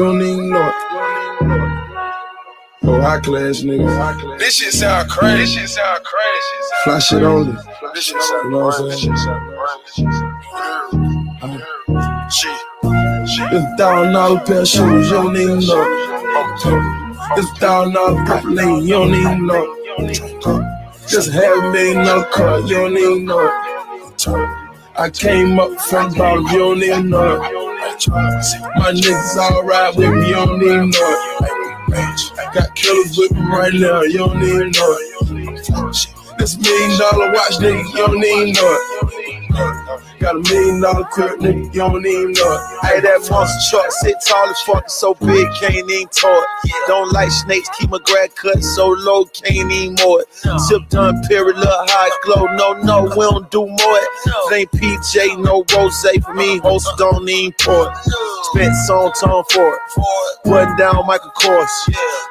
You 0.00 0.06
don't 0.06 0.22
even 0.22 0.48
know 0.48 0.66
it. 0.66 0.74
Oh, 2.84 3.00
high 3.02 3.20
class 3.20 3.60
niggas. 3.60 4.38
This 4.38 4.54
shit 4.54 4.72
sound 4.72 5.10
crazy. 5.10 5.36
This 5.36 5.52
shit 5.52 5.68
sound 5.68 6.02
crazy. 6.02 6.56
Fly 6.84 6.98
shit 7.00 7.22
only. 7.22 7.52
This 7.92 8.04
shit 8.04 8.22
sound 8.22 8.44
You 8.44 8.50
know 8.50 8.64
what 8.64 8.80
I'm 8.80 8.88
saying? 8.88 8.88
This 8.88 9.00
shit 9.00 9.18
sound 9.18 9.42
crazy. 9.58 10.08
Shit. 12.30 12.56
Shit. 13.28 13.52
It's 13.52 13.62
a 13.62 13.76
thousand 13.76 14.12
dollar 14.14 14.40
pair 14.40 14.60
of 14.62 14.68
shoes, 14.68 15.10
you 15.10 15.12
don't 15.12 15.36
even 15.36 15.60
know 15.66 15.82
a 17.36 17.42
thousand 17.58 17.92
dollar 17.92 18.24
pop 18.24 18.44
lane, 18.44 18.82
you 18.82 18.94
don't 18.94 19.14
even 19.14 19.46
know. 19.46 19.76
Just 21.08 21.30
half 21.30 21.74
million 21.74 22.06
dollar 22.06 22.24
car, 22.30 22.60
you 22.60 22.74
don't 22.74 22.96
even 22.96 23.26
know. 23.26 23.52
I 24.96 25.10
came 25.10 25.60
up 25.60 25.78
from 25.78 26.14
bottom, 26.14 26.46
you 26.46 26.58
don't 26.58 26.82
even 26.82 27.10
know 27.10 27.59
My 28.08 28.92
niggas 28.92 29.36
all 29.36 29.62
ride 29.64 29.94
with 29.96 30.08
me, 30.10 30.28
you 30.28 30.34
don't 30.34 30.62
even 30.62 30.90
know 30.90 31.16
it. 31.90 32.54
Got 32.54 32.74
killers 32.74 33.18
with 33.18 33.32
me 33.32 33.40
right 33.42 33.74
now, 33.74 34.02
you 34.02 34.18
don't 34.18 34.42
even 34.42 34.70
know 34.70 34.96
it. 34.98 36.38
This 36.38 36.56
million 36.58 36.98
dollar 36.98 37.32
watch, 37.32 37.58
nigga, 37.58 37.84
you 37.90 37.96
don't 37.96 38.24
even 38.24 38.52
know 38.54 38.78
it. 38.78 38.99
Got 39.52 40.36
a 40.36 40.40
million 40.50 40.80
dollar 40.80 41.04
crib, 41.04 41.40
nigga, 41.40 41.64
you 41.74 41.80
don't 41.80 42.06
even 42.06 42.32
know 42.32 42.52
it. 42.52 42.86
Hey, 42.86 43.00
that 43.00 43.26
monster 43.30 43.70
truck 43.70 43.90
sit 43.90 44.16
tall 44.26 44.48
as 44.48 44.60
fuck, 44.60 44.88
so 44.90 45.14
big, 45.14 45.48
can't 45.58 45.74
even 45.74 46.08
tow 46.08 46.42
it. 46.42 46.72
Don't 46.86 47.12
like 47.12 47.30
snakes, 47.30 47.68
keep 47.78 47.90
my 47.90 47.98
grad 48.04 48.34
cut 48.36 48.62
so 48.62 48.88
low, 48.88 49.24
can't 49.26 49.72
even 49.72 49.96
more 50.02 50.22
it. 50.22 50.28
Tip 50.68 50.88
done, 50.88 51.22
period, 51.28 51.56
look 51.56 51.68
high 51.68 52.10
glow. 52.24 52.46
No, 52.56 52.72
no, 52.82 53.04
we 53.04 53.24
don't 53.24 53.50
do 53.50 53.66
more 53.66 53.76
it. 53.78 54.52
Ain't 54.52 54.70
PJ, 54.72 55.42
no 55.42 55.64
rose 55.74 56.00
for 56.22 56.34
me, 56.34 56.58
host 56.58 56.88
don't 56.98 57.28
even 57.28 57.52
pour 57.60 57.88
it. 57.88 57.96
Spent 58.52 58.74
song 58.86 59.12
tone 59.18 59.44
for 59.50 59.74
it. 59.74 59.80
Run 60.46 60.76
down 60.76 61.06
Michael 61.06 61.30
Kors. 61.38 61.70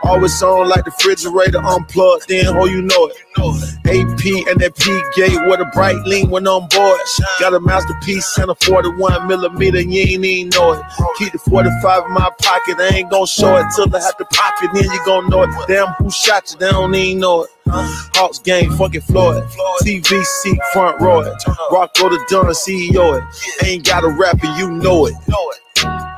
Always 0.04 0.42
on 0.42 0.68
like 0.70 0.86
the 0.86 0.92
refrigerator 0.92 1.60
unplugged, 1.60 2.28
then 2.28 2.48
oh 2.48 2.66
you 2.66 2.82
know 2.82 3.08
it. 3.08 3.18
AP 3.38 4.26
and 4.50 4.60
that 4.60 4.74
P 4.78 5.02
gate 5.16 5.40
where 5.48 5.58
the 5.58 5.70
bright 5.74 5.98
lean 6.06 6.30
went 6.30 6.48
on 6.48 6.68
board. 6.70 7.00
Got 7.40 7.54
a 7.54 7.60
masterpiece 7.60 8.38
and 8.38 8.50
a 8.52 8.56
41 8.56 9.28
millimeter, 9.28 9.82
you 9.82 10.02
ain't 10.02 10.26
even 10.26 10.50
know 10.50 10.74
it. 10.74 10.82
Keep 11.18 11.34
the 11.34 11.40
45 11.40 12.06
in 12.06 12.14
my 12.14 12.30
pocket, 12.42 12.78
I 12.80 12.90
ain't 12.96 13.10
gonna 13.10 13.28
show 13.28 13.58
it 13.58 13.66
till 13.76 13.94
I 13.96 14.00
have 14.02 14.18
to 14.18 14.26
pop 14.26 14.56
it, 14.64 14.72
then 14.74 14.84
you 14.84 15.00
gonna 15.06 15.30
know 15.30 15.44
it. 15.44 15.50
Damn, 15.68 15.94
who 16.00 16.10
shot 16.12 16.52
you? 16.52 16.58
They 16.60 16.72
don't 16.72 16.94
even 16.94 17.20
know 17.20 17.44
it. 17.44 17.50
Hawks 17.68 18.40
game, 18.40 18.72
fucking 18.78 19.02
Floyd. 19.02 19.44
TV 19.84 20.24
seat, 20.24 20.60
front 20.74 21.00
row 21.00 21.22
it. 21.22 21.34
Rocco 21.72 22.10
the 22.10 22.24
Dunn, 22.30 22.46
CEO 22.48 23.18
it. 23.18 23.66
Ain't 23.66 23.86
got 23.86 24.04
a 24.04 24.10
rapper, 24.10 24.48
you 24.58 24.72
know 24.72 25.08
it. 25.08 25.16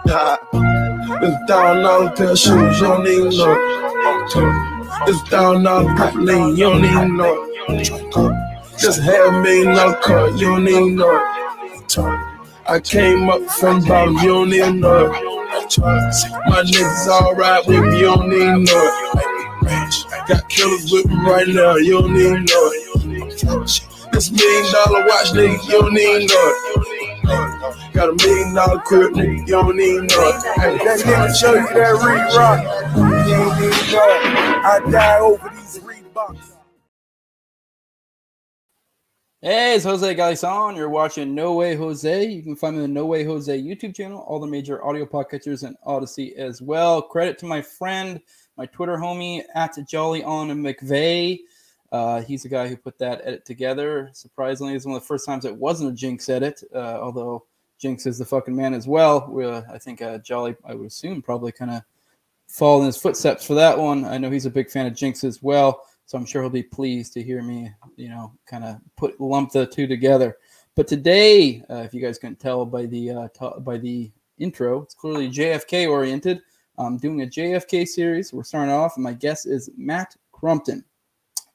Nah. 0.06 0.38
It's 1.23 1.36
a 1.36 1.46
thousand 1.46 1.84
dollar 1.84 2.09
pair 2.12 2.31
of 2.31 2.40
shoes, 2.40 2.80
you 2.80 2.88
don't 2.88 3.06
even 3.06 3.38
know 3.38 3.53
it. 3.53 4.71
It's 5.08 5.22
down 5.30 5.64
dollar 5.64 5.96
pop 5.96 6.16
you 6.16 6.66
don't 6.66 6.86
even 6.86 7.18
know. 7.18 7.48
Just 8.80 9.02
half 9.02 9.30
a 9.30 9.42
million 9.42 9.76
dollar 9.76 10.30
you 10.38 10.48
don't 10.48 10.68
even 10.68 10.96
know 10.96 11.16
it. 11.18 11.40
I 12.68 12.80
came 12.80 13.30
up 13.30 13.42
from 13.52 13.84
bottom, 13.86 14.16
you 14.18 14.30
don't 14.30 14.54
even 14.54 14.80
know. 14.80 15.10
My 15.12 16.64
niggas 16.64 17.38
ride 17.38 17.64
with 17.68 17.84
me, 17.84 18.00
you 18.00 18.06
don't 18.06 18.34
even 18.34 18.64
know. 18.64 19.14
Got 20.28 20.50
killers 20.50 20.92
with 20.92 21.08
me 21.08 21.16
right 21.30 21.48
now, 21.48 21.76
you 21.76 22.02
don't 22.02 22.16
even 22.18 22.46
know. 22.46 22.70
This 24.14 24.32
million 24.32 24.74
dollar 24.74 25.06
watch, 25.08 25.32
nigga, 25.34 25.66
you 25.68 25.82
don't 25.82 25.98
even 25.98 26.28
know. 26.28 26.84
Got 27.94 28.10
a 28.10 28.16
million 28.28 28.56
dollar 28.56 28.80
crib, 28.82 29.14
nigga, 29.14 29.40
you 29.40 29.46
don't 29.48 29.80
even 29.80 30.08
know. 30.08 30.32
Hey, 30.56 30.78
That 30.78 31.00
nigga 31.06 31.36
show 31.40 31.56
you 31.56 31.68
that 31.74 31.94
re-rock. 32.06 32.62
You 32.64 32.81
even 33.32 33.92
know 33.92 34.08
it. 34.10 34.66
I 34.66 34.80
die 34.92 35.19
over 35.19 35.50
these 35.50 35.80
Reeboks. 35.80 36.53
Hey, 39.42 39.75
it's 39.75 39.86
Jose 39.86 40.16
Galison. 40.16 40.75
You're 40.75 40.90
watching 40.90 41.34
No 41.34 41.53
Way 41.53 41.75
Jose. 41.75 42.25
You 42.25 42.44
can 42.44 42.56
find 42.56 42.75
me 42.75 42.84
on 42.84 42.90
the 42.90 42.94
No 42.94 43.08
Way 43.08 43.24
Jose 43.24 43.59
YouTube 43.59 43.96
channel, 43.96 44.19
all 44.28 44.40
the 44.40 44.46
major 44.46 44.86
audio 44.86 45.06
podcatchers, 45.06 45.64
and 45.64 45.75
Odysee 45.86 46.36
as 46.36 46.62
well. 46.62 47.02
Credit 47.02 47.40
to 47.40 47.47
my 47.47 47.62
friend, 47.62 48.22
my 48.58 48.68
Twitter 48.68 48.97
homie 48.97 49.42
at 49.56 49.75
Jolly 49.88 50.24
on 50.24 50.50
McVeigh. 50.50 51.40
Uh, 51.92 52.22
he's 52.22 52.44
the 52.44 52.50
guy 52.50 52.68
who 52.68 52.78
put 52.78 53.00
that 53.00 53.22
edit 53.24 53.44
together. 53.46 54.12
Surprisingly, 54.13 54.75
it's 54.75 54.86
one 54.86 54.96
of 54.96 55.02
the 55.02 55.08
first 55.08 55.25
times 55.25 55.44
it 55.44 55.56
wasn't 55.56 55.92
a 55.92 55.94
Jinx 55.94 56.30
edit, 56.30 56.63
uh, 56.75 57.00
although 57.02 57.46
Jinx 57.80 58.06
is 58.06 58.19
the 58.19 58.25
fucking 58.25 58.56
man 58.56 58.75
as 58.75 58.88
well. 58.88 59.36
Uh, 59.42 59.63
I 59.74 59.80
think 59.80 60.02
uh, 60.02 60.19
Jolly, 60.19 60.56
I 60.63 60.75
would 60.75 60.88
assume, 60.88 61.22
probably 61.22 61.52
kind 61.52 61.72
of 61.72 61.81
fall 62.51 62.81
in 62.81 62.85
his 62.85 62.97
footsteps 62.97 63.45
for 63.45 63.53
that 63.56 63.78
one. 63.78 64.03
I 64.06 64.17
know 64.17 64.29
he's 64.29 64.45
a 64.45 64.51
big 64.51 64.69
fan 64.69 64.85
of 64.85 64.94
Jinx 64.94 65.23
as 65.23 65.41
well, 65.41 65.85
so 66.06 66.17
I'm 66.17 66.25
sure 66.25 66.41
he'll 66.41 66.50
be 66.51 66.62
pleased 66.62 67.13
to 67.13 67.23
hear 67.23 67.41
me, 67.41 67.72
you 67.95 68.09
know, 68.09 68.34
kind 68.45 68.66
of 68.66 68.78
put 68.97 69.19
lump 69.22 69.51
the 69.53 69.66
two 69.66 69.88
together. 69.88 70.38
But 70.75 70.88
today, 70.88 71.63
uh, 71.69 71.78
if 71.78 71.94
you 71.94 72.01
guys 72.01 72.17
can 72.17 72.35
tell 72.35 72.66
by 72.66 72.85
the 72.85 73.09
uh, 73.09 73.28
ta- 73.34 73.59
by 73.59 73.78
the 73.78 74.12
intro, 74.38 74.81
it's 74.81 74.94
clearly 74.94 75.29
JFK 75.29 75.89
oriented. 75.89 76.41
I'm 76.78 76.97
doing 76.97 77.22
a 77.22 77.25
JFK 77.25 77.88
series. 77.88 78.34
We're 78.34 78.44
starting 78.44 78.73
off, 78.73 78.97
and 78.97 79.03
my 79.03 79.13
guest 79.13 79.47
is 79.47 79.69
Matt 79.78 80.16
Crumpton. 80.31 80.83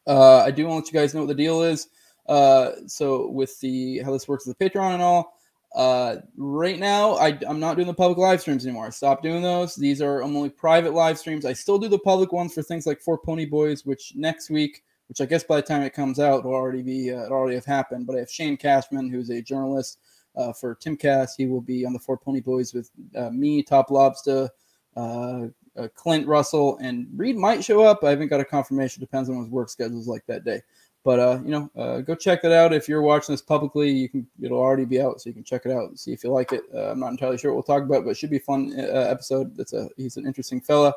Uh, 0.07 0.39
I 0.39 0.51
do 0.51 0.67
want 0.67 0.87
to 0.87 0.89
let 0.89 0.95
you 0.95 1.01
guys 1.01 1.15
know 1.15 1.21
what 1.21 1.29
the 1.29 1.35
deal 1.35 1.63
is. 1.63 1.89
Uh, 2.27 2.73
so 2.87 3.29
with 3.29 3.59
the 3.61 3.99
how 3.99 4.13
this 4.13 4.29
works 4.29 4.47
with 4.47 4.57
the 4.57 4.71
Patreon 4.71 4.95
and 4.95 5.03
all, 5.03 5.36
uh, 5.77 6.17
right 6.39 6.79
now 6.79 7.17
I, 7.17 7.39
I'm 7.47 7.61
not 7.61 7.77
doing 7.77 7.87
the 7.87 7.95
public 7.95 8.17
live 8.17 8.41
streams 8.41 8.65
anymore. 8.65 8.87
I 8.87 8.91
stopped 8.91 9.23
doing 9.23 9.43
those. 9.43 9.77
These 9.77 10.01
are 10.01 10.23
only 10.23 10.49
private 10.49 10.95
live 10.95 11.19
streams. 11.19 11.45
I 11.45 11.53
still 11.53 11.79
do 11.79 11.89
the 11.89 11.99
public 11.99 12.33
ones 12.33 12.55
for 12.55 12.63
things 12.63 12.87
like 12.87 13.03
Four 13.03 13.19
Pony 13.19 13.45
Boys, 13.45 13.85
which 13.85 14.15
next 14.17 14.49
week, 14.49 14.83
which 15.09 15.21
I 15.21 15.27
guess 15.27 15.45
by 15.45 15.57
the 15.57 15.67
time 15.67 15.83
it 15.83 15.93
comes 15.93 16.19
out, 16.19 16.45
will 16.45 16.55
already 16.55 16.83
be 16.83 17.13
uh, 17.13 17.25
it 17.25 17.31
already 17.31 17.57
have 17.57 17.67
happened. 17.67 18.07
But 18.07 18.17
I 18.17 18.21
have 18.21 18.31
Shane 18.31 18.57
Cashman, 18.57 19.11
who's 19.11 19.29
a 19.29 19.43
journalist 19.43 19.99
uh, 20.35 20.55
for 20.55 20.77
Timcast. 20.77 21.33
He 21.37 21.47
will 21.47 21.61
be 21.61 21.85
on 21.85 21.93
the 21.93 21.99
Four 21.99 22.17
Pony 22.17 22.41
Boys 22.41 22.73
with 22.73 22.91
uh, 23.15 23.29
me, 23.29 23.63
Top 23.63 23.91
Lobster, 23.91 24.49
uh, 24.97 25.49
uh, 25.77 25.89
Clint 25.95 26.27
Russell, 26.27 26.79
and 26.81 27.07
Reed 27.15 27.37
might 27.37 27.63
show 27.63 27.83
up. 27.83 28.03
I 28.03 28.09
haven't 28.09 28.29
got 28.29 28.41
a 28.41 28.47
confirmation. 28.47 29.01
Depends 29.01 29.29
on 29.29 29.37
what 29.37 29.43
his 29.43 29.51
work 29.51 29.69
schedule 29.69 30.01
is 30.01 30.09
like 30.09 30.25
that 30.25 30.45
day. 30.45 30.63
But 31.07 31.21
uh, 31.21 31.39
you 31.45 31.53
know, 31.53 31.71
uh, 31.77 32.01
go 32.01 32.17
check 32.17 32.43
that 32.43 32.51
out. 32.51 32.73
If 32.73 32.89
you're 32.89 33.01
watching 33.01 33.33
this 33.33 33.41
publicly, 33.41 33.93
you 33.93 34.09
can 34.09 34.27
it'll 34.43 34.59
already 34.59 34.85
be 34.85 35.01
out, 35.01 35.21
so 35.21 35.31
you 35.31 35.35
can 35.35 35.45
check 35.45 35.65
it 35.65 35.71
out 35.71 35.89
and 35.89 35.97
see 35.97 36.13
if 36.13 36.25
you 36.25 36.33
like 36.33 36.51
it. 36.51 36.65
Uh, 36.75 36.91
I'm 36.91 36.99
not 36.99 37.13
entirely 37.13 37.39
sure 37.39 37.53
what 37.53 37.69
we'll 37.69 37.77
talk 37.77 37.87
about, 37.87 38.03
but 38.03 38.11
it 38.11 38.17
should 38.17 38.29
be 38.29 38.39
a 38.39 38.41
fun 38.41 38.75
uh, 38.77 38.83
episode. 38.83 39.57
That's 39.57 39.73
a 39.73 39.89
he's 39.97 40.17
an 40.17 40.27
interesting 40.27 40.61
fella. 40.61 40.93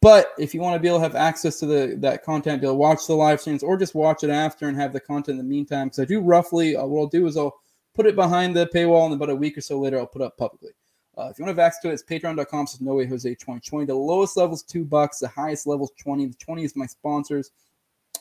But 0.00 0.34
if 0.38 0.54
you 0.54 0.60
want 0.60 0.76
to 0.76 0.78
be 0.78 0.86
able 0.86 0.98
to 0.98 1.02
have 1.02 1.16
access 1.16 1.58
to 1.58 1.66
the 1.66 1.96
that 1.98 2.22
content, 2.22 2.60
be 2.60 2.68
able 2.68 2.74
to 2.74 2.78
watch 2.78 3.08
the 3.08 3.14
live 3.14 3.40
streams 3.40 3.64
or 3.64 3.76
just 3.76 3.96
watch 3.96 4.22
it 4.22 4.30
after 4.30 4.68
and 4.68 4.76
have 4.76 4.92
the 4.92 5.00
content 5.00 5.40
in 5.40 5.44
the 5.44 5.50
meantime, 5.50 5.88
because 5.88 5.98
I 5.98 6.04
do 6.04 6.20
roughly 6.20 6.76
uh, 6.76 6.86
what 6.86 7.00
I'll 7.00 7.06
do 7.08 7.26
is 7.26 7.36
I'll 7.36 7.58
put 7.96 8.06
it 8.06 8.14
behind 8.14 8.54
the 8.54 8.70
paywall, 8.72 9.06
and 9.06 9.14
about 9.14 9.30
a 9.30 9.34
week 9.34 9.58
or 9.58 9.62
so 9.62 9.80
later, 9.80 9.98
I'll 9.98 10.06
put 10.06 10.22
it 10.22 10.26
up 10.26 10.36
publicly. 10.36 10.70
Uh, 11.18 11.26
if 11.28 11.40
you 11.40 11.44
want 11.44 11.56
to 11.56 11.60
have 11.60 11.66
access 11.66 11.82
to 11.82 11.88
it, 11.90 11.94
it's 11.94 12.04
patreon.com 12.04 12.68
slash 12.68 12.80
no 12.80 12.94
way 12.94 13.04
Jose 13.04 13.28
2020. 13.28 13.86
The 13.86 13.94
lowest 13.96 14.36
level 14.36 14.54
is 14.54 14.62
two 14.62 14.84
bucks, 14.84 15.18
the 15.18 15.26
highest 15.26 15.66
level 15.66 15.86
is 15.86 15.92
20. 16.00 16.26
The 16.26 16.34
20 16.34 16.62
is 16.62 16.76
my 16.76 16.86
sponsors. 16.86 17.50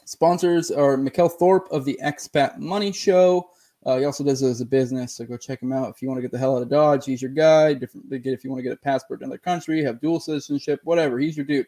Sponsors 0.09 0.72
are 0.72 0.97
Mikkel 0.97 1.31
Thorup 1.38 1.70
of 1.70 1.86
the 1.86 2.00
Expat 2.03 2.58
Money 2.58 2.92
Show. 2.92 3.52
Uh, 3.86 4.00
he 4.00 4.06
also 4.06 4.24
does 4.24 4.42
it 4.42 4.50
as 4.50 4.59
a 4.59 4.66
business, 4.66 5.14
so 5.14 5.24
go 5.24 5.38
check 5.38 5.62
him 5.62 5.72
out 5.72 5.92
if 5.92 6.02
you 6.02 6.08
want 6.08 6.18
to 6.18 6.24
get 6.24 6.31
the 6.31 6.38
hell 6.40 6.56
out 6.56 6.64
of 6.64 6.70
Dodge. 6.70 7.06
He's 7.06 7.22
your 7.22 7.30
guy. 7.30 7.75
Different, 7.75 8.09
get 8.09 8.34
if 8.34 8.44
you 8.44 8.50
want 8.50 8.58
to 8.58 8.64
get 8.64 8.74
a 8.74 8.78
passport 8.78 9.19
to 9.19 9.25
another 9.25 9.38
country, 9.38 9.84
have 9.84 10.02
dual 10.02 10.19
citizenship, 10.19 10.80
whatever. 10.84 11.19
He's 11.19 11.38
your 11.38 11.46
dude. 11.46 11.68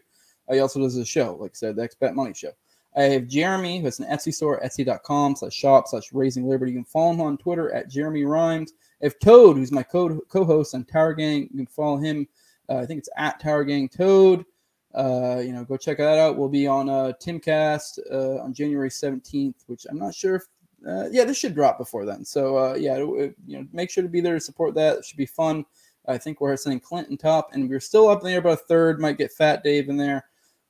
Uh, 0.50 0.56
he 0.56 0.60
also 0.60 0.80
does 0.80 0.98
a 0.98 1.06
show, 1.06 1.38
like 1.40 1.52
I 1.52 1.54
said, 1.54 1.76
the 1.76 1.88
Expat 1.88 2.16
Money 2.16 2.34
Show. 2.34 2.50
I 2.98 3.04
have 3.04 3.28
Jeremy, 3.28 3.78
who 3.78 3.86
has 3.86 4.00
an 4.00 4.08
Etsy 4.08 4.34
store, 4.34 4.60
etsy.com 4.66 5.36
slash 5.36 5.54
shop 5.54 5.88
slash 5.88 6.12
raising 6.12 6.50
liberty. 6.50 6.72
You 6.72 6.80
can 6.80 6.86
follow 6.86 7.12
him 7.12 7.22
on 7.22 7.38
Twitter 7.38 7.72
at 7.72 7.92
Jeremy 7.92 8.24
Rhymes. 8.24 8.74
I 9.04 9.06
have 9.06 9.20
Toad, 9.20 9.58
who's 9.58 9.72
my 9.72 9.84
co 9.84 10.20
host 10.34 10.74
on 10.74 10.86
Tower 10.86 11.14
Gang. 11.14 11.42
You 11.52 11.58
can 11.58 11.68
follow 11.68 11.98
him. 11.98 12.28
Uh, 12.68 12.78
I 12.78 12.88
think 12.88 12.98
it's 12.98 13.10
at 13.18 13.40
Tower 13.40 13.66
Gang 13.66 13.88
Toad. 13.88 14.46
Uh, 14.94 15.42
you 15.44 15.54
know, 15.54 15.64
go 15.64 15.78
check 15.78 15.98
that 15.98 16.18
out. 16.18 16.38
We'll 16.38 16.50
be 16.50 16.68
on 16.68 16.90
uh, 16.90 17.14
Timcast 17.22 18.00
uh, 18.12 18.42
on 18.42 18.54
January 18.54 18.90
17th, 18.90 19.56
which 19.68 19.86
I'm 19.90 19.98
not 19.98 20.14
sure 20.14 20.36
if, 20.36 20.44
uh, 20.88 21.10
yeah, 21.12 21.24
this 21.24 21.38
should 21.38 21.56
drop 21.56 21.78
before 21.78 22.06
then. 22.06 22.26
So, 22.26 22.58
uh, 22.58 22.74
yeah, 22.76 22.98
it, 22.98 23.04
it- 23.20 23.36
you 23.48 23.58
know, 23.60 23.68
make 23.72 23.90
sure 23.90 24.04
to 24.04 24.10
be 24.10 24.22
there 24.22 24.34
to 24.36 24.40
support 24.40 24.76
that. 24.76 24.98
It 25.00 25.06
should 25.06 25.18
be 25.18 25.26
fun. 25.26 25.66
I 26.08 26.18
think 26.18 26.42
we're 26.42 26.58
sending 26.58 26.80
Clinton 26.80 27.16
top, 27.16 27.50
and 27.54 27.70
we're 27.70 27.80
still 27.80 28.10
up 28.10 28.22
there 28.24 28.40
about 28.40 28.54
a 28.54 28.58
third. 28.58 29.00
Might 29.00 29.18
get 29.20 29.32
Fat 29.32 29.64
Dave 29.64 29.88
in 29.88 29.98
there. 29.98 30.26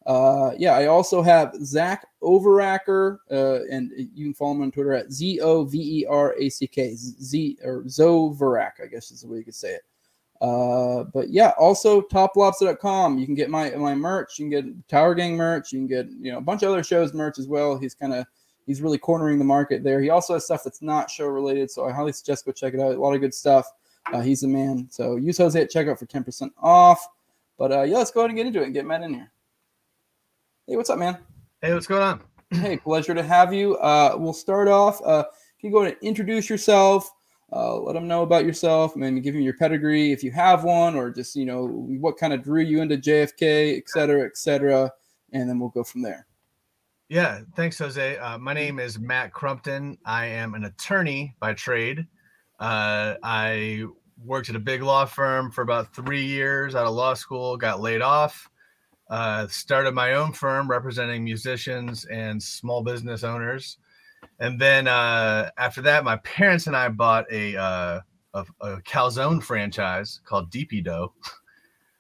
Uh, 0.06 0.52
yeah, 0.58 0.74
I 0.74 0.88
also 0.88 1.22
have 1.22 1.54
Zach 1.64 2.06
Overacker, 2.22 3.20
uh, 3.32 3.60
and 3.72 3.92
you 4.14 4.26
can 4.26 4.34
follow 4.34 4.54
him 4.54 4.64
on 4.64 4.72
Twitter 4.72 4.94
at 4.94 5.12
Z 5.12 5.40
O 5.42 5.64
V 5.64 6.02
E 6.02 6.06
R 6.06 6.36
A 6.38 6.50
C 6.50 6.68
K 6.68 6.96
Z 6.96 7.58
or 7.64 7.84
Zoverack, 7.84 8.72
I 8.84 8.88
guess 8.88 9.12
is 9.12 9.22
the 9.22 9.28
way 9.28 9.38
you 9.38 9.44
could 9.46 9.56
say 9.56 9.76
it. 9.76 9.84
Uh, 10.42 11.04
but 11.04 11.30
yeah, 11.30 11.54
also 11.60 12.02
toplobster.com. 12.02 13.20
You 13.20 13.26
can 13.28 13.36
get 13.36 13.50
my 13.50 13.70
my 13.72 13.94
merch. 13.94 14.40
You 14.40 14.50
can 14.50 14.50
get 14.50 14.88
Tower 14.90 15.14
Gang 15.14 15.38
merch. 15.38 15.72
You 15.72 15.80
can 15.80 15.88
get 15.88 16.08
you 16.20 16.32
know 16.32 16.40
a 16.40 16.42
bunch 16.42 16.64
of 16.64 16.70
other 16.70 16.84
shows 16.84 17.14
merch 17.14 17.38
as 17.38 17.48
well. 17.48 17.78
He's 17.78 17.94
kind 17.94 18.14
of 18.14 18.26
he's 18.66 18.82
really 18.82 18.98
cornering 18.98 19.38
the 19.38 19.46
market 19.46 19.84
there. 19.84 20.02
He 20.02 20.10
also 20.10 20.34
has 20.34 20.46
stuff 20.46 20.64
that's 20.64 20.82
not 20.82 21.12
show 21.12 21.28
related, 21.28 21.70
so 21.70 21.86
I 21.88 21.92
highly 21.92 22.12
suggest 22.12 22.46
go 22.46 22.52
check 22.52 22.74
it 22.74 22.80
out. 22.80 22.96
A 22.96 23.00
lot 23.00 23.14
of 23.14 23.22
good 23.22 23.36
stuff. 23.36 23.68
Uh, 24.12 24.22
he's 24.22 24.42
the 24.42 24.48
man. 24.48 24.88
So 24.90 25.16
use 25.16 25.38
Jose 25.38 25.62
at 25.62 25.72
checkout 25.72 26.00
for 26.00 26.08
ten 26.08 26.24
percent 26.24 26.52
off. 26.58 27.08
But 27.60 27.72
uh, 27.72 27.82
yeah, 27.84 27.98
let's 27.98 28.10
go 28.10 28.22
ahead 28.22 28.32
and 28.32 28.38
get 28.38 28.48
into 28.48 28.62
it 28.62 28.66
and 28.66 28.74
get 28.74 28.88
Matt 28.88 29.04
in 29.04 29.14
here. 29.14 29.32
Hey, 30.66 30.76
what's 30.76 30.90
up, 30.90 30.98
man? 30.98 31.20
Hey, 31.62 31.72
what's 31.72 31.86
going 31.86 32.02
on? 32.02 32.22
hey, 32.50 32.78
pleasure 32.78 33.14
to 33.14 33.22
have 33.22 33.54
you. 33.54 33.76
Uh, 33.78 34.16
we'll 34.18 34.34
start 34.34 34.68
off. 34.68 35.00
Uh, 35.06 35.24
can 35.60 35.70
you 35.70 35.72
go 35.72 35.84
and 35.84 35.96
introduce 36.02 36.50
yourself? 36.50 37.12
Uh, 37.54 37.78
let 37.80 37.94
them 37.94 38.08
know 38.08 38.24
about 38.24 38.46
yourself, 38.46 38.96
maybe 38.96 39.20
give 39.20 39.36
you 39.36 39.42
your 39.42 39.58
pedigree 39.58 40.12
if 40.12 40.24
you 40.24 40.32
have 40.32 40.64
one, 40.64 40.96
or 40.96 41.10
just 41.10 41.36
you 41.36 41.46
know 41.46 41.66
what 41.66 42.18
kind 42.18 42.32
of 42.32 42.42
drew 42.42 42.62
you 42.62 42.82
into 42.82 42.98
JFK, 42.98 43.78
et 43.78 43.90
cetera, 43.90 44.26
et 44.26 44.38
cetera, 44.38 44.92
and 45.34 45.50
then 45.50 45.60
we'll 45.60 45.70
go 45.70 45.84
from 45.84 46.02
there. 46.02 46.28
Yeah, 47.10 47.42
thanks, 47.58 47.78
Jose. 47.78 48.18
Uh, 48.18 48.38
my 48.38 48.54
name 48.54 48.80
is 48.80 48.98
Matt 48.98 49.34
Crumpton. 49.34 49.98
I 50.06 50.28
am 50.28 50.54
an 50.54 50.64
attorney 50.64 51.36
by 51.42 51.54
trade. 51.54 52.08
Uh, 52.58 53.16
I 53.22 53.84
worked 54.24 54.50
at 54.50 54.56
a 54.56 54.60
big 54.60 54.82
law 54.82 55.04
firm 55.04 55.52
for 55.52 55.62
about 55.62 55.94
three 55.94 56.24
years 56.24 56.74
out 56.74 56.86
of 56.86 56.94
law 56.94 57.14
school, 57.14 57.58
got 57.58 57.82
laid 57.82 58.02
off, 58.02 58.50
uh, 59.10 59.46
started 59.48 59.94
my 59.94 60.14
own 60.14 60.32
firm 60.32 60.70
representing 60.70 61.22
musicians 61.22 62.06
and 62.06 62.42
small 62.42 62.82
business 62.82 63.26
owners. 63.26 63.78
And 64.42 64.60
then 64.60 64.88
uh, 64.88 65.52
after 65.58 65.84
that, 65.84 66.04
my 66.04 66.18
parents 66.18 66.66
and 66.66 66.76
I 66.76 66.90
bought 66.90 67.32
a, 67.32 67.56
uh, 67.56 68.00
a, 68.34 68.46
a 68.60 68.82
calzone 68.82 69.42
franchise 69.42 70.20
called 70.26 70.52
DP 70.52 70.84
Dough. 70.84 71.14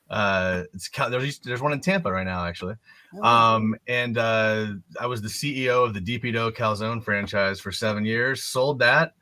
Uh, 0.09 0.65
it's 0.73 0.89
there's, 0.89 1.39
there's 1.39 1.61
one 1.61 1.71
in 1.71 1.79
Tampa 1.79 2.11
right 2.11 2.25
now, 2.25 2.43
actually. 2.43 2.75
Oh. 3.15 3.23
Um, 3.23 3.77
and 3.87 4.17
uh, 4.17 4.73
I 4.99 5.05
was 5.05 5.21
the 5.21 5.29
CEO 5.29 5.85
of 5.85 5.93
the 5.93 6.01
DP 6.01 6.33
Dough 6.33 6.51
calzone 6.51 7.01
franchise 7.01 7.61
for 7.61 7.71
seven 7.71 8.03
years. 8.03 8.43
Sold 8.43 8.79
that, 8.79 9.13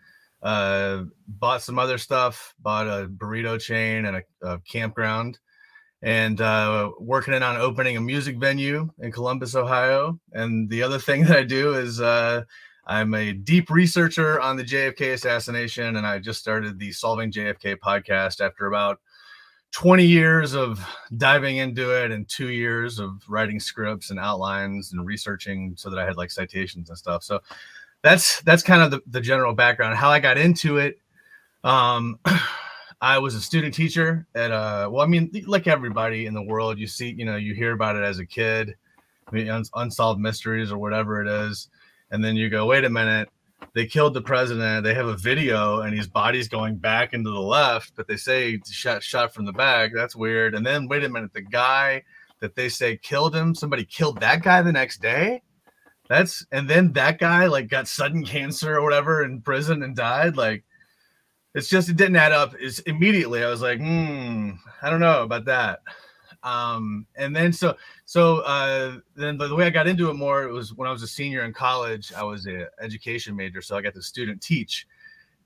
uh, 0.42 1.04
bought 1.28 1.62
some 1.62 1.78
other 1.78 2.00
stuff, 2.00 2.56
bought 2.64 2.88
a 2.88 3.08
burrito 3.08 3.62
chain 3.62 4.06
and 4.06 4.18
a, 4.18 4.24
a 4.42 4.60
campground, 4.62 5.38
and 6.02 6.42
uh, 6.42 6.90
working 7.00 7.36
in 7.36 7.44
on 7.44 7.58
opening 7.58 7.96
a 7.96 8.02
music 8.02 8.38
venue 8.38 8.90
in 8.98 9.12
Columbus, 9.12 9.54
Ohio. 9.54 10.20
And 10.34 10.72
the 10.72 10.82
other 10.82 10.98
thing 10.98 11.24
that 11.26 11.38
I 11.38 11.44
do 11.44 11.76
is 11.76 12.02
uh, 12.02 12.46
I'm 12.90 13.14
a 13.14 13.34
deep 13.34 13.70
researcher 13.70 14.42
on 14.42 14.58
the 14.58 14.64
JFK 14.64 15.14
assassination, 15.14 15.98
and 15.98 16.08
I 16.08 16.18
just 16.18 16.40
started 16.40 16.80
the 16.80 16.92
Solving 16.92 17.32
JFK 17.32 17.76
podcast 17.78 18.42
after 18.44 18.66
about 18.66 19.00
20 19.74 20.04
years 20.04 20.56
of 20.56 20.84
diving 21.16 21.58
into 21.58 21.92
it 21.92 22.12
and 22.12 22.28
two 22.28 22.50
years 22.50 22.98
of 22.98 23.22
writing 23.30 23.60
scripts 23.60 24.10
and 24.10 24.20
outlines 24.20 24.92
and 24.92 25.06
researching 25.06 25.76
so 25.78 25.92
that 25.92 26.00
I 26.00 26.06
had 26.06 26.18
like 26.18 26.32
citations 26.32 26.90
and 26.90 26.98
stuff. 26.98 27.22
So 27.24 27.42
that's 28.02 28.42
that's 28.42 28.64
kind 28.64 28.82
of 28.82 28.90
the, 28.90 29.04
the 29.06 29.22
general 29.22 29.54
background. 29.54 29.96
How 29.96 30.10
I 30.10 30.20
got 30.20 30.40
into 30.40 30.78
it. 30.78 31.00
Um, 31.64 32.18
I 33.02 33.20
was 33.20 33.36
a 33.36 33.40
student 33.40 33.76
teacher 33.76 34.26
at 34.34 34.52
uh 34.52 34.90
well, 34.92 35.04
I 35.04 35.08
mean, 35.08 35.30
like 35.46 35.68
everybody 35.68 36.26
in 36.26 36.34
the 36.34 36.42
world, 36.42 36.80
you 36.80 36.88
see, 36.88 37.14
you 37.16 37.24
know, 37.24 37.36
you 37.36 37.54
hear 37.54 37.74
about 37.74 37.98
it 37.98 38.04
as 38.04 38.18
a 38.18 38.26
kid, 38.26 38.76
I 39.28 39.36
mean, 39.36 39.48
un- 39.48 39.64
unsolved 39.76 40.20
mysteries 40.20 40.72
or 40.72 40.80
whatever 40.80 41.22
it 41.22 41.28
is 41.28 41.70
and 42.12 42.24
then 42.24 42.36
you 42.36 42.50
go, 42.50 42.66
wait 42.66 42.86
a 42.86 42.90
minute, 42.90 43.30
they 43.74 43.86
killed 43.86 44.14
the 44.14 44.22
president. 44.22 44.84
They 44.84 44.94
have 44.94 45.08
a 45.08 45.16
video, 45.16 45.82
and 45.82 45.96
his 45.96 46.08
body's 46.08 46.48
going 46.48 46.78
back 46.78 47.14
into 47.14 47.30
the 47.30 47.40
left, 47.40 47.94
but 47.96 48.08
they 48.08 48.18
say 48.18 48.60
shot 48.70 49.04
shot 49.04 49.34
from 49.34 49.46
the 49.46 49.54
back. 49.54 49.92
That's 49.94 50.16
weird. 50.16 50.56
And 50.56 50.66
then 50.66 50.88
wait 50.88 51.04
a 51.04 51.10
minute, 51.10 51.34
the 51.34 51.42
guy 51.42 52.04
that 52.40 52.56
they 52.56 52.70
say 52.70 52.98
killed 52.98 53.36
him, 53.36 53.54
somebody 53.54 53.86
killed 53.86 54.20
that 54.22 54.44
guy 54.44 54.62
the 54.62 54.72
next 54.72 55.02
day. 55.02 55.42
That's 56.08 56.46
and 56.52 56.68
then 56.68 56.94
that 56.94 57.20
guy 57.20 57.46
like 57.46 57.70
got 57.70 57.88
sudden 57.88 58.26
cancer 58.26 58.76
or 58.76 58.82
whatever 58.82 59.24
in 59.24 59.42
prison 59.42 59.84
and 59.84 59.96
died. 59.96 60.36
Like 60.36 60.64
it's 61.54 61.70
just 61.70 61.90
it 61.90 61.98
didn't 61.98 62.16
add 62.16 62.32
up. 62.32 62.56
Is 62.60 62.80
immediately 62.80 63.44
I 63.44 63.50
was 63.50 63.62
like, 63.62 63.80
hmm, 63.80 64.52
I 64.82 64.90
don't 64.90 65.00
know 65.00 65.24
about 65.24 65.46
that. 65.46 65.80
Um, 66.44 67.06
and 67.16 67.36
then 67.36 67.52
so 67.52 67.76
so 68.06 68.40
uh, 68.40 68.98
then 69.16 69.38
the, 69.38 69.48
the 69.48 69.56
way 69.56 69.66
I 69.66 69.70
got 69.70 69.88
into 69.88 70.10
it 70.10 70.14
more 70.14 70.44
it 70.44 70.52
was 70.52 70.74
when 70.74 70.88
I 70.88 70.92
was 70.92 71.04
a 71.04 71.08
senior 71.08 71.44
in 71.44 71.54
college. 71.54 72.14
I 72.14 72.24
was 72.24 72.46
an 72.46 72.68
education 72.82 73.36
major, 73.36 73.62
so 73.62 73.76
I 73.76 73.82
got 73.82 73.94
to 73.96 74.02
student 74.02 74.42
teach. 74.42 74.88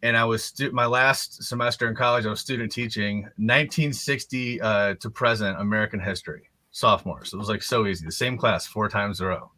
And 0.04 0.18
I 0.18 0.26
was 0.26 0.44
stu- 0.44 0.72
my 0.72 0.86
last 0.86 1.44
semester 1.44 1.88
in 1.88 1.96
college. 1.96 2.26
I 2.26 2.30
was 2.30 2.42
student 2.42 2.72
teaching 2.72 3.22
1960 3.38 4.60
uh, 4.60 4.96
to 4.96 5.10
present 5.10 5.60
American 5.62 6.00
history, 6.00 6.50
sophomore. 6.72 7.24
So 7.24 7.38
it 7.38 7.40
was 7.40 7.48
like 7.48 7.64
so 7.64 7.88
easy. 7.88 8.06
The 8.06 8.12
same 8.12 8.38
class 8.38 8.68
four 8.68 8.90
times 8.90 9.22
a 9.22 9.28
row. 9.28 9.52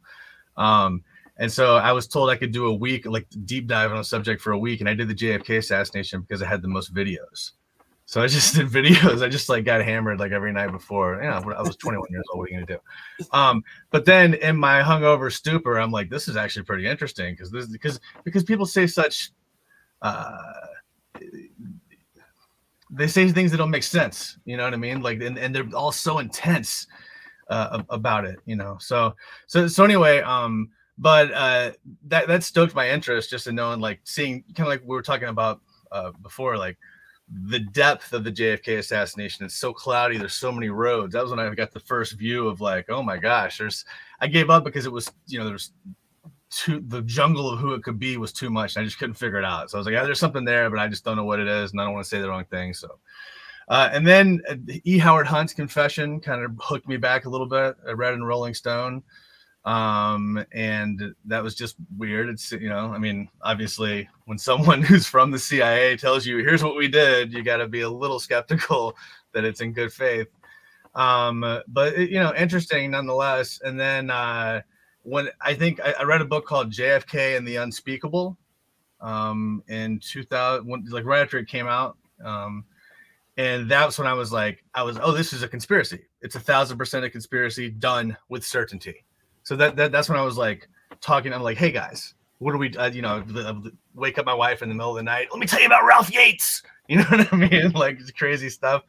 Um, 0.56 1.04
and 1.38 1.52
so 1.52 1.76
I 1.76 1.92
was 1.92 2.08
told 2.08 2.30
I 2.30 2.38
could 2.38 2.52
do 2.52 2.68
a 2.68 2.74
week, 2.74 3.06
like 3.06 3.28
deep 3.46 3.68
dive 3.68 3.92
on 3.92 3.98
a 3.98 4.04
subject 4.04 4.42
for 4.42 4.54
a 4.54 4.58
week, 4.58 4.80
and 4.80 4.88
I 4.88 4.94
did 4.94 5.10
the 5.10 5.16
JFK 5.16 5.58
assassination 5.58 6.22
because 6.22 6.42
I 6.42 6.48
had 6.48 6.62
the 6.62 6.68
most 6.68 6.94
videos. 6.94 7.52
So 8.06 8.22
I 8.22 8.28
just 8.28 8.56
did 8.56 8.68
videos. 8.68 9.24
I 9.24 9.30
just 9.30 9.50
like 9.50 9.66
got 9.66 9.84
hammered 9.84 10.20
like 10.20 10.32
every 10.32 10.54
night 10.54 10.72
before. 10.72 11.16
You 11.22 11.30
know, 11.30 11.54
I 11.58 11.62
was 11.62 11.76
21 11.76 12.08
years 12.12 12.24
old. 12.32 12.40
What 12.40 12.50
are 12.50 12.54
you 12.54 12.66
gonna 12.66 12.80
do? 13.20 13.28
Um, 13.32 13.64
but 13.92 14.06
then 14.06 14.36
in 14.36 14.56
my 14.58 14.82
hungover 14.82 15.32
stupor, 15.32 15.80
I'm 15.80 15.92
like, 15.92 16.10
this 16.10 16.28
is 16.28 16.36
actually 16.36 16.64
pretty 16.64 16.88
interesting 16.88 17.34
because 17.34 17.52
this 17.52 17.68
because 17.68 18.00
because 18.24 18.44
people 18.44 18.66
say 18.66 18.88
such 18.88 19.32
uh 20.02 20.38
they 22.92 23.08
say 23.08 23.30
things 23.30 23.52
that 23.52 23.58
don't 23.58 23.72
make 23.72 23.84
sense. 23.84 24.38
You 24.46 24.58
know 24.58 24.64
what 24.64 24.74
I 24.74 24.78
mean? 24.78 25.02
Like 25.02 25.22
and, 25.22 25.38
and 25.38 25.54
they're 25.54 25.68
all 25.74 25.92
so 25.92 26.20
intense 26.20 26.88
uh, 27.50 27.82
about 27.90 28.26
it, 28.26 28.40
you 28.46 28.56
know. 28.56 28.78
So 28.80 29.16
so 29.48 29.68
so 29.68 29.84
anyway, 29.84 30.22
um, 30.22 30.70
but 30.98 31.32
uh 31.34 31.72
that 32.08 32.28
that 32.28 32.44
stoked 32.44 32.76
my 32.76 32.90
interest 32.90 33.30
just 33.30 33.48
in 33.48 33.56
knowing 33.56 33.82
like 33.82 34.00
seeing 34.04 34.44
kind 34.56 34.62
of 34.62 34.68
like 34.68 34.82
we 34.82 34.96
were 34.96 35.02
talking 35.02 35.28
about 35.28 35.62
uh 35.92 36.12
before, 36.22 36.58
like 36.58 36.78
the 37.28 37.60
depth 37.60 38.14
of 38.14 38.24
the 38.24 38.32
JFK 38.32 38.78
assassination. 38.80 39.46
It's 39.46 39.56
so 39.56 39.74
cloudy. 39.74 40.18
There's 40.18 40.36
so 40.36 40.52
many 40.52 40.70
roads. 40.70 41.14
That 41.14 41.24
was 41.24 41.32
when 41.32 41.40
I 41.40 41.54
got 41.56 41.72
the 41.72 41.80
first 41.80 42.14
view 42.14 42.48
of 42.48 42.62
like, 42.62 42.90
oh 42.90 43.02
my 43.02 43.18
gosh, 43.18 43.58
there's. 43.58 43.86
I 44.20 44.28
gave 44.28 44.50
up 44.50 44.64
because 44.64 44.86
it 44.86 44.92
was, 44.92 45.12
you 45.28 45.40
know, 45.40 45.46
there's 45.46 45.72
too 46.52 46.84
the 46.88 47.02
jungle 47.02 47.50
of 47.50 47.60
who 47.60 47.74
it 47.74 47.84
could 47.84 48.00
be 48.00 48.18
was 48.18 48.32
too 48.32 48.50
much. 48.50 48.78
I 48.78 48.84
just 48.84 49.00
couldn't 49.00 49.16
figure 49.16 49.40
it 49.40 49.46
out. 49.46 49.70
So 49.70 49.78
I 49.78 49.80
was 49.80 49.88
like, 49.88 49.94
yeah, 49.94 50.04
there's 50.04 50.20
something 50.20 50.46
there, 50.46 50.70
but 50.70 50.80
I 50.80 50.88
just 50.88 51.04
don't 51.04 51.18
know 51.18 51.26
what 51.26 51.40
it 51.40 51.48
is, 51.48 51.72
and 51.72 51.82
I 51.82 51.84
don't 51.84 51.94
want 51.94 52.06
to 52.06 52.10
say 52.10 52.22
the 52.22 52.30
wrong 52.30 52.46
thing. 52.46 52.74
So. 52.74 53.00
Uh, 53.68 53.90
and 53.92 54.06
then 54.06 54.40
uh, 54.48 54.56
E. 54.84 55.00
Howard 55.00 55.26
Hunt's 55.26 55.52
confession 55.52 56.20
kind 56.20 56.44
of 56.44 56.52
hooked 56.60 56.88
me 56.88 56.98
back 56.98 57.26
a 57.26 57.30
little 57.30 57.48
bit. 57.48 57.76
I 57.88 57.94
read 57.94 58.14
in 58.14 58.24
Rolling 58.24 58.54
Stone 58.54 59.02
um 59.66 60.46
and 60.52 61.16
that 61.26 61.42
was 61.44 61.56
just 61.56 61.76
weird. 61.98 62.30
It's 62.30 62.52
you 62.52 62.70
know 62.70 62.94
i 62.94 63.00
mean 63.00 63.28
obviously 63.42 64.08
when 64.26 64.38
someone 64.38 64.82
who's 64.84 65.08
from 65.08 65.32
the 65.32 65.40
cia 65.40 65.98
tells 65.98 66.26
you 66.26 66.38
here's 66.38 66.64
what 66.64 66.76
we 66.76 66.88
did 66.88 67.34
you 67.34 67.44
got 67.44 67.58
to 67.58 67.68
be 67.68 67.82
a 67.82 67.90
little 67.90 68.20
skeptical 68.20 68.96
that 69.34 69.44
it's 69.44 69.62
in 69.62 69.74
good 69.74 69.92
faith. 69.92 70.28
Um 70.94 71.62
but 71.68 71.98
you 71.98 72.20
know 72.20 72.34
interesting 72.36 72.92
nonetheless. 72.92 73.60
And 73.64 73.80
then 73.80 74.12
uh 74.12 74.62
when 75.02 75.30
i 75.42 75.54
think 75.54 75.80
I, 75.84 75.96
I 76.00 76.04
read 76.04 76.22
a 76.22 76.26
book 76.26 76.46
called 76.46 76.72
jfk 76.72 77.38
and 77.38 77.48
the 77.48 77.58
unspeakable 77.58 78.38
um 79.02 79.64
in 79.68 80.00
2000 80.00 80.68
when, 80.68 80.86
like 80.90 81.06
right 81.06 81.22
after 81.22 81.40
it 81.40 81.48
came 81.48 81.68
out. 81.68 81.98
Um 82.24 82.66
and 83.38 83.70
that's 83.70 83.98
when 83.98 84.08
i 84.08 84.14
was 84.14 84.32
like 84.32 84.64
i 84.76 84.84
was 84.84 85.00
oh 85.02 85.12
this 85.12 85.34
is 85.34 85.42
a 85.42 85.48
conspiracy. 85.48 86.06
It's 86.22 86.36
a 86.36 86.40
thousand 86.40 86.78
percent 86.78 87.04
a 87.04 87.10
conspiracy 87.10 87.72
done 87.72 88.16
with 88.30 88.46
certainty 88.46 89.05
so 89.46 89.56
that, 89.56 89.78
that 89.78 89.94
that's 89.94 90.10
when 90.10 90.20
I 90.20 90.24
was 90.24 90.38
like 90.38 90.68
talking. 91.00 91.32
I'm 91.32 91.44
like, 91.44 91.58
hey 91.58 91.72
guys, 91.72 92.16
what 92.40 92.52
do 92.52 92.58
we, 92.58 92.76
uh, 92.76 92.92
you 92.92 93.02
know, 93.02 93.24
wake 93.94 94.18
up 94.18 94.26
my 94.26 94.34
wife 94.34 94.62
in 94.62 94.70
the 94.70 94.76
middle 94.76 94.92
of 94.92 94.98
the 94.98 95.04
night. 95.04 95.28
Let 95.32 95.40
me 95.40 95.48
tell 95.48 95.62
you 95.62 95.68
about 95.68 95.86
Ralph 95.86 96.14
Yates. 96.14 96.62
You 96.88 96.98
know 96.98 97.06
what 97.06 97.34
I 97.34 97.36
mean? 97.36 97.72
Like 97.74 98.00
crazy 98.16 98.48
stuff. 98.48 98.84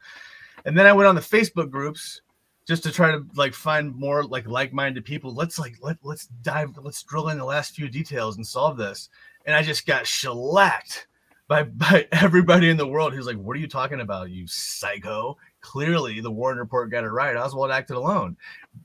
And 0.65 0.77
then 0.77 0.85
I 0.85 0.93
went 0.93 1.07
on 1.07 1.15
the 1.15 1.21
Facebook 1.21 1.71
groups 1.71 2.21
just 2.67 2.83
to 2.83 2.91
try 2.91 3.09
to 3.09 3.25
like 3.33 3.55
find 3.55 3.95
more 3.95 4.23
like 4.23 4.45
like-minded 4.47 5.03
people. 5.03 5.33
Let's 5.33 5.57
like 5.57 5.77
let 5.81 5.97
let's 6.03 6.27
dive, 6.43 6.77
let's 6.83 7.01
drill 7.01 7.29
in 7.29 7.39
the 7.39 7.43
last 7.43 7.73
few 7.73 7.89
details 7.89 8.37
and 8.37 8.45
solve 8.45 8.77
this. 8.77 9.09
And 9.47 9.55
I 9.55 9.63
just 9.63 9.87
got 9.87 10.05
shellacked 10.05 11.07
by 11.47 11.63
by 11.63 12.07
everybody 12.11 12.69
in 12.69 12.77
the 12.77 12.85
world 12.85 13.15
who's 13.15 13.25
like, 13.25 13.37
"What 13.37 13.57
are 13.57 13.59
you 13.59 13.67
talking 13.67 14.01
about, 14.01 14.29
you 14.29 14.45
psycho?" 14.45 15.35
Clearly, 15.61 16.21
the 16.21 16.31
Warren 16.31 16.57
Report 16.57 16.91
got 16.91 17.03
it 17.03 17.09
right. 17.09 17.35
Oswald 17.35 17.71
acted 17.71 17.97
alone. 17.97 18.37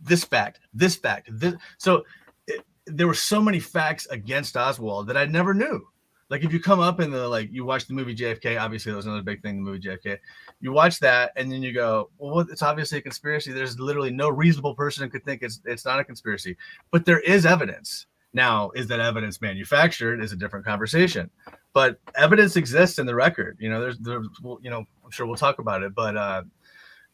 This 0.02 0.25
fact, 0.25 0.61
this 0.73 0.97
fact, 0.97 1.29
this. 1.31 1.55
So 1.79 2.05
it, 2.47 2.64
there 2.87 3.07
were 3.07 3.14
so 3.14 3.41
many 3.41 3.61
facts 3.61 4.07
against 4.07 4.57
Oswald 4.57 5.07
that 5.09 5.17
I 5.17 5.26
never 5.26 5.55
knew. 5.55 5.87
Like 6.33 6.45
if 6.45 6.52
you 6.52 6.61
come 6.61 6.81
up 6.81 6.99
in 6.99 7.11
the 7.11 7.29
like 7.29 7.52
you 7.52 7.62
watch 7.67 7.87
the 7.87 7.93
movie 7.93 8.17
JFK, 8.17 8.59
obviously 8.59 8.91
that 8.91 8.97
was 8.97 9.05
another 9.05 9.21
big 9.21 9.43
thing. 9.43 9.57
The 9.57 9.71
movie 9.71 9.87
JFK, 9.87 10.17
you 10.61 10.73
watch 10.73 10.99
that 11.00 11.31
and 11.37 11.52
then 11.52 11.62
you 11.62 11.75
go, 11.75 12.09
well, 12.17 12.38
it's 12.38 12.62
obviously 12.62 12.97
a 12.97 13.02
conspiracy. 13.02 13.52
There's 13.52 13.79
literally 13.79 14.11
no 14.11 14.31
reasonable 14.31 14.75
person 14.75 15.11
could 15.11 15.26
think 15.26 15.43
it's 15.43 15.61
it's 15.67 15.85
not 15.85 16.00
a 16.00 16.05
conspiracy, 16.05 16.57
but 16.91 17.05
there 17.05 17.21
is 17.21 17.45
evidence. 17.45 18.07
Now, 18.33 18.71
is 18.71 18.87
that 18.87 18.99
evidence 18.99 19.43
manufactured? 19.43 20.23
Is 20.23 20.33
a 20.33 20.37
different 20.37 20.64
conversation, 20.64 21.29
but 21.75 21.99
evidence 22.14 22.57
exists 22.57 22.99
in 22.99 23.05
the 23.05 23.14
record. 23.14 23.59
You 23.61 23.69
know, 23.69 23.83
there's, 23.83 23.99
there's, 23.99 24.26
you 24.62 24.71
know, 24.71 24.87
I'm 25.05 25.11
sure 25.11 25.26
we'll 25.26 25.37
talk 25.37 25.59
about 25.59 25.83
it, 25.83 25.95
but 25.95 26.17
uh, 26.17 26.45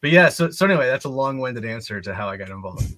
but 0.01 0.11
yeah, 0.11 0.29
so 0.29 0.49
so 0.49 0.65
anyway, 0.65 0.87
that's 0.87 1.05
a 1.05 1.09
long-winded 1.09 1.65
answer 1.65 1.99
to 2.01 2.13
how 2.13 2.27
I 2.29 2.37
got 2.37 2.49
involved. 2.49 2.95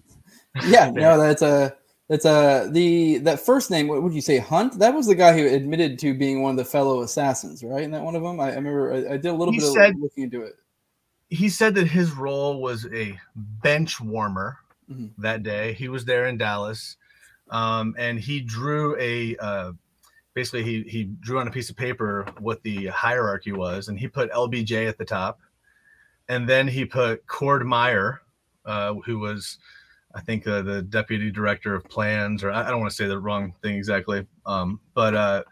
yeah, 0.67 0.89
no, 0.93 1.19
that's 1.19 1.41
a 1.41 1.75
that's 2.09 2.25
a 2.25 2.67
the 2.71 3.19
that 3.19 3.39
first 3.39 3.71
name. 3.71 3.87
What 3.87 4.03
would 4.03 4.13
you 4.13 4.21
say, 4.21 4.37
Hunt? 4.37 4.79
That 4.79 4.93
was 4.93 5.07
the 5.07 5.15
guy 5.15 5.37
who 5.37 5.47
admitted 5.47 5.97
to 5.99 6.13
being 6.13 6.41
one 6.41 6.51
of 6.51 6.57
the 6.57 6.65
fellow 6.65 7.01
assassins, 7.01 7.63
right? 7.63 7.83
And 7.83 7.93
that 7.93 8.03
one 8.03 8.15
of 8.15 8.21
them, 8.23 8.39
I, 8.39 8.51
I 8.51 8.55
remember 8.55 8.93
I, 8.93 9.13
I, 9.13 9.17
did 9.17 9.27
a 9.27 9.33
little 9.33 9.53
he 9.53 9.59
bit 9.59 9.67
said, 9.71 9.91
of 9.91 10.01
looking 10.01 10.25
into 10.25 10.41
it. 10.41 10.55
he 11.29 11.47
said 11.49 11.73
that 11.75 11.87
his 11.87 12.11
role 12.11 12.61
was 12.61 12.85
a 12.93 13.17
bench 13.35 13.99
warmer 14.01 14.57
Mhm. 14.91 15.11
that 15.19 15.43
day. 15.43 15.71
He 15.73 15.87
was 15.87 16.03
there 16.03 16.25
in 16.27 16.37
Dallas, 16.37 16.97
um, 17.49 17.95
and 17.97 18.19
he 18.19 18.41
drew 18.41 18.97
a 18.99 19.37
uh, 19.37 19.71
basically 20.33 20.63
he 20.63 20.83
he 20.83 21.03
drew 21.21 21.39
on 21.39 21.47
a 21.47 21.51
piece 21.51 21.69
of 21.69 21.77
paper 21.77 22.25
what 22.39 22.61
the 22.63 22.87
hierarchy 22.87 23.53
was, 23.53 23.87
and 23.87 23.97
he 23.97 24.09
put 24.09 24.29
LBJ 24.31 24.89
at 24.89 24.97
the 24.97 25.05
top, 25.05 25.39
and 26.31 26.47
then 26.47 26.65
he 26.65 26.85
put 26.85 27.27
Cord 27.27 27.65
Meyer, 27.65 28.21
uh, 28.65 28.93
who 29.05 29.19
was 29.19 29.57
I 30.15 30.21
think 30.21 30.47
uh, 30.47 30.61
the 30.61 30.81
deputy 30.81 31.29
director 31.29 31.75
of 31.75 31.83
plans, 31.83 32.41
or 32.41 32.51
I, 32.51 32.65
I 32.65 32.69
don't 32.69 32.79
want 32.79 32.89
to 32.89 32.95
say 32.95 33.05
the 33.05 33.19
wrong 33.19 33.53
thing 33.61 33.75
exactly, 33.75 34.25
um, 34.45 34.79
but 34.93 35.13
uh, 35.13 35.43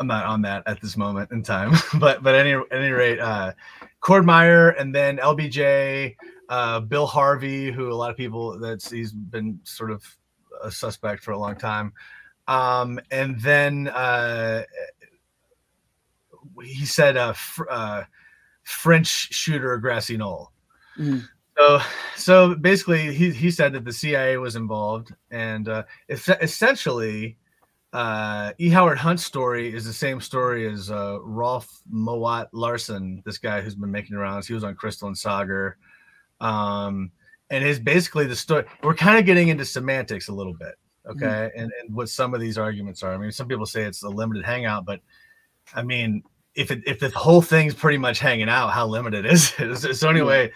I'm 0.00 0.06
not 0.06 0.24
on 0.24 0.40
that 0.42 0.62
at 0.66 0.80
this 0.80 0.96
moment 0.96 1.32
in 1.32 1.42
time. 1.42 1.72
but 2.00 2.22
but 2.22 2.34
any 2.34 2.52
at 2.52 2.62
any 2.70 2.92
rate, 2.92 3.20
uh, 3.20 3.52
Cord 4.00 4.24
Meyer, 4.24 4.70
and 4.70 4.94
then 4.94 5.18
LBJ, 5.18 6.16
uh, 6.48 6.80
Bill 6.80 7.06
Harvey, 7.06 7.70
who 7.70 7.92
a 7.92 7.94
lot 7.94 8.10
of 8.10 8.16
people 8.16 8.58
that's 8.58 8.90
he's 8.90 9.12
been 9.12 9.60
sort 9.64 9.90
of 9.90 10.02
a 10.62 10.70
suspect 10.70 11.22
for 11.22 11.32
a 11.32 11.38
long 11.38 11.56
time, 11.56 11.92
um, 12.48 12.98
and 13.10 13.38
then 13.42 13.88
uh, 13.88 14.62
he 16.62 16.86
said 16.86 17.18
uh, 17.18 17.34
fr- 17.34 17.68
French 18.64 19.32
shooter 19.32 19.76
Grassy 19.78 20.16
Knoll. 20.16 20.50
Mhm. 20.98 21.28
So, 21.56 21.80
so 22.16 22.54
basically, 22.56 23.14
he, 23.14 23.30
he 23.30 23.50
said 23.50 23.72
that 23.74 23.84
the 23.84 23.92
CIA 23.92 24.38
was 24.38 24.56
involved, 24.56 25.14
and 25.30 25.68
uh, 25.68 25.84
es- 26.08 26.28
essentially, 26.42 27.36
uh, 27.92 28.52
E. 28.58 28.68
Howard 28.70 28.98
Hunt's 28.98 29.24
story 29.24 29.72
is 29.72 29.84
the 29.84 29.92
same 29.92 30.20
story 30.20 30.66
as 30.68 30.90
uh, 30.90 31.18
Rolf 31.22 31.80
Mowatt-Larssen, 31.92 33.22
this 33.24 33.38
guy 33.38 33.60
who's 33.60 33.76
been 33.76 33.92
making 33.92 34.16
rounds. 34.16 34.48
He 34.48 34.54
was 34.54 34.64
on 34.64 34.74
Krystal 34.74 35.06
and 35.06 35.14
Saagar, 35.16 35.74
um, 36.40 37.12
and 37.50 37.62
is 37.62 37.78
basically 37.78 38.26
the 38.26 38.34
story. 38.34 38.64
We're 38.82 38.94
kind 38.94 39.16
of 39.16 39.24
getting 39.24 39.46
into 39.46 39.64
semantics 39.64 40.26
a 40.26 40.32
little 40.34 40.54
bit, 40.54 40.74
okay, 41.06 41.50
and 41.56 41.70
and 41.80 41.94
what 41.94 42.08
some 42.08 42.34
of 42.34 42.40
these 42.40 42.58
arguments 42.58 43.04
are. 43.04 43.14
I 43.14 43.16
mean, 43.18 43.30
some 43.30 43.46
people 43.46 43.66
say 43.66 43.82
it's 43.84 44.02
a 44.02 44.08
limited 44.08 44.44
hangout, 44.44 44.86
but 44.86 44.98
I 45.72 45.82
mean, 45.84 46.24
if 46.54 46.70
it, 46.70 46.82
if 46.86 47.00
the 47.00 47.10
whole 47.10 47.42
thing's 47.42 47.74
pretty 47.74 47.98
much 47.98 48.18
hanging 48.18 48.48
out, 48.48 48.68
how 48.70 48.86
limited 48.86 49.26
is 49.30 49.52
it? 49.58 49.96
So, 49.96 50.08
anyway, 50.08 50.52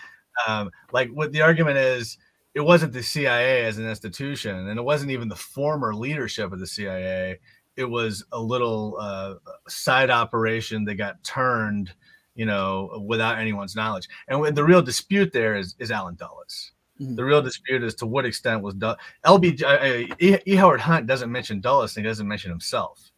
um, 0.47 0.71
like 0.93 1.11
what 1.11 1.33
the 1.33 1.43
argument 1.43 1.79
is, 1.79 2.19
it 2.55 2.61
wasn't 2.61 2.93
the 2.93 3.03
CIA 3.03 3.65
as 3.65 3.79
an 3.79 3.89
institution, 3.89 4.69
and 4.69 4.79
it 4.79 4.83
wasn't 4.83 5.11
even 5.11 5.29
the 5.29 5.37
former 5.37 5.95
leadership 5.95 6.53
of 6.53 6.61
the 6.61 6.67
CIA. 6.67 7.39
It 7.77 7.85
was 7.85 8.25
a 8.33 8.41
little 8.41 8.97
uh, 8.99 9.35
side 9.69 10.11
operation 10.11 10.85
that 10.87 10.97
got 10.97 11.23
turned, 11.23 11.93
you 12.35 12.47
know, 12.47 13.05
without 13.07 13.39
anyone's 13.39 13.77
knowledge. 13.77 14.09
And 14.27 14.57
the 14.57 14.65
real 14.65 14.83
dispute 14.83 15.33
there 15.33 15.57
is 15.57 15.77
is 15.79 15.91
Allen 15.91 16.17
Dulles. 16.17 16.73
Mhm. 17.01 17.15
The 17.17 17.25
real 17.25 17.43
dispute 17.43 17.85
is 17.85 17.95
to 17.97 18.07
what 18.07 18.25
extent 18.25 18.63
was 18.63 18.75
Dulles. 18.75 18.99
LB 19.25 19.63
uh, 19.63 20.15
E. 20.19 20.39
E. 20.45 20.55
Howard 20.57 20.81
Hunt 20.81 21.07
doesn't 21.07 21.31
mention 21.31 21.61
Dulles, 21.61 21.97
and 21.97 22.05
he 22.05 22.09
doesn't 22.11 22.27
mention 22.27 22.51
himself. 22.51 23.13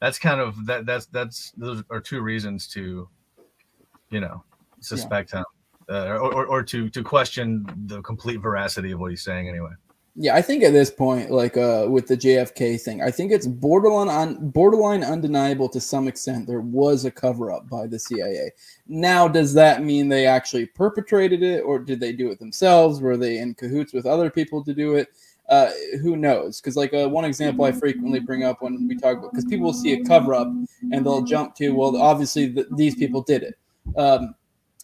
That's 0.00 0.18
kind 0.18 0.40
of 0.40 0.66
that. 0.66 0.86
That's 0.86 1.06
that's 1.06 1.52
those 1.56 1.82
are 1.90 2.00
two 2.00 2.20
reasons 2.20 2.66
to, 2.68 3.08
you 4.10 4.20
know, 4.20 4.42
suspect 4.80 5.32
him, 5.32 5.44
uh, 5.88 6.18
or, 6.18 6.34
or 6.34 6.46
or 6.46 6.62
to 6.64 6.90
to 6.90 7.02
question 7.02 7.66
the 7.86 8.02
complete 8.02 8.40
veracity 8.40 8.90
of 8.90 9.00
what 9.00 9.10
he's 9.10 9.22
saying. 9.22 9.48
Anyway, 9.48 9.70
Yeah, 10.16 10.36
I 10.36 10.42
think 10.42 10.62
at 10.62 10.72
this 10.72 10.90
point, 10.90 11.32
like 11.32 11.56
uh, 11.56 11.86
with 11.88 12.06
the 12.06 12.16
JFK 12.16 12.80
thing, 12.80 13.02
I 13.02 13.10
think 13.10 13.32
it's 13.32 13.48
borderline 13.48 14.08
on 14.08 14.50
borderline 14.50 15.02
undeniable 15.02 15.68
to 15.70 15.80
some 15.80 16.06
extent. 16.06 16.46
There 16.46 16.60
was 16.60 17.04
a 17.04 17.10
cover 17.10 17.50
up 17.50 17.68
by 17.68 17.88
the 17.88 17.98
CIA. 17.98 18.52
Now, 18.86 19.26
does 19.26 19.54
that 19.54 19.82
mean 19.82 20.08
they 20.08 20.26
actually 20.26 20.66
perpetrated 20.66 21.42
it, 21.42 21.62
or 21.62 21.80
did 21.80 21.98
they 21.98 22.12
do 22.12 22.30
it 22.30 22.38
themselves? 22.38 23.00
Were 23.00 23.16
they 23.16 23.38
in 23.38 23.54
cahoots 23.54 23.92
with 23.92 24.06
other 24.06 24.30
people 24.30 24.62
to 24.64 24.72
do 24.72 24.94
it? 24.94 25.08
Uh, 25.48 25.70
who 26.00 26.16
knows? 26.16 26.60
Because 26.60 26.76
like 26.76 26.94
uh, 26.94 27.08
one 27.08 27.24
example 27.24 27.64
I 27.64 27.72
frequently 27.72 28.18
bring 28.18 28.44
up 28.44 28.62
when 28.62 28.88
we 28.88 28.96
talk 28.96 29.18
about 29.18 29.32
because 29.32 29.44
people 29.44 29.66
will 29.66 29.74
see 29.74 29.92
a 29.92 30.04
cover 30.04 30.34
up 30.34 30.48
and 30.90 31.04
they'll 31.04 31.22
jump 31.22 31.54
to 31.56 31.70
well, 31.70 31.96
obviously 31.96 32.52
th- 32.52 32.66
these 32.76 32.94
people 32.94 33.22
did 33.22 33.42
it. 33.42 33.58
Um, 33.96 34.34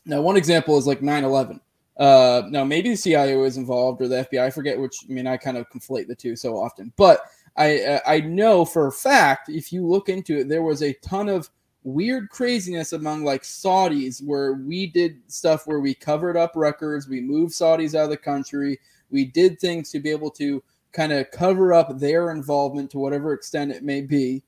now, 0.04 0.20
one 0.20 0.36
example 0.36 0.76
is 0.76 0.86
like 0.86 1.02
9 1.02 1.24
11. 1.24 1.60
Uh, 1.98 2.42
now, 2.48 2.64
maybe 2.64 2.90
the 2.90 2.96
CIA 2.96 3.36
was 3.36 3.56
involved 3.56 4.00
or 4.00 4.08
the 4.08 4.26
FBI, 4.30 4.42
I 4.42 4.50
forget 4.50 4.78
which. 4.78 5.04
I 5.08 5.12
mean, 5.12 5.26
I 5.26 5.36
kind 5.36 5.56
of 5.56 5.68
conflate 5.70 6.08
the 6.08 6.14
two 6.14 6.36
so 6.36 6.56
often, 6.56 6.92
but 6.96 7.22
I 7.56 7.80
uh, 7.80 8.00
I 8.06 8.20
know 8.20 8.64
for 8.64 8.86
a 8.86 8.92
fact 8.92 9.48
if 9.48 9.72
you 9.72 9.86
look 9.86 10.08
into 10.08 10.38
it, 10.38 10.48
there 10.48 10.62
was 10.62 10.82
a 10.82 10.94
ton 10.94 11.28
of 11.28 11.50
weird 11.82 12.28
craziness 12.30 12.92
among 12.92 13.24
like 13.24 13.42
Saudis 13.42 14.22
where 14.22 14.54
we 14.54 14.86
did 14.86 15.20
stuff 15.28 15.66
where 15.66 15.80
we 15.80 15.94
covered 15.94 16.36
up 16.36 16.52
records, 16.54 17.08
we 17.08 17.20
moved 17.20 17.52
Saudis 17.52 17.94
out 17.94 18.04
of 18.04 18.10
the 18.10 18.16
country, 18.16 18.78
we 19.10 19.24
did 19.24 19.58
things 19.58 19.90
to 19.90 20.00
be 20.00 20.10
able 20.10 20.30
to 20.30 20.62
kind 20.92 21.12
of 21.12 21.30
cover 21.30 21.72
up 21.72 21.98
their 21.98 22.30
involvement 22.30 22.90
to 22.90 22.98
whatever 22.98 23.32
extent 23.32 23.70
it 23.70 23.82
may 23.82 24.00
be 24.00 24.42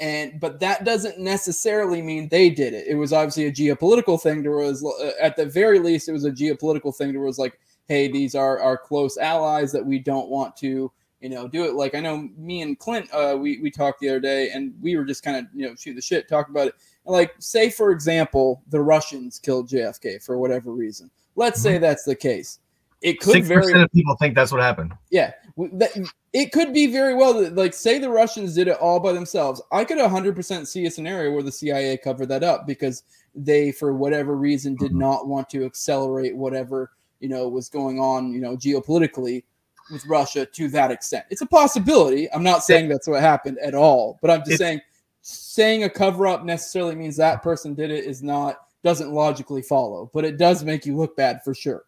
and 0.00 0.38
but 0.38 0.60
that 0.60 0.84
doesn't 0.84 1.18
necessarily 1.18 2.02
mean 2.02 2.28
they 2.28 2.50
did 2.50 2.72
it. 2.72 2.86
It 2.86 2.94
was 2.94 3.12
obviously 3.12 3.46
a 3.46 3.52
geopolitical 3.52 4.20
thing. 4.20 4.42
There 4.42 4.52
was, 4.52 4.84
uh, 4.84 5.10
at 5.20 5.36
the 5.36 5.46
very 5.46 5.80
least, 5.80 6.08
it 6.08 6.12
was 6.12 6.24
a 6.24 6.30
geopolitical 6.30 6.94
thing. 6.94 7.12
There 7.12 7.20
was 7.20 7.38
like, 7.38 7.58
hey, 7.86 8.08
these 8.08 8.34
are 8.34 8.60
our 8.60 8.78
close 8.78 9.16
allies 9.16 9.72
that 9.72 9.84
we 9.84 9.98
don't 9.98 10.28
want 10.28 10.56
to, 10.58 10.92
you 11.20 11.28
know, 11.28 11.48
do 11.48 11.64
it. 11.64 11.74
Like 11.74 11.96
I 11.96 12.00
know 12.00 12.28
me 12.36 12.62
and 12.62 12.78
Clint, 12.78 13.12
uh, 13.12 13.36
we 13.38 13.58
we 13.58 13.70
talked 13.70 14.00
the 14.00 14.08
other 14.08 14.20
day, 14.20 14.50
and 14.50 14.72
we 14.80 14.96
were 14.96 15.04
just 15.04 15.24
kind 15.24 15.36
of 15.36 15.46
you 15.52 15.66
know 15.66 15.74
shoot 15.74 15.94
the 15.94 16.02
shit, 16.02 16.28
talk 16.28 16.48
about 16.48 16.68
it. 16.68 16.74
And 17.04 17.12
like, 17.12 17.34
say 17.40 17.68
for 17.68 17.90
example, 17.90 18.62
the 18.68 18.80
Russians 18.80 19.40
killed 19.40 19.68
JFK 19.68 20.24
for 20.24 20.38
whatever 20.38 20.72
reason. 20.72 21.10
Let's 21.34 21.60
say 21.60 21.78
that's 21.78 22.04
the 22.04 22.14
case. 22.14 22.60
It 23.00 23.20
could 23.20 23.44
very 23.44 23.80
of 23.80 23.92
people 23.92 24.16
think 24.16 24.34
that's 24.34 24.50
what 24.50 24.60
happened. 24.60 24.92
yeah, 25.10 25.32
that, 25.56 26.10
it 26.32 26.50
could 26.52 26.74
be 26.74 26.88
very 26.88 27.14
well 27.14 27.32
that, 27.34 27.54
like, 27.54 27.72
say 27.72 27.98
the 27.98 28.10
Russians 28.10 28.54
did 28.54 28.66
it 28.66 28.76
all 28.78 28.98
by 28.98 29.12
themselves. 29.12 29.62
I 29.70 29.84
could 29.84 29.98
100% 29.98 30.66
see 30.66 30.86
a 30.86 30.90
scenario 30.90 31.30
where 31.32 31.44
the 31.44 31.52
CIA 31.52 31.96
covered 31.96 32.26
that 32.26 32.42
up 32.42 32.66
because 32.66 33.04
they, 33.36 33.70
for 33.70 33.94
whatever 33.94 34.36
reason, 34.36 34.74
did 34.74 34.90
mm-hmm. 34.90 34.98
not 34.98 35.28
want 35.28 35.48
to 35.50 35.64
accelerate 35.64 36.36
whatever 36.36 36.90
you 37.20 37.28
know 37.28 37.48
was 37.48 37.68
going 37.68 37.98
on, 37.98 38.32
you 38.32 38.40
know, 38.40 38.56
geopolitically 38.56 39.44
with 39.90 40.04
Russia 40.06 40.44
to 40.44 40.68
that 40.68 40.90
extent. 40.90 41.24
It's 41.30 41.40
a 41.40 41.46
possibility. 41.46 42.30
I'm 42.32 42.42
not 42.42 42.62
saying 42.62 42.88
that's 42.88 43.08
what 43.08 43.20
happened 43.20 43.58
at 43.62 43.74
all, 43.74 44.18
but 44.20 44.30
I'm 44.30 44.40
just 44.40 44.52
It's- 44.52 44.58
saying 44.58 44.80
saying 45.20 45.84
a 45.84 45.90
cover 45.90 46.26
up 46.26 46.44
necessarily 46.44 46.94
means 46.94 47.16
that 47.16 47.42
person 47.42 47.74
did 47.74 47.90
it 47.90 48.04
is 48.04 48.22
not 48.22 48.60
doesn't 48.82 49.10
logically 49.10 49.60
follow, 49.62 50.10
but 50.14 50.24
it 50.24 50.38
does 50.38 50.64
make 50.64 50.86
you 50.86 50.96
look 50.96 51.16
bad 51.16 51.42
for 51.42 51.52
sure. 51.52 51.84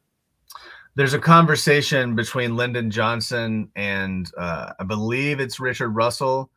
There's 0.97 1.15
a 1.15 1.19
conversation 1.19 2.15
between 2.15 2.57
Lyndon 2.57 2.91
Johnson 2.91 3.71
and 3.77 4.31
uh, 4.37 4.73
I 4.79 4.85
believe 4.85 5.41
it's 5.41 5.61
Richard 5.61 5.91
Russell. 5.91 6.51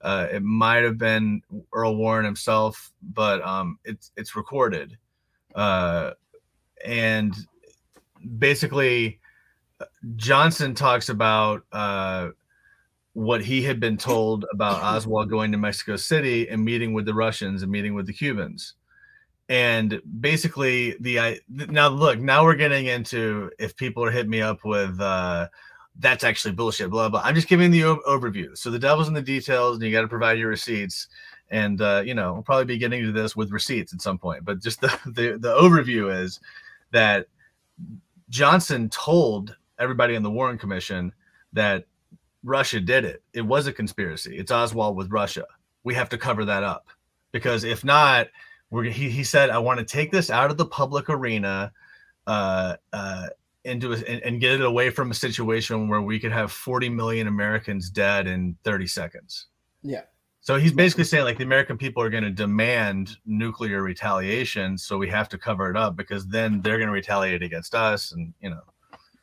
Uh, 0.00 0.26
it 0.32 0.42
might 0.42 0.82
have 0.84 0.98
been 0.98 1.42
Earl 1.72 1.96
Warren 1.96 2.24
himself, 2.24 2.92
but 3.14 3.44
um, 3.44 3.78
it's 3.84 4.12
it's 4.16 4.36
recorded, 4.36 4.96
uh, 5.54 6.12
and 6.84 7.34
basically 8.38 9.18
Johnson 10.16 10.74
talks 10.74 11.08
about 11.08 11.64
uh, 11.72 12.28
what 13.14 13.44
he 13.44 13.62
had 13.62 13.80
been 13.80 13.96
told 13.96 14.44
about 14.52 14.82
Oswald 14.82 15.30
going 15.30 15.50
to 15.52 15.58
Mexico 15.58 15.96
City 15.96 16.48
and 16.48 16.64
meeting 16.64 16.92
with 16.92 17.04
the 17.04 17.14
Russians 17.14 17.62
and 17.62 17.72
meeting 17.72 17.94
with 17.94 18.06
the 18.06 18.12
Cubans. 18.12 18.74
And 19.48 20.00
basically, 20.20 20.96
the 21.00 21.20
I 21.20 21.40
now 21.48 21.88
look 21.88 22.18
now 22.18 22.44
we're 22.44 22.54
getting 22.54 22.86
into 22.86 23.50
if 23.58 23.76
people 23.76 24.04
are 24.04 24.10
hitting 24.10 24.30
me 24.30 24.42
up 24.42 24.64
with 24.64 25.00
uh, 25.00 25.48
that's 25.98 26.22
actually 26.22 26.52
bullshit, 26.52 26.90
blah 26.90 27.08
blah. 27.08 27.22
I'm 27.24 27.34
just 27.34 27.48
giving 27.48 27.70
the 27.70 27.84
o- 27.84 28.02
overview. 28.06 28.56
So 28.56 28.70
the 28.70 28.78
devil's 28.78 29.08
in 29.08 29.14
the 29.14 29.22
details, 29.22 29.76
and 29.76 29.84
you 29.84 29.92
got 29.92 30.02
to 30.02 30.08
provide 30.08 30.38
your 30.38 30.50
receipts. 30.50 31.08
And 31.50 31.80
uh, 31.80 32.02
you 32.04 32.14
know, 32.14 32.34
we'll 32.34 32.42
probably 32.42 32.66
be 32.66 32.76
getting 32.76 33.02
to 33.02 33.12
this 33.12 33.34
with 33.34 33.50
receipts 33.50 33.94
at 33.94 34.02
some 34.02 34.18
point. 34.18 34.44
But 34.44 34.60
just 34.60 34.80
the 34.82 34.88
the, 35.06 35.38
the 35.38 35.54
overview 35.54 36.14
is 36.14 36.40
that 36.90 37.26
Johnson 38.28 38.90
told 38.90 39.56
everybody 39.78 40.14
in 40.14 40.22
the 40.22 40.30
Warren 40.30 40.58
Commission 40.58 41.12
that 41.54 41.86
Russia 42.42 42.80
did 42.80 43.04
it. 43.04 43.22
It 43.32 43.42
was 43.42 43.66
a 43.66 43.72
conspiracy. 43.72 44.36
It's 44.36 44.52
Oswald 44.52 44.96
with 44.96 45.10
Russia. 45.10 45.44
We 45.84 45.94
have 45.94 46.08
to 46.10 46.18
cover 46.18 46.44
that 46.44 46.62
up 46.62 46.88
because 47.32 47.64
if 47.64 47.84
not, 47.84 48.28
we're 48.70 48.84
he, 48.84 49.10
he 49.10 49.24
said, 49.24 49.50
I 49.50 49.58
want 49.58 49.78
to 49.78 49.84
take 49.84 50.12
this 50.12 50.30
out 50.30 50.50
of 50.50 50.56
the 50.56 50.66
public 50.66 51.08
arena 51.08 51.72
uh, 52.26 52.76
uh, 52.92 53.28
into 53.64 53.92
a, 53.92 53.96
and, 53.96 54.22
and 54.22 54.40
get 54.40 54.52
it 54.52 54.60
away 54.60 54.90
from 54.90 55.10
a 55.10 55.14
situation 55.14 55.88
where 55.88 56.02
we 56.02 56.18
could 56.18 56.32
have 56.32 56.52
40 56.52 56.88
million 56.90 57.26
Americans 57.26 57.90
dead 57.90 58.26
in 58.26 58.56
30 58.64 58.86
seconds. 58.86 59.46
Yeah. 59.82 60.02
So 60.40 60.56
he's 60.56 60.72
basically 60.72 61.04
saying 61.04 61.24
like 61.24 61.36
the 61.36 61.44
American 61.44 61.76
people 61.76 62.02
are 62.02 62.08
going 62.08 62.24
to 62.24 62.30
demand 62.30 63.16
nuclear 63.26 63.82
retaliation, 63.82 64.78
so 64.78 64.96
we 64.96 65.08
have 65.08 65.28
to 65.30 65.38
cover 65.38 65.68
it 65.70 65.76
up 65.76 65.96
because 65.96 66.26
then 66.26 66.62
they're 66.62 66.78
going 66.78 66.86
to 66.86 66.92
retaliate 66.92 67.42
against 67.42 67.74
us, 67.74 68.12
and 68.12 68.32
you 68.40 68.50
know. 68.50 68.62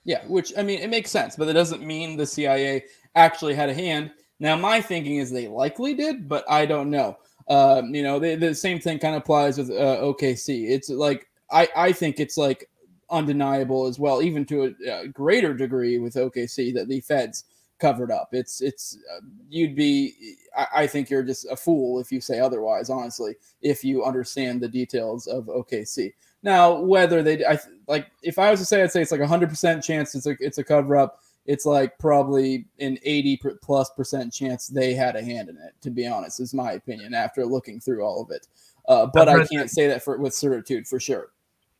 Yeah, 0.03 0.23
which 0.27 0.53
I 0.55 0.61
mean, 0.61 0.79
it 0.79 0.89
makes 0.89 1.09
sense, 1.09 1.35
but 1.35 1.47
it 1.47 1.53
doesn't 1.53 1.81
mean 1.81 2.15
the 2.15 2.27
CIA 2.27 2.83
actually 3.15 3.55
had 3.55 3.69
a 3.69 3.73
hand. 3.73 4.11
Now, 4.39 4.55
my 4.55 4.81
thinking 4.81 5.15
is 5.15 5.31
they 5.31 5.47
likely 5.47 5.95
did, 5.95 6.29
but 6.29 6.45
I 6.47 6.67
don't 6.67 6.91
know. 6.91 7.17
Um, 7.47 7.93
you 7.93 8.03
know, 8.03 8.19
they, 8.19 8.35
the 8.35 8.55
same 8.55 8.79
thing 8.79 8.99
kind 8.99 9.15
of 9.15 9.21
applies 9.21 9.57
with 9.57 9.69
uh, 9.69 10.01
OKC. 10.01 10.69
It's 10.69 10.89
like 10.89 11.27
I 11.51 11.67
I 11.75 11.91
think 11.91 12.19
it's 12.19 12.37
like 12.37 12.69
undeniable 13.09 13.85
as 13.85 13.99
well, 13.99 14.21
even 14.21 14.45
to 14.45 14.75
a, 14.87 15.01
a 15.01 15.07
greater 15.07 15.53
degree 15.53 15.99
with 15.99 16.15
OKC 16.15 16.73
that 16.73 16.87
the 16.87 17.01
feds 17.01 17.45
covered 17.79 18.11
up. 18.11 18.29
It's 18.31 18.61
it's 18.61 18.97
uh, 19.15 19.21
you'd 19.49 19.75
be 19.75 20.37
I, 20.57 20.67
I, 20.75 20.87
think 20.87 21.09
you're 21.09 21.23
just 21.23 21.45
a 21.51 21.55
fool 21.55 21.99
if 21.99 22.11
you 22.11 22.21
say 22.21 22.39
otherwise. 22.39 22.89
Honestly, 22.89 23.35
if 23.61 23.83
you 23.83 24.03
understand 24.03 24.61
the 24.61 24.67
details 24.67 25.27
of 25.27 25.45
OKC. 25.45 26.13
Now, 26.43 26.79
whether 26.79 27.23
they 27.23 27.45
I 27.45 27.59
like 27.87 28.07
if 28.21 28.39
I 28.39 28.51
was 28.51 28.59
to 28.59 28.65
say, 28.65 28.81
I'd 28.81 28.91
say 28.91 29.01
it's 29.01 29.11
like 29.11 29.21
a 29.21 29.27
hundred 29.27 29.49
percent 29.49 29.83
chance 29.83 30.15
it's 30.15 30.27
a 30.27 30.35
it's 30.39 30.57
a 30.57 30.63
cover 30.63 30.95
up. 30.95 31.19
It's 31.45 31.65
like 31.65 31.97
probably 31.99 32.65
an 32.79 32.97
80 33.03 33.41
plus 33.61 33.89
percent 33.91 34.33
chance 34.33 34.67
they 34.67 34.93
had 34.93 35.15
a 35.15 35.23
hand 35.23 35.49
in 35.49 35.57
it, 35.57 35.73
to 35.81 35.91
be 35.91 36.07
honest, 36.07 36.39
is 36.39 36.53
my 36.53 36.73
opinion 36.73 37.13
after 37.13 37.45
looking 37.45 37.79
through 37.79 38.03
all 38.03 38.21
of 38.21 38.31
it. 38.31 38.47
Uh, 38.87 39.07
but 39.13 39.29
I 39.29 39.45
can't 39.45 39.69
say 39.69 39.87
that 39.87 40.03
for 40.03 40.17
with 40.17 40.33
certitude 40.33 40.87
for 40.87 40.99
sure. 40.99 41.31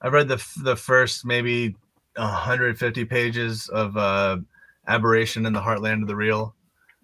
I 0.01 0.07
read 0.07 0.27
the 0.27 0.43
the 0.63 0.75
first 0.75 1.25
maybe 1.25 1.75
150 2.15 3.05
pages 3.05 3.69
of 3.69 3.97
uh, 3.97 4.37
aberration 4.87 5.45
in 5.45 5.53
the 5.53 5.61
heartland 5.61 6.01
of 6.01 6.07
the 6.07 6.15
real. 6.15 6.55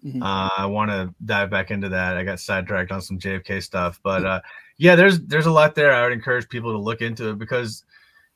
Mm-hmm. 0.04 0.22
Uh, 0.22 0.48
I 0.58 0.66
want 0.66 0.90
to 0.90 1.14
dive 1.24 1.50
back 1.50 1.70
into 1.70 1.88
that. 1.90 2.16
I 2.16 2.24
got 2.24 2.40
sidetracked 2.40 2.90
on 2.90 3.00
some 3.00 3.18
JFK 3.18 3.62
stuff, 3.62 4.00
but 4.02 4.24
uh, 4.24 4.40
yeah, 4.76 4.96
there's 4.96 5.20
there's 5.20 5.46
a 5.46 5.52
lot 5.52 5.74
there. 5.74 5.92
I 5.92 6.02
would 6.02 6.12
encourage 6.12 6.48
people 6.48 6.72
to 6.72 6.78
look 6.78 7.02
into 7.02 7.30
it 7.30 7.38
because, 7.38 7.84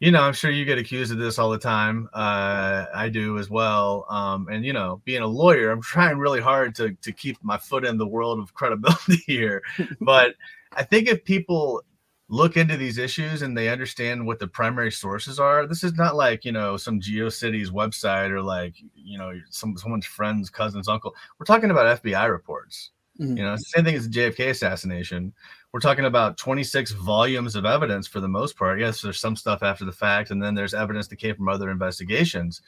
you 0.00 0.11
know, 0.11 0.21
I'm 0.23 0.33
sure 0.33 0.50
you 0.50 0.65
get 0.65 0.79
accused 0.79 1.12
of 1.12 1.19
this 1.19 1.38
all 1.38 1.50
the 1.50 1.59
time. 1.59 2.09
Uh, 2.12 2.87
I 2.95 3.09
do 3.09 3.38
as 3.38 3.49
well. 3.49 4.07
Um, 4.11 4.49
and 4.49 4.65
you 4.65 4.73
know, 4.73 5.00
being 5.05 5.23
a 5.23 5.26
lawyer, 5.26 5.71
I'm 5.71 5.83
trying 5.83 6.19
really 6.19 6.41
hard 6.41 6.75
to 6.76 6.93
to 6.93 7.12
keep 7.12 7.38
my 7.43 7.59
foot 7.59 7.85
in 7.85 7.99
the 7.99 8.07
world 8.07 8.38
of 8.38 8.55
credibility 8.55 9.23
here. 9.26 9.62
but 10.00 10.35
I 10.73 10.83
think 10.83 11.09
if 11.09 11.25
people 11.25 11.83
look 12.29 12.57
into 12.57 12.76
these 12.76 12.99
issues 12.99 13.43
and 13.43 13.57
they 13.57 13.69
understand 13.69 14.26
what 14.26 14.38
the 14.38 14.49
primary 14.49 14.91
sources 14.91 15.38
are. 15.38 15.67
This 15.67 15.85
is 15.85 15.95
not 15.95 16.17
like, 16.17 16.45
you 16.45 16.53
know, 16.53 16.76
some 16.76 17.00
GeoCities 17.00 17.69
website 17.69 18.31
or 18.31 18.43
like, 18.43 18.75
you 18.95 19.17
know, 19.19 19.33
some 19.50 19.76
someone's 19.76 20.07
friend's 20.07 20.50
cousin's 20.50 20.88
uncle. 20.88 21.15
We're 21.38 21.47
talking 21.47 21.71
about 21.71 22.03
FBI 22.03 22.31
reports. 22.31 22.91
Mm-hmm. 23.21 23.37
You 23.37 23.45
know, 23.45 23.57
same 23.57 23.85
thing 23.85 23.95
as 23.95 24.09
the 24.09 24.19
JFK 24.19 24.50
assassination. 24.50 25.33
We're 25.73 25.81
talking 25.81 26.05
about 26.07 26.39
26 26.39 26.93
volumes 26.93 27.55
of 27.55 27.67
evidence 27.67 28.07
for 28.07 28.21
the 28.21 28.29
most 28.29 28.57
part. 28.57 28.81
Yes, 28.81 29.03
there's 29.03 29.21
some 29.21 29.37
stuff 29.37 29.63
after 29.63 29.85
the 29.85 29.93
fact, 29.93 30.31
and 30.31 30.43
then 30.43 30.55
there's 30.55 30.75
evidence 30.75 31.09
that 31.09 31.17
came 31.17 31.35
from 31.35 31.49
other 31.49 31.71
investigations. 31.71 32.63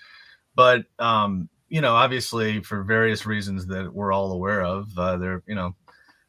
But 0.55 0.85
um, 0.99 1.49
you 1.69 1.81
know, 1.81 1.95
obviously 1.95 2.63
for 2.63 2.83
various 2.83 3.27
reasons 3.27 3.67
that 3.67 3.93
we're 3.93 4.13
all 4.13 4.33
aware 4.33 4.63
of, 4.63 4.99
uh, 4.99 5.17
there, 5.17 5.43
you 5.47 5.55
know, 5.55 5.75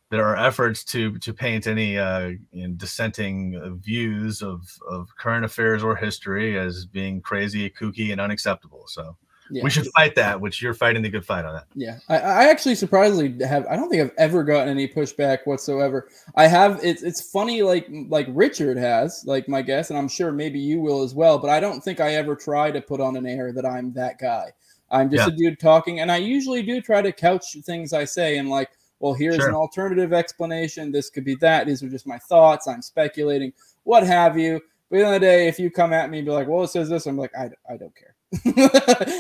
there 0.10 0.26
are 0.26 0.38
efforts 0.38 0.84
to 0.86 1.18
to 1.20 1.34
paint 1.34 1.68
any 1.68 1.98
uh, 1.98 2.32
dissenting 2.78 3.80
views 3.84 4.42
of 4.42 4.62
of 4.90 5.08
current 5.18 5.46
affairs 5.46 5.84
or 5.84 5.96
history 5.96 6.58
as 6.58 6.86
being 6.86 7.22
crazy, 7.22 7.70
kooky, 7.70 8.12
and 8.12 8.20
unacceptable. 8.20 8.86
So 8.88 9.16
yeah. 9.52 9.64
we 9.64 9.70
should 9.70 9.88
fight 9.88 10.16
that. 10.16 10.40
Which 10.40 10.62
you're 10.62 10.74
fighting 10.74 11.02
the 11.02 11.10
good 11.10 11.26
fight 11.26 11.46
on 11.46 11.56
that. 11.56 11.66
Yeah, 11.76 12.00
I, 12.08 12.18
I, 12.18 12.44
actually 12.50 12.76
surprisingly 12.76 13.46
have. 13.46 13.66
I 13.68 13.76
don't 13.76 13.90
think 13.90 14.02
I've 14.02 14.14
ever 14.18 14.44
gotten 14.44 14.70
any 14.70 14.88
pushback 14.88 15.40
whatsoever. 15.46 16.10
I 16.36 16.48
have. 16.48 16.80
It's 16.84 17.04
it's 17.04 17.22
funny, 17.32 17.62
like 17.62 17.88
like 18.08 18.28
Richard 18.30 18.78
has, 18.78 19.24
like 19.26 19.48
my 19.48 19.62
guess, 19.62 19.90
and 19.90 20.00
I'm 20.00 20.08
sure 20.08 20.32
maybe 20.32 20.60
you 20.60 20.82
will 20.82 21.04
as 21.04 21.14
well. 21.14 21.38
But 21.38 21.50
I 21.50 21.60
don't 21.60 21.82
think 21.82 22.00
I 22.00 22.16
ever 22.16 22.36
try 22.36 22.72
to 22.72 22.82
put 22.82 23.02
on 23.02 23.16
an 23.16 23.26
air 23.26 23.52
that 23.54 23.66
I'm 23.66 23.94
that 23.94 24.20
guy. 24.20 24.52
I'm 24.92 25.10
just 25.10 25.28
yeah. 25.28 25.34
a 25.34 25.38
dude 25.38 25.60
talking, 25.60 26.00
and 26.00 26.12
I 26.12 26.18
usually 26.18 26.64
do 26.64 26.82
try 26.82 27.02
to 27.02 27.12
couch 27.12 27.56
things 27.64 27.94
I 27.94 28.06
say 28.06 28.38
and 28.38 28.50
like 28.50 28.70
well, 29.00 29.14
here's 29.14 29.38
sure. 29.38 29.48
an 29.48 29.56
alternative 29.56 30.14
explanation. 30.14 30.92
This 30.92 31.10
could 31.10 31.24
be 31.24 31.36
that. 31.36 31.68
These 31.68 31.82
are 31.84 31.90
just 31.90 32.06
my 32.06 32.18
thoughts. 32.18 32.68
I'm 32.68 32.82
speculating, 32.82 33.54
what 33.84 34.06
have 34.06 34.38
you. 34.38 34.62
But 34.90 34.98
at 34.98 35.00
the 35.00 35.06
end 35.06 35.16
of 35.16 35.22
the 35.22 35.28
day, 35.28 35.48
if 35.48 35.60
you 35.60 35.72
come 35.72 35.94
at 35.94 36.10
me 36.10 36.20
and 36.20 36.26
be 36.26 36.32
like, 36.32 36.48
well, 36.48 36.64
it 36.64 36.70
says 36.70 36.90
this, 36.90 37.06
I'm 37.06 37.18
like, 37.18 37.32
I, 37.38 37.50
I 37.70 37.78
don't 37.78 37.96
care. 37.96 38.09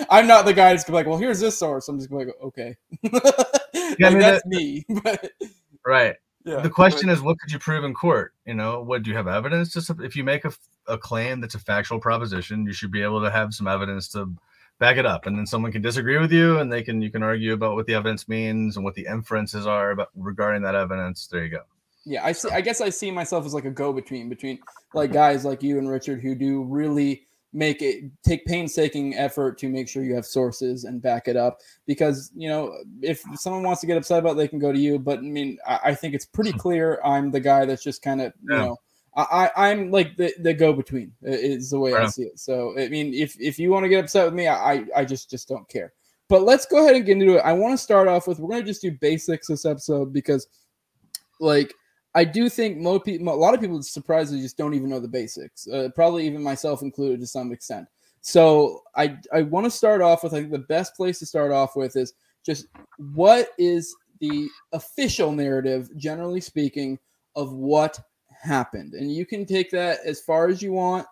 I'm 0.09 0.27
not 0.27 0.45
the 0.45 0.53
guy 0.53 0.69
that's 0.69 0.83
gonna 0.83 0.93
be 0.93 0.99
like, 0.99 1.07
well, 1.07 1.17
here's 1.17 1.39
this 1.39 1.57
source. 1.57 1.87
I'm 1.87 1.97
just 1.97 2.09
going 2.09 2.27
like, 2.27 2.35
okay. 2.43 2.77
yeah, 3.01 3.11
like, 3.13 4.03
I 4.03 4.09
mean, 4.09 4.19
that's 4.19 4.43
that, 4.43 4.45
me. 4.45 4.85
but, 5.03 5.31
right. 5.85 6.15
Yeah, 6.45 6.61
the 6.61 6.69
question 6.69 7.07
but, 7.07 7.13
is, 7.13 7.21
what 7.21 7.39
could 7.39 7.51
you 7.51 7.59
prove 7.59 7.83
in 7.83 7.93
court? 7.93 8.33
You 8.45 8.53
know, 8.53 8.81
what 8.81 9.03
do 9.03 9.09
you 9.09 9.17
have 9.17 9.27
evidence 9.27 9.73
to? 9.73 9.95
If 10.03 10.15
you 10.15 10.23
make 10.23 10.45
a, 10.45 10.53
a 10.87 10.97
claim 10.97 11.41
that's 11.41 11.55
a 11.55 11.59
factual 11.59 11.99
proposition, 11.99 12.65
you 12.65 12.73
should 12.73 12.91
be 12.91 13.01
able 13.01 13.21
to 13.21 13.31
have 13.31 13.53
some 13.53 13.67
evidence 13.67 14.07
to 14.09 14.35
back 14.79 14.97
it 14.97 15.05
up 15.05 15.25
and 15.25 15.37
then 15.37 15.45
someone 15.45 15.71
can 15.71 15.81
disagree 15.81 16.17
with 16.17 16.31
you 16.31 16.57
and 16.57 16.71
they 16.71 16.81
can 16.81 17.01
you 17.01 17.11
can 17.11 17.21
argue 17.21 17.53
about 17.53 17.75
what 17.75 17.85
the 17.85 17.93
evidence 17.93 18.29
means 18.29 18.77
and 18.77 18.85
what 18.85 18.95
the 18.95 19.05
inferences 19.05 19.67
are 19.67 19.91
about 19.91 20.09
regarding 20.15 20.61
that 20.61 20.73
evidence 20.73 21.27
there 21.27 21.43
you 21.43 21.49
go 21.49 21.59
yeah 22.05 22.23
i 22.23 22.31
see 22.31 22.49
i 22.51 22.61
guess 22.61 22.79
i 22.79 22.89
see 22.89 23.11
myself 23.11 23.45
as 23.45 23.53
like 23.53 23.65
a 23.65 23.69
go-between 23.69 24.29
between 24.29 24.57
like 24.93 25.11
guys 25.11 25.43
like 25.43 25.61
you 25.61 25.77
and 25.77 25.89
richard 25.89 26.21
who 26.21 26.33
do 26.33 26.63
really 26.63 27.27
make 27.51 27.81
it 27.81 28.03
take 28.23 28.45
painstaking 28.45 29.15
effort 29.15 29.57
to 29.57 29.69
make 29.69 29.87
sure 29.87 30.03
you 30.03 30.13
have 30.13 30.25
sources 30.25 30.83
and 30.83 31.01
back 31.01 31.27
it 31.27 31.35
up 31.35 31.59
because 31.87 32.31
you 32.35 32.47
know 32.47 32.71
if 33.01 33.23
someone 33.35 33.63
wants 33.63 33.81
to 33.81 33.87
get 33.87 33.97
upset 33.97 34.19
about 34.19 34.33
it, 34.33 34.37
they 34.37 34.47
can 34.47 34.59
go 34.59 34.71
to 34.71 34.77
you 34.77 34.99
but 34.99 35.17
i 35.17 35.21
mean 35.21 35.57
i, 35.67 35.79
I 35.85 35.95
think 35.95 36.13
it's 36.13 36.27
pretty 36.27 36.51
hmm. 36.51 36.57
clear 36.57 37.01
i'm 37.03 37.31
the 37.31 37.39
guy 37.39 37.65
that's 37.65 37.83
just 37.83 38.03
kind 38.03 38.21
of 38.21 38.33
you 38.41 38.55
know 38.55 38.77
I, 39.15 39.51
I'm 39.55 39.91
like 39.91 40.15
the, 40.15 40.33
the 40.39 40.53
go 40.53 40.71
between 40.71 41.11
is 41.23 41.71
the 41.71 41.79
way 41.79 41.91
right. 41.91 42.03
I 42.03 42.07
see 42.07 42.23
it. 42.23 42.39
So 42.39 42.77
I 42.79 42.87
mean, 42.89 43.13
if 43.13 43.35
if 43.39 43.59
you 43.59 43.69
want 43.69 43.83
to 43.83 43.89
get 43.89 44.03
upset 44.03 44.25
with 44.25 44.33
me, 44.33 44.47
I 44.47 44.85
I 44.95 45.03
just 45.03 45.29
just 45.29 45.47
don't 45.49 45.67
care. 45.67 45.93
But 46.29 46.43
let's 46.43 46.65
go 46.65 46.83
ahead 46.83 46.95
and 46.95 47.05
get 47.05 47.13
into 47.13 47.37
it. 47.37 47.41
I 47.41 47.53
want 47.53 47.73
to 47.73 47.83
start 47.83 48.07
off 48.07 48.27
with 48.27 48.39
we're 48.39 48.51
gonna 48.51 48.63
just 48.63 48.83
do 48.83 48.91
basics 48.91 49.47
this 49.47 49.65
episode 49.65 50.13
because, 50.13 50.47
like, 51.39 51.73
I 52.15 52.23
do 52.23 52.49
think 52.49 52.83
a 52.83 52.89
lot 52.89 53.53
of 53.53 53.61
people, 53.61 53.81
surprisingly, 53.83 54.41
just 54.41 54.57
don't 54.57 54.73
even 54.73 54.89
know 54.89 54.99
the 54.99 55.07
basics. 55.07 55.67
Uh, 55.67 55.89
probably 55.93 56.25
even 56.25 56.41
myself 56.41 56.81
included 56.81 57.19
to 57.19 57.27
some 57.27 57.51
extent. 57.51 57.87
So 58.21 58.81
I 58.95 59.17
I 59.31 59.43
want 59.43 59.65
to 59.65 59.71
start 59.71 60.01
off 60.01 60.23
with 60.23 60.33
I 60.33 60.39
think 60.39 60.51
the 60.51 60.59
best 60.59 60.95
place 60.95 61.19
to 61.19 61.25
start 61.25 61.51
off 61.51 61.75
with 61.75 61.95
is 61.95 62.13
just 62.45 62.67
what 62.97 63.49
is 63.57 63.95
the 64.19 64.49
official 64.73 65.31
narrative, 65.31 65.89
generally 65.97 66.41
speaking, 66.41 66.99
of 67.35 67.53
what 67.53 67.99
happened. 68.41 68.93
And 68.93 69.13
you 69.13 69.25
can 69.25 69.45
take 69.45 69.69
that 69.71 69.99
as 70.05 70.19
far 70.19 70.47
as 70.47 70.61
you 70.61 70.73
want. 70.73 71.07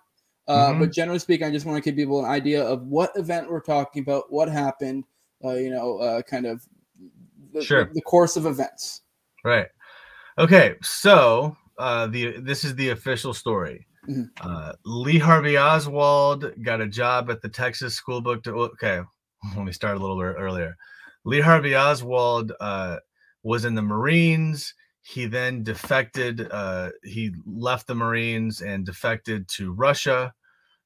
Uh, 0.47 0.69
mm-hmm. 0.69 0.79
But 0.79 0.93
generally 0.93 1.19
speaking, 1.19 1.45
I 1.45 1.51
just 1.51 1.65
want 1.65 1.81
to 1.81 1.89
give 1.89 1.97
people 1.97 2.23
an 2.23 2.31
idea 2.31 2.63
of 2.63 2.83
what 2.87 3.11
event 3.15 3.49
we're 3.49 3.59
talking 3.59 4.01
about, 4.01 4.31
what 4.31 4.49
happened, 4.49 5.03
uh, 5.43 5.55
you 5.55 5.69
know, 5.69 5.97
uh, 5.97 6.21
kind 6.21 6.45
of 6.45 6.65
the, 7.53 7.61
sure. 7.61 7.85
the, 7.85 7.95
the, 7.95 8.01
course 8.01 8.37
of 8.37 8.45
events. 8.45 9.01
Right. 9.43 9.67
Okay. 10.37 10.75
So 10.81 11.55
uh, 11.77 12.07
the 12.07 12.39
this 12.39 12.63
is 12.63 12.75
the 12.75 12.89
official 12.89 13.33
story. 13.33 13.87
Mm-hmm. 14.07 14.23
Uh, 14.41 14.73
Lee 14.85 15.19
Harvey 15.19 15.57
Oswald 15.57 16.53
got 16.63 16.81
a 16.81 16.87
job 16.87 17.29
at 17.29 17.41
the 17.41 17.49
Texas 17.49 17.95
School 17.95 18.21
Book. 18.21 18.43
To, 18.43 18.51
okay, 18.51 19.01
let 19.55 19.65
me 19.65 19.71
start 19.71 19.97
a 19.97 19.99
little 19.99 20.17
bit 20.17 20.35
earlier. 20.37 20.75
Lee 21.25 21.41
Harvey 21.41 21.75
Oswald 21.75 22.53
uh, 22.59 22.97
was 23.43 23.65
in 23.65 23.75
the 23.75 23.81
Marines. 23.81 24.73
He 25.01 25.25
then 25.25 25.63
defected. 25.63 26.47
Uh, 26.51 26.91
he 27.03 27.33
left 27.45 27.87
the 27.87 27.95
Marines 27.95 28.61
and 28.61 28.85
defected 28.85 29.47
to 29.49 29.73
Russia. 29.73 30.33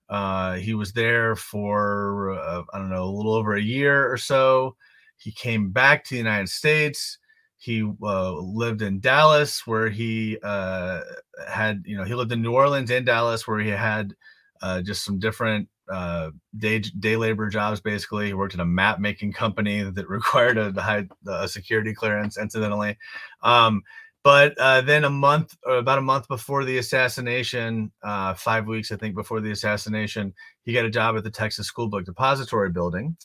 Uh, 0.09 0.55
he 0.55 0.73
was 0.73 0.91
there 0.91 1.35
for 1.35 2.31
uh, 2.31 2.63
I 2.73 2.77
don't 2.77 2.89
know 2.89 3.03
a 3.03 3.15
little 3.15 3.33
over 3.33 3.55
a 3.55 3.61
year 3.61 4.11
or 4.11 4.17
so. 4.17 4.75
He 5.17 5.31
came 5.31 5.69
back 5.69 6.03
to 6.05 6.15
the 6.15 6.17
United 6.17 6.49
States. 6.49 7.19
He 7.61 7.87
uh, 8.01 8.33
lived 8.33 8.81
in 8.81 8.99
Dallas, 8.99 9.67
where 9.67 9.87
he 9.87 10.39
uh, 10.41 11.01
had 11.47 11.83
you 11.85 11.95
know 11.95 12.03
he 12.03 12.15
lived 12.15 12.31
in 12.31 12.41
New 12.41 12.53
Orleans 12.53 12.89
and 12.89 13.05
Dallas, 13.05 13.47
where 13.47 13.59
he 13.59 13.69
had 13.69 14.15
uh, 14.63 14.81
just 14.81 15.05
some 15.05 15.19
different 15.19 15.69
uh, 15.87 16.31
day 16.57 16.79
day 16.79 17.15
labor 17.17 17.49
jobs. 17.49 17.79
Basically, 17.79 18.25
he 18.25 18.33
worked 18.33 18.55
at 18.55 18.59
a 18.59 18.65
map 18.65 18.99
making 18.99 19.33
company 19.33 19.83
that 19.91 20.09
required 20.09 20.57
a, 20.57 21.07
a 21.27 21.47
security 21.47 21.93
clearance. 21.93 22.35
Incidentally, 22.35 22.97
um, 23.43 23.83
but 24.23 24.57
uh, 24.57 24.81
then 24.81 25.03
a 25.03 25.11
month, 25.11 25.55
or 25.63 25.75
about 25.75 25.99
a 25.99 26.01
month 26.01 26.27
before 26.27 26.65
the 26.65 26.79
assassination, 26.79 27.91
uh, 28.01 28.33
five 28.33 28.65
weeks 28.65 28.91
I 28.91 28.95
think 28.95 29.13
before 29.13 29.39
the 29.39 29.51
assassination, 29.51 30.33
he 30.63 30.73
got 30.73 30.85
a 30.85 30.89
job 30.89 31.15
at 31.15 31.23
the 31.23 31.29
Texas 31.29 31.67
School 31.67 31.89
Book 31.89 32.05
Depository 32.05 32.71
building, 32.71 33.15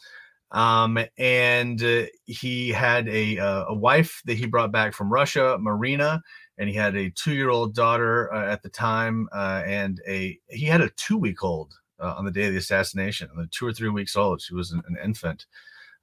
um, 0.52 0.98
and 1.18 1.82
uh, 1.82 2.04
he 2.24 2.68
had 2.68 3.08
a 3.08 3.38
uh, 3.38 3.64
a 3.68 3.74
wife 3.74 4.22
that 4.26 4.36
he 4.36 4.46
brought 4.46 4.72
back 4.72 4.94
from 4.94 5.12
Russia, 5.12 5.56
Marina, 5.58 6.22
and 6.58 6.68
he 6.68 6.74
had 6.74 6.96
a 6.96 7.10
two 7.10 7.34
year 7.34 7.50
old 7.50 7.74
daughter 7.74 8.32
uh, 8.32 8.50
at 8.50 8.62
the 8.62 8.68
time, 8.68 9.28
uh, 9.32 9.62
and 9.66 10.00
a 10.06 10.38
he 10.48 10.66
had 10.66 10.80
a 10.80 10.90
two 10.90 11.18
week 11.18 11.42
old 11.42 11.74
on 11.98 12.24
the 12.26 12.30
day 12.30 12.44
of 12.44 12.52
the 12.52 12.58
assassination, 12.58 13.28
two 13.50 13.66
or 13.66 13.72
three 13.72 13.88
weeks 13.88 14.16
old. 14.16 14.40
She 14.40 14.54
was 14.54 14.70
an, 14.72 14.82
an 14.86 14.96
infant, 15.02 15.46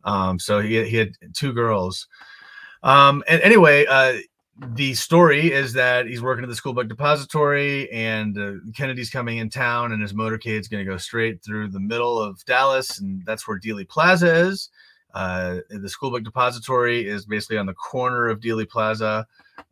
um, 0.03 0.39
so 0.39 0.59
he 0.59 0.83
he 0.89 0.97
had 0.97 1.15
two 1.33 1.53
girls. 1.53 2.07
Um, 2.83 3.23
and 3.29 3.41
anyway, 3.41 3.85
uh, 3.85 4.15
the 4.59 4.93
story 4.93 5.51
is 5.51 5.73
that 5.73 6.05
he's 6.05 6.21
working 6.21 6.43
at 6.43 6.49
the 6.49 6.55
school 6.55 6.73
book 6.73 6.87
depository 6.87 7.91
and 7.91 8.37
uh, 8.37 8.51
kennedy's 8.75 9.09
coming 9.09 9.37
in 9.37 9.49
town 9.49 9.91
and 9.91 10.01
his 10.01 10.13
motorcade's 10.13 10.67
going 10.67 10.85
to 10.85 10.89
go 10.89 10.97
straight 10.97 11.43
through 11.43 11.67
the 11.67 11.79
middle 11.79 12.19
of 12.19 12.43
dallas 12.45 12.99
and 12.99 13.25
that's 13.25 13.47
where 13.47 13.59
dealey 13.59 13.87
plaza 13.87 14.31
is 14.31 14.69
uh, 15.15 15.57
the 15.69 15.89
school 15.89 16.11
book 16.11 16.23
depository 16.23 17.07
is 17.07 17.25
basically 17.25 17.57
on 17.57 17.65
the 17.65 17.73
corner 17.73 18.27
of 18.27 18.39
dealey 18.39 18.67
plaza 18.67 19.25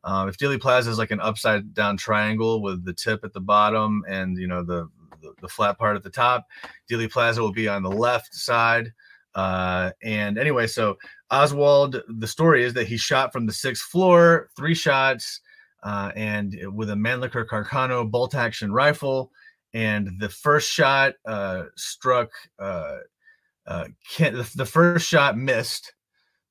um, 0.04 0.28
if 0.28 0.38
dealey 0.38 0.60
plaza 0.60 0.89
is 0.89 0.98
like 0.98 1.12
an 1.12 1.22
upside 1.22 1.74
down 1.76 1.96
triangle 1.96 2.62
with 2.62 2.84
the 2.84 2.94
tip 2.94 3.24
at 3.24 3.34
the 3.34 3.39
bottom 3.39 4.04
and 4.08 4.38
you 4.38 4.48
know 4.48 4.63
the 4.63 4.89
the, 5.22 5.34
the 5.41 5.48
flat 5.48 5.78
part 5.78 5.96
at 5.96 6.04
the 6.04 6.10
top. 6.10 6.48
Dealey 6.89 7.10
Plaza 7.10 7.41
will 7.41 7.52
be 7.52 7.67
on 7.67 7.84
the 7.84 7.91
left 7.91 8.34
side. 8.34 8.91
Uh, 9.36 9.91
and 10.04 10.38
anyway, 10.38 10.67
so 10.67 10.98
Oswald, 11.30 12.02
the 12.08 12.28
story 12.28 12.63
is 12.63 12.74
that 12.74 12.88
he 12.88 12.98
shot 12.98 13.32
from 13.32 13.46
the 13.46 13.54
sixth 13.54 13.84
floor, 13.84 14.50
three 14.58 14.76
shots, 14.76 15.41
uh, 15.84 16.12
and 16.15 16.58
with 16.74 16.89
a 16.89 16.96
Mannlicher 16.96 17.46
Carcano 17.46 18.10
bolt 18.10 18.36
action 18.36 18.72
rifle. 18.72 19.32
And 19.74 20.20
the 20.20 20.30
first 20.30 20.70
shot 20.70 21.13
uh, 21.26 21.63
struck 21.78 22.30
uh, 22.60 22.98
uh, 23.65 23.86
Ken, 24.13 24.34
the, 24.34 24.52
the 24.56 24.65
first 24.65 25.08
shot 25.08 25.38
missed 25.38 25.94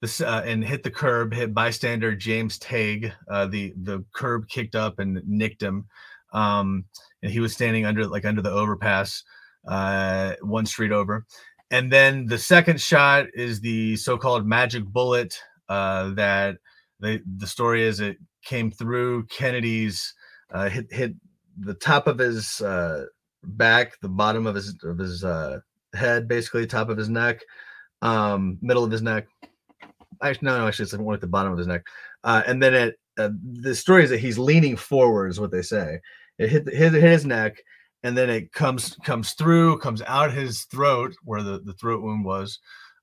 this 0.01 0.21
uh, 0.21 0.43
and 0.45 0.65
hit 0.65 0.83
the 0.83 0.91
curb, 0.91 1.35
hit 1.35 1.53
bystander 1.53 2.15
James 2.15 2.59
Tague. 2.59 3.13
Uh, 3.29 3.47
the 3.47 3.75
the 3.83 4.05
curb 4.15 4.49
kicked 4.49 4.75
up 4.75 4.99
and 4.99 5.21
nicked 5.27 5.63
him, 5.63 5.87
um, 6.33 6.85
and 7.23 7.31
he 7.31 7.41
was 7.41 7.53
standing 7.53 7.85
under 7.85 8.07
like 8.07 8.25
under 8.25 8.41
the 8.41 8.51
overpass, 8.51 9.23
uh, 9.69 10.35
one 10.41 10.65
street 10.65 10.93
over. 10.93 11.27
And 11.71 11.91
then 11.91 12.27
the 12.27 12.39
second 12.39 12.81
shot 12.81 13.27
is 13.35 13.61
the 13.61 13.97
so-called 13.97 14.47
magic 14.47 14.85
bullet 14.85 15.39
uh, 15.69 16.11
that 16.15 16.57
the 16.99 17.23
the 17.39 17.47
story 17.47 17.85
is 17.85 18.01
it 18.01 18.17
came 18.45 18.71
through 18.71 19.27
Kennedy's 19.27 20.15
uh, 20.53 20.69
hit 20.69 20.93
hit 20.93 21.15
the 21.59 21.75
top 21.75 22.07
of 22.07 22.19
his 22.19 22.61
uh, 22.61 23.07
back, 23.45 23.99
the 24.01 24.09
bottom 24.09 24.47
of 24.47 24.55
his 24.55 24.77
of 24.83 24.99
his 24.99 25.25
uh, 25.25 25.61
head, 25.95 26.27
basically 26.27 26.67
top 26.67 26.89
of 26.89 26.99
his 26.99 27.09
neck, 27.09 27.41
um, 28.03 28.59
middle 28.61 28.85
of 28.85 28.91
his 28.91 29.03
neck. 29.03 29.27
Actually, 30.23 30.47
no, 30.47 30.59
no, 30.59 30.67
actually, 30.67 30.85
it's 30.85 30.95
more 30.95 31.15
at 31.15 31.21
the 31.21 31.27
bottom 31.27 31.53
of 31.53 31.59
his 31.59 31.67
neck. 31.67 31.83
Uh, 32.25 32.43
and 32.47 32.63
then 32.63 32.75
it 32.75 32.99
uh, 33.19 33.31
the 33.63 33.75
story 33.75 34.05
is 34.05 34.11
that 34.11 34.21
he's 34.21 34.39
leaning 34.39 34.77
forward, 34.77 35.29
is 35.29 35.41
what 35.41 35.51
they 35.51 35.63
say. 35.63 36.01
It 36.39 36.49
hit, 36.49 36.69
hit 36.69 36.93
hit 36.93 37.03
his 37.03 37.27
neck, 37.27 37.63
and 38.03 38.17
then 38.17 38.31
it 38.31 38.53
comes 38.53 38.97
comes 39.05 39.33
through, 39.33 39.79
comes 39.79 40.03
out 40.03 40.33
his 40.33 40.65
throat 40.65 41.15
where 41.25 41.43
the, 41.43 41.61
the 41.61 41.75
throat 41.75 42.03
wound 42.03 42.25
was, 42.25 42.59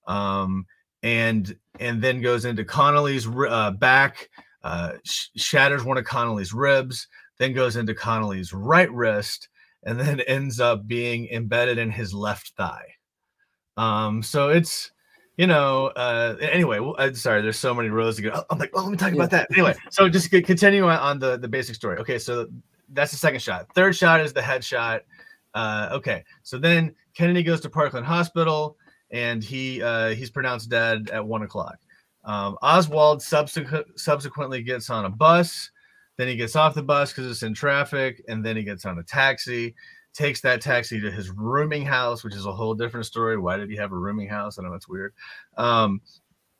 um, 0.07 0.65
and 1.03 1.55
and 1.79 2.01
then 2.01 2.21
goes 2.21 2.45
into 2.45 2.63
Connolly's 2.63 3.27
uh, 3.27 3.71
back, 3.71 4.29
uh, 4.63 4.93
sh- 5.03 5.27
shatters 5.35 5.83
one 5.83 5.97
of 5.97 6.05
Connolly's 6.05 6.53
ribs, 6.53 7.07
then 7.37 7.53
goes 7.53 7.75
into 7.75 7.93
Connolly's 7.93 8.53
right 8.53 8.91
wrist, 8.91 9.49
and 9.83 9.99
then 9.99 10.19
ends 10.27 10.59
up 10.59 10.87
being 10.87 11.27
embedded 11.29 11.77
in 11.77 11.91
his 11.91 12.13
left 12.13 12.53
thigh. 12.57 12.85
Um, 13.77 14.23
so 14.23 14.49
it's 14.49 14.91
you 15.37 15.45
know, 15.45 15.87
uh, 15.95 16.35
anyway, 16.41 16.79
well, 16.79 16.95
I'm 16.97 17.13
sorry, 17.13 17.43
there's 17.43 17.59
so 17.59 17.73
many 17.73 17.89
rows 17.89 18.15
to 18.15 18.23
go. 18.23 18.43
I'm 18.49 18.57
like, 18.57 18.71
oh, 18.73 18.81
let 18.81 18.91
me 18.91 18.97
talk 18.97 19.13
about 19.13 19.29
that. 19.29 19.47
Anyway, 19.53 19.75
so 19.91 20.09
just 20.09 20.31
continue 20.31 20.87
on 20.87 21.19
the, 21.19 21.37
the 21.37 21.47
basic 21.47 21.75
story. 21.75 21.99
Okay, 21.99 22.17
so 22.17 22.47
that's 22.89 23.11
the 23.11 23.17
second 23.17 23.41
shot. 23.41 23.67
Third 23.73 23.95
shot 23.95 24.21
is 24.21 24.33
the 24.33 24.41
headshot. 24.41 25.01
Uh, 25.53 25.89
okay, 25.91 26.23
so 26.43 26.57
then 26.57 26.93
Kennedy 27.13 27.43
goes 27.43 27.61
to 27.61 27.69
Parkland 27.69 28.05
Hospital 28.05 28.77
and 29.11 29.43
he 29.43 29.81
uh, 29.81 30.09
he's 30.09 30.29
pronounced 30.29 30.69
dead 30.69 31.09
at 31.11 31.25
one 31.25 31.43
o'clock. 31.43 31.77
Um, 32.25 32.57
Oswald 32.61 33.21
subsequent, 33.21 33.99
subsequently 33.99 34.61
gets 34.61 34.89
on 34.89 35.05
a 35.05 35.09
bus. 35.09 35.71
Then 36.17 36.27
he 36.27 36.35
gets 36.35 36.55
off 36.55 36.73
the 36.73 36.83
bus 36.83 37.11
because 37.11 37.29
it's 37.29 37.43
in 37.43 37.53
traffic, 37.53 38.23
and 38.27 38.43
then 38.43 38.57
he 38.57 38.63
gets 38.63 38.85
on 38.85 38.97
a 38.97 39.03
taxi 39.03 39.75
takes 40.17 40.41
that 40.41 40.61
taxi 40.61 40.99
to 40.99 41.11
his 41.11 41.29
rooming 41.29 41.85
house, 41.85 42.23
which 42.23 42.33
is 42.33 42.47
a 42.47 42.51
whole 42.51 42.73
different 42.73 43.05
story. 43.05 43.37
Why 43.37 43.55
did 43.55 43.69
he 43.69 43.75
have 43.75 43.91
a 43.91 43.97
rooming 43.97 44.27
house? 44.27 44.57
I 44.57 44.63
know 44.63 44.73
it's 44.73 44.87
weird. 44.87 45.13
Um, 45.57 46.01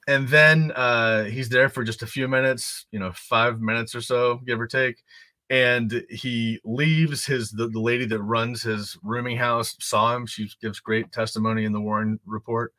and 0.07 0.27
then 0.27 0.71
uh, 0.75 1.23
he's 1.23 1.49
there 1.49 1.67
for 1.67 1.83
just 1.83 2.03
a 2.03 2.07
few 2.07 2.27
minutes, 2.27 2.85
you 2.91 2.99
know, 2.99 3.11
five 3.13 3.59
minutes 3.59 3.95
or 3.95 4.01
so, 4.01 4.39
give 4.45 4.61
or 4.61 4.67
take. 4.67 5.03
And 5.49 6.03
he 6.09 6.59
leaves 6.65 7.25
his 7.25 7.51
the, 7.51 7.69
the 7.69 7.79
lady 7.79 8.05
that 8.05 8.21
runs 8.21 8.63
his 8.63 8.97
rooming 9.01 9.37
house 9.37 9.75
saw 9.79 10.15
him. 10.15 10.25
She 10.25 10.49
gives 10.61 10.79
great 10.79 11.11
testimony 11.11 11.63
in 11.63 11.71
the 11.71 11.79
Warren 11.79 12.19
report, 12.25 12.73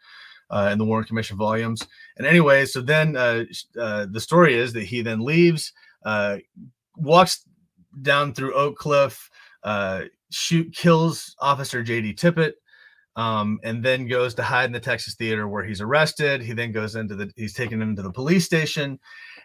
uh, 0.51 0.69
in 0.71 0.79
the 0.79 0.85
Warren 0.85 1.05
Commission 1.05 1.39
volumes. 1.39 1.83
And 2.19 2.27
anyway, 2.27 2.67
so 2.67 2.81
then 2.81 3.17
uh, 3.17 3.45
uh, 3.81 4.07
the 4.11 4.21
story 4.21 4.55
is 4.55 4.75
that 4.75 4.85
he 4.85 5.01
then 5.01 5.21
leaves, 5.21 5.73
uh, 6.05 6.39
walks 6.97 7.45
down 8.03 8.35
through 8.35 8.55
Oak 8.55 8.77
Cliff, 8.77 9.31
uh, 9.63 10.03
shoot 10.31 10.75
kills 10.75 11.35
Officer 11.41 11.83
J.D. 11.83 12.15
Tippit, 12.15 12.53
um, 13.17 13.59
and 13.65 13.85
then 13.85 14.07
goes 14.07 14.35
to 14.35 14.43
hide 14.43 14.67
in 14.67 14.73
the 14.73 14.81
Texas 14.81 15.15
Theater 15.15 15.49
where 15.49 15.65
he's 15.65 15.81
arrested. 15.81 16.41
He 16.41 16.53
then 16.53 16.71
goes 16.71 16.95
into 16.95 17.17
the 17.17 17.33
he's 17.37 17.55
taken 17.55 17.83
into 17.83 18.03
the 18.03 18.13
police 18.13 18.45
station, 18.45 18.99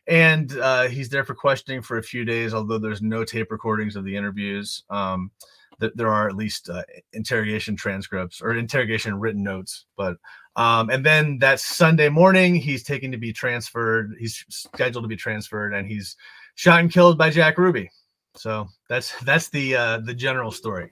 and 0.08 0.58
uh, 0.60 0.88
he's 0.88 1.10
there 1.10 1.24
for 1.24 1.36
questioning 1.36 1.82
for 1.82 1.98
a 1.98 2.04
few 2.04 2.26
days. 2.26 2.54
Although 2.54 2.78
there's 2.78 3.02
no 3.02 3.24
tape 3.24 3.52
recordings 3.52 3.96
of 3.96 4.04
the 4.04 4.16
interviews, 4.16 4.84
um, 4.90 5.32
th- 5.80 5.94
there 5.96 6.10
are 6.10 6.28
at 6.28 6.36
least 6.36 6.70
uh, 6.70 6.84
interrogation 7.14 7.76
transcripts 7.76 8.42
or 8.42 8.56
interrogation 8.56 9.20
written 9.20 9.44
notes. 9.44 9.86
But 9.98 10.18
um, 10.56 10.90
and 10.90 11.06
then 11.06 11.40
that 11.40 11.60
Sunday 11.60 12.10
morning, 12.10 12.56
he's 12.56 12.84
taken 12.84 13.12
to 13.12 13.18
be 13.18 13.34
transferred. 13.34 14.16
He's 14.20 14.46
scheduled 14.50 15.04
to 15.04 15.08
be 15.08 15.16
transferred, 15.16 15.74
and 15.74 15.88
he's 15.88 16.16
shot 16.56 16.80
and 16.80 16.92
killed 16.92 17.18
by 17.18 17.30
Jack 17.30 17.58
Ruby. 17.58 17.90
So 18.36 18.68
that's 18.90 19.18
that's 19.22 19.50
the 19.50 19.76
uh, 19.76 19.98
the 20.00 20.14
general 20.14 20.52
story. 20.52 20.92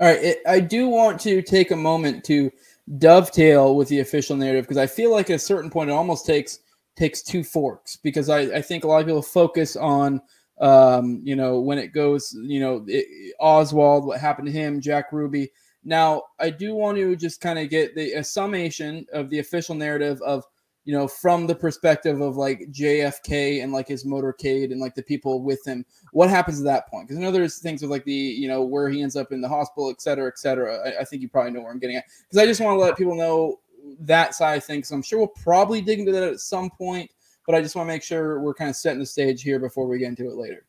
All 0.00 0.08
right, 0.08 0.22
it, 0.22 0.38
I 0.46 0.60
do 0.60 0.88
want 0.88 1.20
to 1.20 1.42
take 1.42 1.70
a 1.70 1.76
moment 1.76 2.24
to 2.24 2.50
dovetail 2.98 3.76
with 3.76 3.88
the 3.88 4.00
official 4.00 4.36
narrative 4.36 4.64
because 4.64 4.78
I 4.78 4.86
feel 4.86 5.10
like 5.10 5.30
at 5.30 5.36
a 5.36 5.38
certain 5.38 5.70
point 5.70 5.90
it 5.90 5.94
almost 5.94 6.26
takes 6.26 6.60
takes 6.96 7.22
two 7.22 7.42
forks 7.42 7.96
because 7.96 8.28
I, 8.28 8.40
I 8.40 8.62
think 8.62 8.84
a 8.84 8.86
lot 8.86 9.00
of 9.00 9.06
people 9.06 9.22
focus 9.22 9.76
on 9.76 10.20
um, 10.60 11.20
you 11.24 11.34
know 11.34 11.60
when 11.60 11.78
it 11.78 11.88
goes 11.88 12.36
you 12.42 12.60
know 12.60 12.84
it, 12.86 13.34
Oswald 13.40 14.06
what 14.06 14.20
happened 14.20 14.46
to 14.46 14.52
him 14.52 14.80
Jack 14.80 15.12
Ruby 15.12 15.50
now 15.84 16.22
I 16.38 16.50
do 16.50 16.74
want 16.74 16.98
to 16.98 17.16
just 17.16 17.40
kind 17.40 17.58
of 17.58 17.70
get 17.70 17.94
the 17.94 18.12
a 18.12 18.24
summation 18.24 19.06
of 19.12 19.30
the 19.30 19.38
official 19.38 19.74
narrative 19.74 20.20
of 20.22 20.44
you 20.84 20.92
know, 20.92 21.06
from 21.06 21.46
the 21.46 21.54
perspective 21.54 22.20
of 22.20 22.36
like 22.36 22.68
JFK 22.72 23.62
and 23.62 23.72
like 23.72 23.86
his 23.86 24.04
motorcade 24.04 24.72
and 24.72 24.80
like 24.80 24.94
the 24.94 25.02
people 25.02 25.42
with 25.42 25.64
him, 25.66 25.84
what 26.12 26.28
happens 26.28 26.58
at 26.58 26.64
that 26.64 26.88
point? 26.88 27.06
Because 27.06 27.18
I 27.18 27.22
know 27.22 27.30
there's 27.30 27.58
things 27.58 27.82
with 27.82 27.90
like 27.90 28.04
the, 28.04 28.12
you 28.12 28.48
know, 28.48 28.62
where 28.64 28.88
he 28.88 29.00
ends 29.00 29.14
up 29.14 29.30
in 29.30 29.40
the 29.40 29.48
hospital, 29.48 29.90
et 29.90 30.00
cetera, 30.00 30.26
et 30.26 30.38
cetera. 30.38 30.76
I, 30.78 31.00
I 31.00 31.04
think 31.04 31.22
you 31.22 31.28
probably 31.28 31.52
know 31.52 31.60
where 31.60 31.70
I'm 31.70 31.78
getting 31.78 31.96
at. 31.96 32.04
Because 32.24 32.42
I 32.42 32.46
just 32.46 32.60
want 32.60 32.76
to 32.76 32.80
let 32.80 32.96
people 32.96 33.14
know 33.14 33.60
that 34.00 34.34
side 34.34 34.58
of 34.58 34.64
things. 34.64 34.88
So 34.88 34.94
I'm 34.94 35.02
sure 35.02 35.18
we'll 35.18 35.28
probably 35.28 35.80
dig 35.80 35.98
into 36.00 36.12
that 36.12 36.22
at 36.22 36.40
some 36.40 36.70
point, 36.70 37.10
but 37.46 37.54
I 37.54 37.60
just 37.60 37.74
want 37.74 37.88
to 37.88 37.92
make 37.92 38.02
sure 38.02 38.40
we're 38.40 38.54
kind 38.54 38.70
of 38.70 38.76
setting 38.76 39.00
the 39.00 39.06
stage 39.06 39.42
here 39.42 39.58
before 39.58 39.86
we 39.86 39.98
get 39.98 40.08
into 40.08 40.28
it 40.28 40.36
later. 40.36 40.64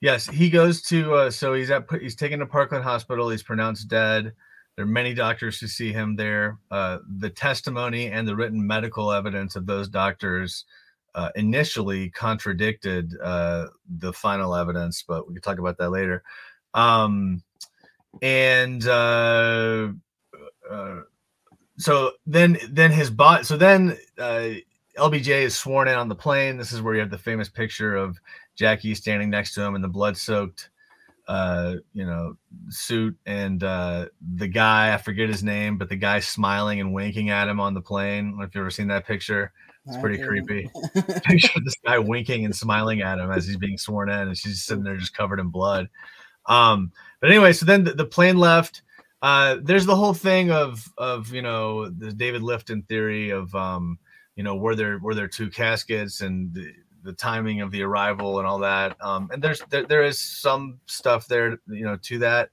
Yes, 0.00 0.26
he 0.26 0.48
goes 0.48 0.80
to, 0.82 1.14
uh, 1.14 1.30
so 1.30 1.52
he's 1.52 1.70
at, 1.70 1.84
he's 2.00 2.16
taken 2.16 2.40
to 2.40 2.46
Parkland 2.46 2.84
Hospital. 2.84 3.28
He's 3.28 3.42
pronounced 3.42 3.88
dead. 3.88 4.32
There 4.76 4.84
are 4.84 4.88
many 4.88 5.12
doctors 5.12 5.60
who 5.60 5.66
see 5.66 5.92
him 5.92 6.16
there. 6.16 6.58
Uh, 6.70 6.98
the 7.18 7.28
testimony 7.28 8.06
and 8.06 8.26
the 8.26 8.34
written 8.34 8.66
medical 8.66 9.12
evidence 9.12 9.56
of 9.56 9.66
those 9.66 9.88
doctors 9.88 10.64
uh, 11.14 11.30
initially 11.34 12.08
contradicted 12.10 13.14
uh, 13.22 13.66
the 13.98 14.12
final 14.12 14.54
evidence, 14.54 15.04
but 15.06 15.28
we 15.28 15.34
can 15.34 15.42
talk 15.42 15.58
about 15.58 15.76
that 15.78 15.90
later. 15.90 16.22
Um, 16.72 17.42
and 18.22 18.86
uh, 18.86 19.88
uh, 20.70 21.00
so 21.80 22.12
then, 22.26 22.58
then 22.70 22.92
his 22.92 23.10
bot. 23.10 23.46
So 23.46 23.56
then 23.56 23.96
uh, 24.18 24.50
LBJ 24.96 25.42
is 25.42 25.56
sworn 25.56 25.88
in 25.88 25.94
on 25.94 26.08
the 26.08 26.14
plane. 26.14 26.56
This 26.56 26.72
is 26.72 26.82
where 26.82 26.94
you 26.94 27.00
have 27.00 27.10
the 27.10 27.18
famous 27.18 27.48
picture 27.48 27.96
of 27.96 28.18
Jackie 28.54 28.94
standing 28.94 29.30
next 29.30 29.54
to 29.54 29.62
him 29.62 29.74
in 29.74 29.82
the 29.82 29.88
blood-soaked 29.88 30.70
uh, 31.30 31.76
you 31.92 32.04
know, 32.04 32.36
suit 32.70 33.16
and 33.24 33.62
uh, 33.62 34.06
the 34.34 34.48
guy, 34.48 34.92
I 34.92 34.96
forget 34.96 35.28
his 35.28 35.44
name, 35.44 35.78
but 35.78 35.88
the 35.88 35.94
guy 35.94 36.18
smiling 36.18 36.80
and 36.80 36.92
winking 36.92 37.30
at 37.30 37.46
him 37.46 37.60
on 37.60 37.72
the 37.72 37.80
plane. 37.80 38.26
I 38.26 38.30
don't 38.30 38.38
know 38.38 38.44
if 38.46 38.54
you've 38.54 38.62
ever 38.62 38.70
seen 38.70 38.88
that 38.88 39.06
picture. 39.06 39.52
It's 39.86 39.96
pretty 39.98 40.20
creepy. 40.20 40.68
Picture 41.24 41.60
this 41.64 41.76
guy 41.86 41.98
winking 41.98 42.44
and 42.44 42.54
smiling 42.54 43.00
at 43.00 43.20
him 43.20 43.30
as 43.30 43.46
he's 43.46 43.56
being 43.56 43.78
sworn 43.78 44.10
in, 44.10 44.28
and 44.28 44.36
she's 44.36 44.64
sitting 44.64 44.82
there 44.82 44.96
just 44.96 45.16
covered 45.16 45.38
in 45.38 45.50
blood. 45.50 45.88
Um, 46.46 46.90
but 47.20 47.30
anyway, 47.30 47.52
so 47.52 47.64
then 47.64 47.84
the, 47.84 47.92
the 47.92 48.04
plane 48.04 48.36
left. 48.36 48.82
Uh, 49.22 49.56
there's 49.62 49.86
the 49.86 49.96
whole 49.96 50.14
thing 50.14 50.50
of 50.50 50.86
of 50.96 51.32
you 51.32 51.42
know 51.42 51.90
the 51.90 52.12
David 52.12 52.42
Lifton 52.42 52.86
theory 52.86 53.30
of 53.30 53.54
um, 53.54 53.98
you 54.34 54.42
know 54.42 54.56
were 54.56 54.74
there 54.74 54.98
were 54.98 55.14
there 55.14 55.28
two 55.28 55.50
caskets 55.50 56.22
and 56.22 56.54
the, 56.54 56.72
the 57.02 57.12
timing 57.12 57.60
of 57.60 57.70
the 57.70 57.82
arrival 57.82 58.38
and 58.38 58.48
all 58.48 58.58
that. 58.60 58.96
Um, 59.00 59.28
and 59.32 59.42
there's 59.42 59.60
there, 59.70 59.84
there 59.84 60.02
is 60.02 60.18
some 60.18 60.80
stuff 60.86 61.26
there, 61.26 61.58
you 61.68 61.84
know, 61.84 61.96
to 62.02 62.18
that. 62.20 62.50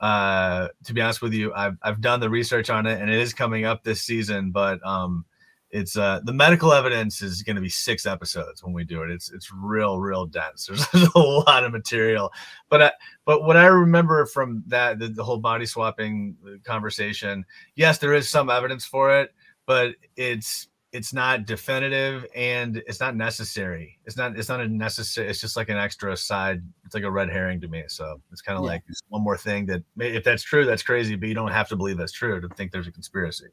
Uh, 0.00 0.68
to 0.84 0.94
be 0.94 1.00
honest 1.00 1.22
with 1.22 1.34
you, 1.34 1.52
I've 1.54 1.76
I've 1.82 2.00
done 2.00 2.20
the 2.20 2.30
research 2.30 2.70
on 2.70 2.86
it, 2.86 3.00
and 3.00 3.10
it 3.10 3.18
is 3.20 3.32
coming 3.32 3.64
up 3.64 3.84
this 3.84 4.02
season. 4.02 4.50
But 4.50 4.84
um, 4.86 5.24
it's 5.70 5.96
uh, 5.96 6.20
the 6.24 6.32
medical 6.32 6.72
evidence 6.72 7.20
is 7.20 7.42
going 7.42 7.56
to 7.56 7.62
be 7.62 7.68
six 7.68 8.06
episodes 8.06 8.64
when 8.64 8.72
we 8.72 8.84
do 8.84 9.02
it. 9.02 9.10
It's 9.10 9.30
it's 9.30 9.52
real 9.52 9.98
real 10.00 10.24
dense. 10.26 10.66
There's, 10.68 10.88
there's 10.88 11.08
a 11.14 11.18
lot 11.18 11.64
of 11.64 11.72
material, 11.72 12.32
but 12.68 12.82
I, 12.82 12.92
but 13.24 13.42
what 13.44 13.56
I 13.56 13.66
remember 13.66 14.24
from 14.26 14.62
that 14.66 14.98
the, 14.98 15.08
the 15.08 15.24
whole 15.24 15.38
body 15.38 15.66
swapping 15.66 16.36
conversation, 16.64 17.44
yes, 17.74 17.98
there 17.98 18.14
is 18.14 18.28
some 18.28 18.48
evidence 18.50 18.84
for 18.86 19.18
it, 19.18 19.34
but 19.66 19.94
it's 20.16 20.68
it's 20.92 21.12
not 21.12 21.44
definitive 21.44 22.24
and 22.34 22.78
it's 22.86 22.98
not 22.98 23.14
necessary. 23.14 23.98
It's 24.06 24.16
not 24.16 24.38
it's 24.38 24.48
not 24.48 24.60
a 24.62 24.68
necessary. 24.68 25.28
It's 25.28 25.40
just 25.40 25.54
like 25.54 25.68
an 25.68 25.76
extra 25.76 26.16
side. 26.16 26.62
It's 26.86 26.94
like 26.94 27.04
a 27.04 27.10
red 27.10 27.28
herring 27.28 27.60
to 27.60 27.68
me. 27.68 27.84
So 27.88 28.22
it's 28.32 28.40
kind 28.40 28.56
of 28.58 28.64
Yeah. 28.64 28.70
like 28.70 28.84
one 29.08 29.22
more 29.22 29.36
thing 29.36 29.66
that 29.66 29.82
if 29.98 30.24
that's 30.24 30.42
true, 30.42 30.64
that's 30.64 30.82
crazy. 30.82 31.14
But 31.14 31.28
you 31.28 31.34
don't 31.34 31.52
have 31.52 31.68
to 31.68 31.76
believe 31.76 31.98
that's 31.98 32.12
true 32.12 32.40
to 32.40 32.48
think 32.48 32.72
there's 32.72 32.86
a 32.86 32.92
conspiracy. 32.92 33.48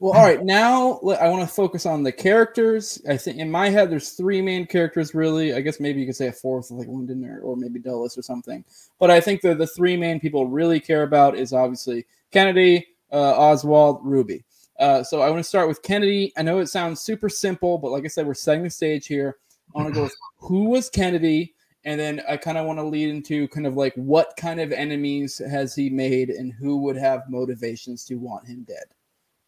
Well, 0.00 0.14
all 0.14 0.24
right. 0.24 0.42
Now 0.42 0.98
I 1.20 1.28
want 1.28 1.46
to 1.46 1.54
focus 1.54 1.84
on 1.84 2.02
the 2.02 2.10
characters. 2.10 3.02
I 3.06 3.18
think 3.18 3.36
in 3.36 3.50
my 3.50 3.68
head, 3.68 3.90
there's 3.90 4.12
three 4.12 4.40
main 4.40 4.66
characters. 4.66 5.14
Really, 5.14 5.52
I 5.52 5.60
guess 5.60 5.78
maybe 5.78 6.00
you 6.00 6.06
could 6.06 6.16
say 6.16 6.28
a 6.28 6.32
fourth, 6.32 6.70
like 6.70 6.88
Lyndon 6.88 7.22
or, 7.26 7.40
or 7.40 7.54
maybe 7.54 7.78
Dulles 7.78 8.16
or 8.16 8.22
something. 8.22 8.64
But 8.98 9.10
I 9.10 9.20
think 9.20 9.42
that 9.42 9.58
the 9.58 9.66
three 9.66 9.98
main 9.98 10.18
people 10.18 10.46
really 10.46 10.80
care 10.80 11.02
about 11.02 11.36
is 11.36 11.52
obviously 11.52 12.06
Kennedy, 12.30 12.86
uh, 13.12 13.38
Oswald, 13.38 14.00
Ruby. 14.02 14.42
Uh, 14.78 15.02
so 15.02 15.20
I 15.20 15.28
want 15.28 15.40
to 15.40 15.48
start 15.48 15.68
with 15.68 15.82
Kennedy. 15.82 16.32
I 16.38 16.42
know 16.42 16.60
it 16.60 16.68
sounds 16.68 17.02
super 17.02 17.28
simple, 17.28 17.76
but 17.76 17.90
like 17.90 18.06
I 18.06 18.08
said, 18.08 18.26
we're 18.26 18.32
setting 18.32 18.62
the 18.62 18.70
stage 18.70 19.06
here. 19.06 19.36
I 19.74 19.82
want 19.82 19.92
to 19.92 19.94
go 19.94 20.04
with 20.04 20.16
who 20.38 20.70
was 20.70 20.88
Kennedy, 20.88 21.52
and 21.84 22.00
then 22.00 22.22
I 22.26 22.38
kind 22.38 22.56
of 22.56 22.64
want 22.64 22.78
to 22.78 22.84
lead 22.84 23.10
into 23.10 23.48
kind 23.48 23.66
of 23.66 23.76
like 23.76 23.92
what 23.96 24.32
kind 24.38 24.60
of 24.60 24.72
enemies 24.72 25.42
has 25.50 25.74
he 25.74 25.90
made, 25.90 26.30
and 26.30 26.54
who 26.54 26.78
would 26.78 26.96
have 26.96 27.28
motivations 27.28 28.06
to 28.06 28.14
want 28.14 28.48
him 28.48 28.64
dead. 28.66 28.86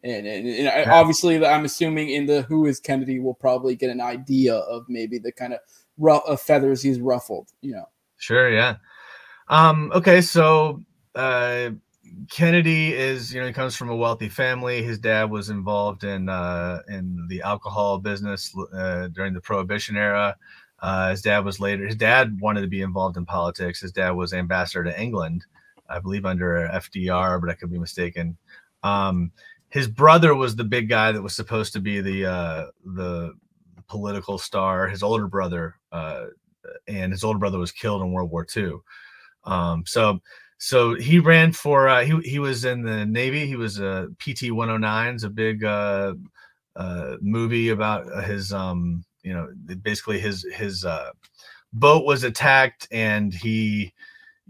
And, 0.05 0.27
and, 0.27 0.49
and 0.49 0.69
I, 0.69 0.91
obviously, 0.91 1.45
I'm 1.45 1.65
assuming 1.65 2.11
in 2.11 2.27
the 2.27 2.43
who 2.43 2.67
is 2.67 2.81
Kennedy, 2.81 3.21
we'll 3.21 3.35
probably 3.35 3.77
get 3.77 3.91
an 3.91 4.01
idea 4.01 4.55
of 4.55 4.85
maybe 4.88 5.19
the 5.19 5.31
kind 5.31 5.53
of 5.53 5.61
rough 5.97 6.25
of 6.27 6.41
feathers 6.41 6.83
he's 6.83 7.01
ruffled. 7.01 7.49
You 7.61 7.73
know, 7.73 7.88
Sure, 8.23 8.49
yeah. 8.49 8.77
Um, 9.49 9.91
okay, 9.93 10.21
so 10.21 10.81
uh, 11.17 11.71
Kennedy 12.31 12.95
is, 12.95 13.35
you 13.35 13.41
know, 13.41 13.49
he 13.49 13.53
comes 13.53 13.75
from 13.75 13.91
a 13.91 13.97
wealthy 13.97 14.29
family. 14.29 14.81
His 14.81 15.01
dad 15.01 15.29
was 15.29 15.51
involved 15.51 16.05
in 16.05 16.29
uh, 16.29 16.83
in 16.88 17.27
the 17.29 17.43
alcohol 17.43 17.99
business 17.99 18.55
uh, 18.73 19.09
during 19.09 19.35
the 19.35 19.41
Prohibition 19.41 19.97
era. 19.97 20.37
Uh, 20.79 21.11
his 21.11 21.21
dad 21.21 21.45
was 21.45 21.59
later. 21.59 21.85
His 21.85 21.97
dad 21.97 22.41
wanted 22.41 22.61
to 22.61 22.69
be 22.69 22.83
involved 22.83 23.17
in 23.17 23.27
politics. 23.27 23.81
His 23.81 23.91
dad 23.91 24.11
was 24.11 24.33
ambassador 24.33 24.85
to 24.85 25.01
England, 25.01 25.45
I 25.88 25.99
believe, 25.99 26.25
under 26.25 26.71
FDR, 26.73 27.41
but 27.41 27.51
I 27.51 27.55
could 27.55 27.73
be 27.73 27.79
mistaken. 27.79 28.37
Um, 28.85 29.33
his 29.72 29.88
brother 29.88 30.35
was 30.35 30.54
the 30.54 30.64
big 30.64 30.90
guy 30.90 31.12
that 31.12 31.22
was 31.22 31.35
supposed 31.35 31.72
to 31.72 31.80
be 31.80 32.02
the 32.02 32.26
uh, 32.26 32.66
the 32.85 33.32
political 33.88 34.37
star. 34.37 34.87
His 34.87 35.02
older 35.02 35.26
brother 35.26 35.76
uh, 35.90 36.26
and 36.87 37.11
his 37.11 37.24
older 37.24 37.38
brother 37.38 37.58
was 37.58 37.72
killed 37.72 38.02
in 38.02 38.12
World 38.12 38.30
War 38.30 38.46
II. 38.54 38.74
Um, 39.44 39.85
so 39.87 40.20
so 40.58 40.94
he 40.94 41.18
ran 41.18 41.52
for 41.52 41.88
uh, 41.88 42.04
he 42.04 42.20
he 42.20 42.38
was 42.38 42.66
in 42.66 42.82
the 42.82 43.06
Navy. 43.06 43.46
He 43.46 43.56
was 43.56 43.80
a 43.80 44.08
PT 44.18 44.52
109's 44.52 45.24
a 45.24 45.30
big 45.30 45.64
uh, 45.64 46.14
uh, 46.76 47.16
movie 47.22 47.70
about 47.70 48.24
his 48.24 48.52
um 48.52 49.02
you 49.22 49.32
know 49.32 49.48
basically 49.80 50.20
his 50.20 50.46
his 50.54 50.85
uh, 50.85 51.12
boat 51.72 52.04
was 52.04 52.24
attacked 52.24 52.88
and 52.90 53.32
he 53.32 53.94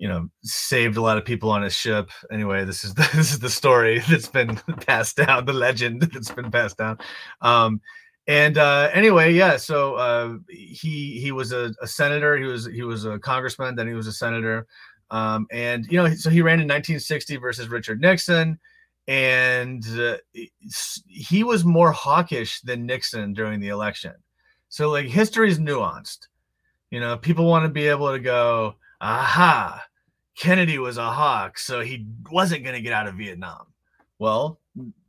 you 0.03 0.09
know 0.09 0.29
saved 0.43 0.97
a 0.97 1.01
lot 1.01 1.17
of 1.17 1.25
people 1.25 1.49
on 1.49 1.63
his 1.63 1.75
ship. 1.75 2.11
Anyway 2.33 2.65
this 2.65 2.83
is 2.83 2.93
the, 2.99 3.09
this 3.15 3.33
is 3.33 3.39
the 3.39 3.49
story 3.49 4.01
that's 4.11 4.27
been 4.27 4.57
passed 4.87 5.17
down 5.17 5.47
the 5.47 5.53
legend 5.53 6.03
that's 6.03 6.33
been 6.33 6.51
passed 6.51 6.77
down. 6.77 6.99
Um 7.41 7.81
and 8.27 8.59
uh 8.59 8.91
anyway 8.93 9.33
yeah 9.33 9.57
so 9.57 9.95
uh 9.95 10.35
he 10.49 11.21
he 11.21 11.31
was 11.31 11.53
a, 11.53 11.73
a 11.81 11.87
senator. 11.87 12.37
He 12.37 12.45
was 12.45 12.67
he 12.67 12.83
was 12.83 13.05
a 13.05 13.21
congressman 13.21 13.77
then 13.77 13.87
he 13.87 13.95
was 13.95 14.09
a 14.09 14.13
senator. 14.13 14.67
Um 15.13 15.47
and 15.53 15.87
you 15.87 16.03
know 16.03 16.13
so 16.15 16.31
he 16.31 16.43
ran 16.43 16.59
in 16.59 16.67
1960 16.67 17.37
versus 17.37 17.69
richard 17.69 18.01
nixon. 18.01 18.59
And 19.09 19.85
uh, 19.99 20.19
he 21.09 21.43
was 21.43 21.65
more 21.65 21.91
hawkish 21.91 22.61
than 22.61 22.87
nixon 22.87 23.35
during 23.35 23.59
the 23.59 23.69
election. 23.69 24.15
So 24.69 24.91
like 24.91 25.07
history 25.07 25.49
is 25.49 25.59
nuanced. 25.61 26.27
You 26.91 26.99
know 26.99 27.17
people 27.17 27.47
want 27.47 27.65
to 27.67 27.69
be 27.69 27.87
able 27.87 28.11
to 28.11 28.19
go 28.19 28.75
aha 29.01 29.85
kennedy 30.37 30.79
was 30.79 30.97
a 30.97 31.11
hawk 31.11 31.59
so 31.59 31.81
he 31.81 32.07
wasn't 32.31 32.63
going 32.63 32.75
to 32.75 32.83
get 32.83 32.93
out 32.93 33.07
of 33.07 33.15
vietnam. 33.15 33.67
Well 34.19 34.59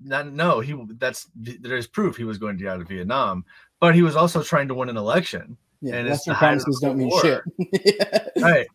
not, 0.04 0.34
no 0.34 0.60
he 0.60 0.76
that's 0.98 1.30
there's 1.36 1.88
proof 1.88 2.18
he 2.18 2.24
was 2.24 2.38
going 2.38 2.58
to 2.58 2.64
get 2.64 2.74
out 2.74 2.82
of 2.82 2.88
vietnam 2.88 3.46
but 3.84 3.94
he 3.94 4.02
was 4.02 4.16
also 4.16 4.42
trying 4.42 4.70
to 4.70 4.74
win 4.74 4.88
an 4.88 4.96
election. 4.96 5.58
Yeah, 5.82 5.96
And 5.96 6.08
Western 6.08 6.32
the 6.32 6.36
height 6.36 6.54
of 6.54 6.64
promises 6.64 6.80
don't 6.80 6.98
mean 6.98 7.10
war. 7.10 7.22
shit. 7.22 8.32
right. 8.42 8.66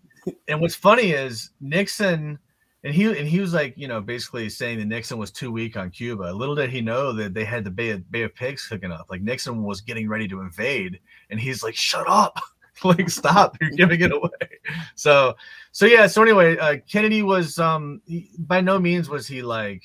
And 0.48 0.60
what's 0.60 0.74
funny 0.74 1.12
is 1.12 1.52
nixon 1.62 2.38
and 2.84 2.94
he 2.94 3.06
and 3.06 3.26
he 3.26 3.40
was 3.40 3.54
like 3.54 3.72
you 3.78 3.88
know 3.88 4.02
basically 4.02 4.50
saying 4.50 4.78
that 4.78 4.84
nixon 4.84 5.16
was 5.16 5.30
too 5.30 5.50
weak 5.50 5.78
on 5.78 5.88
cuba. 5.90 6.24
Little 6.24 6.54
did 6.54 6.68
he 6.68 6.82
know 6.82 7.14
that 7.14 7.32
they 7.32 7.46
had 7.46 7.64
the 7.64 7.70
bay 7.70 7.88
of, 7.88 8.12
bay 8.12 8.20
of 8.20 8.34
pigs 8.34 8.66
hooking 8.66 8.92
up. 8.92 9.06
Like 9.08 9.22
nixon 9.22 9.62
was 9.62 9.80
getting 9.80 10.10
ready 10.10 10.28
to 10.28 10.42
invade 10.42 11.00
and 11.30 11.40
he's 11.40 11.62
like 11.62 11.74
shut 11.74 12.06
up 12.06 12.38
like 12.84 13.08
stop 13.08 13.56
you're 13.60 13.70
giving 13.70 14.00
it 14.00 14.12
away 14.12 14.30
so 14.94 15.34
so 15.72 15.86
yeah 15.86 16.06
so 16.06 16.22
anyway 16.22 16.56
uh, 16.58 16.76
kennedy 16.88 17.22
was 17.22 17.58
um 17.58 18.00
he, 18.06 18.30
by 18.38 18.60
no 18.60 18.78
means 18.78 19.08
was 19.08 19.26
he 19.26 19.42
like 19.42 19.82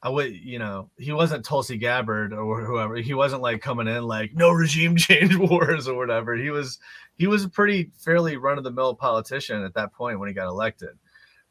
I 0.00 0.10
would, 0.10 0.32
you 0.32 0.60
know, 0.60 0.90
he 0.96 1.12
wasn't 1.12 1.44
Tulsi 1.44 1.76
Gabbard 1.76 2.32
or 2.32 2.64
whoever. 2.64 2.96
He 2.96 3.14
wasn't 3.14 3.42
like 3.42 3.60
coming 3.60 3.88
in 3.88 4.04
like 4.04 4.32
no 4.32 4.50
regime 4.50 4.96
change 4.96 5.36
wars 5.36 5.88
or 5.88 5.96
whatever. 5.96 6.36
He 6.36 6.50
was, 6.50 6.78
he 7.16 7.26
was 7.26 7.44
a 7.44 7.48
pretty 7.48 7.90
fairly 7.98 8.36
run 8.36 8.58
of 8.58 8.64
the 8.64 8.70
mill 8.70 8.94
politician 8.94 9.64
at 9.64 9.74
that 9.74 9.92
point 9.92 10.20
when 10.20 10.28
he 10.28 10.34
got 10.34 10.46
elected. 10.46 10.90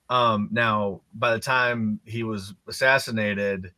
Um, 0.10 0.48
now, 0.52 1.02
by 1.14 1.34
the 1.34 1.40
time 1.40 2.00
he 2.06 2.24
was 2.24 2.54
assassinated, 2.68 3.74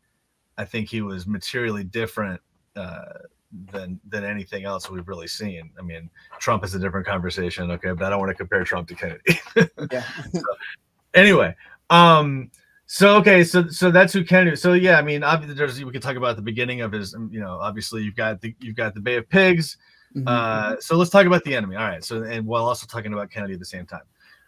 I 0.57 0.65
think 0.65 0.87
he 0.87 1.01
was 1.01 1.25
materially 1.25 1.83
different 1.83 2.39
uh, 2.75 3.23
than 3.71 3.99
than 4.07 4.23
anything 4.23 4.65
else 4.65 4.89
we've 4.89 5.07
really 5.07 5.27
seen. 5.27 5.71
I 5.77 5.81
mean, 5.81 6.09
Trump 6.39 6.63
is 6.63 6.75
a 6.75 6.79
different 6.79 7.07
conversation, 7.07 7.71
okay, 7.71 7.91
but 7.91 8.05
I 8.05 8.09
don't 8.09 8.19
want 8.19 8.29
to 8.29 8.35
compare 8.35 8.63
Trump 8.63 8.87
to 8.89 8.95
Kennedy. 8.95 9.39
yeah. 9.91 10.03
anyway, 11.13 11.55
um, 11.89 12.51
so 12.85 13.17
okay, 13.17 13.43
so 13.43 13.67
so 13.67 13.91
that's 13.91 14.13
who 14.13 14.23
Kennedy. 14.23 14.55
So 14.55 14.73
yeah, 14.73 14.97
I 14.97 15.01
mean, 15.01 15.23
obviously, 15.23 15.55
there's 15.55 15.83
we 15.83 15.91
could 15.91 16.01
talk 16.01 16.15
about 16.15 16.35
the 16.35 16.41
beginning 16.41 16.81
of 16.81 16.91
his. 16.91 17.15
You 17.31 17.39
know, 17.39 17.59
obviously, 17.59 18.03
you've 18.03 18.15
got 18.15 18.41
the 18.41 18.55
you've 18.59 18.75
got 18.75 18.93
the 18.93 19.01
Bay 19.01 19.15
of 19.17 19.29
Pigs. 19.29 19.77
Mhm. 20.15 20.27
Uh, 20.27 20.79
so 20.79 20.95
let's 20.95 21.11
talk 21.11 21.25
about 21.27 21.43
the 21.43 21.55
enemy. 21.55 21.75
All 21.75 21.87
right. 21.87 22.03
So 22.03 22.23
and 22.23 22.45
while 22.45 22.65
also 22.65 22.87
talking 22.87 23.13
about 23.13 23.29
Kennedy 23.29 23.53
at 23.53 23.59
the 23.59 23.65
same 23.65 23.85
time. 23.85 24.01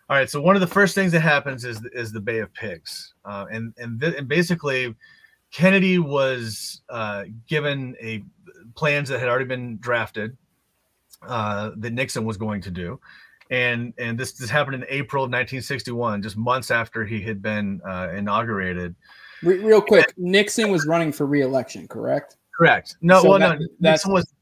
All 0.10 0.18
right. 0.18 0.30
So 0.30 0.42
one 0.42 0.56
of 0.56 0.62
the 0.62 0.68
first 0.68 0.96
things 0.96 1.12
that 1.12 1.22
happens 1.22 1.66
is 1.66 1.86
is 1.94 2.12
the 2.12 2.20
Bay 2.20 2.40
of 2.40 2.54
Pigs, 2.54 3.14
uh, 3.26 3.46
and 3.52 3.74
and, 3.78 4.02
th- 4.02 4.16
and 4.16 4.28
basically, 4.28 4.96
Kennedy 5.52 6.00
was 6.00 6.82
uh, 6.90 7.26
given 7.48 7.96
a 8.02 8.24
plans 8.76 9.10
that 9.10 9.20
had 9.20 9.30
already 9.30 9.46
been 9.46 9.78
drafted 9.78 10.38
uh, 11.28 11.72
that 11.78 11.94
Nixon 11.94 12.26
was 12.26 12.38
going 12.38 12.62
to 12.62 12.72
do, 12.72 13.00
and 13.50 13.94
and 13.98 14.18
this 14.20 14.34
this 14.34 14.50
happened 14.50 14.76
in 14.76 14.86
April 14.90 15.24
of 15.24 15.28
1961, 15.30 16.22
just 16.24 16.38
months 16.38 16.72
after 16.72 17.06
he 17.06 17.22
had 17.22 17.42
been 17.42 17.82
uh, 17.88 18.10
inaugurated. 18.16 18.96
Re- 19.44 19.60
real 19.60 19.82
quick, 19.82 20.14
Nixon 20.18 20.70
was 20.72 20.86
running 20.86 21.12
for 21.12 21.26
re-election, 21.26 21.88
correct? 21.88 22.38
Correct. 22.58 22.96
No, 23.02 23.22
So 23.22 23.30
well, 23.30 23.40
that- 23.40 23.60
no, 23.60 23.66
that's- 23.80 23.80
Nixon 23.80 24.14
was 24.14 24.34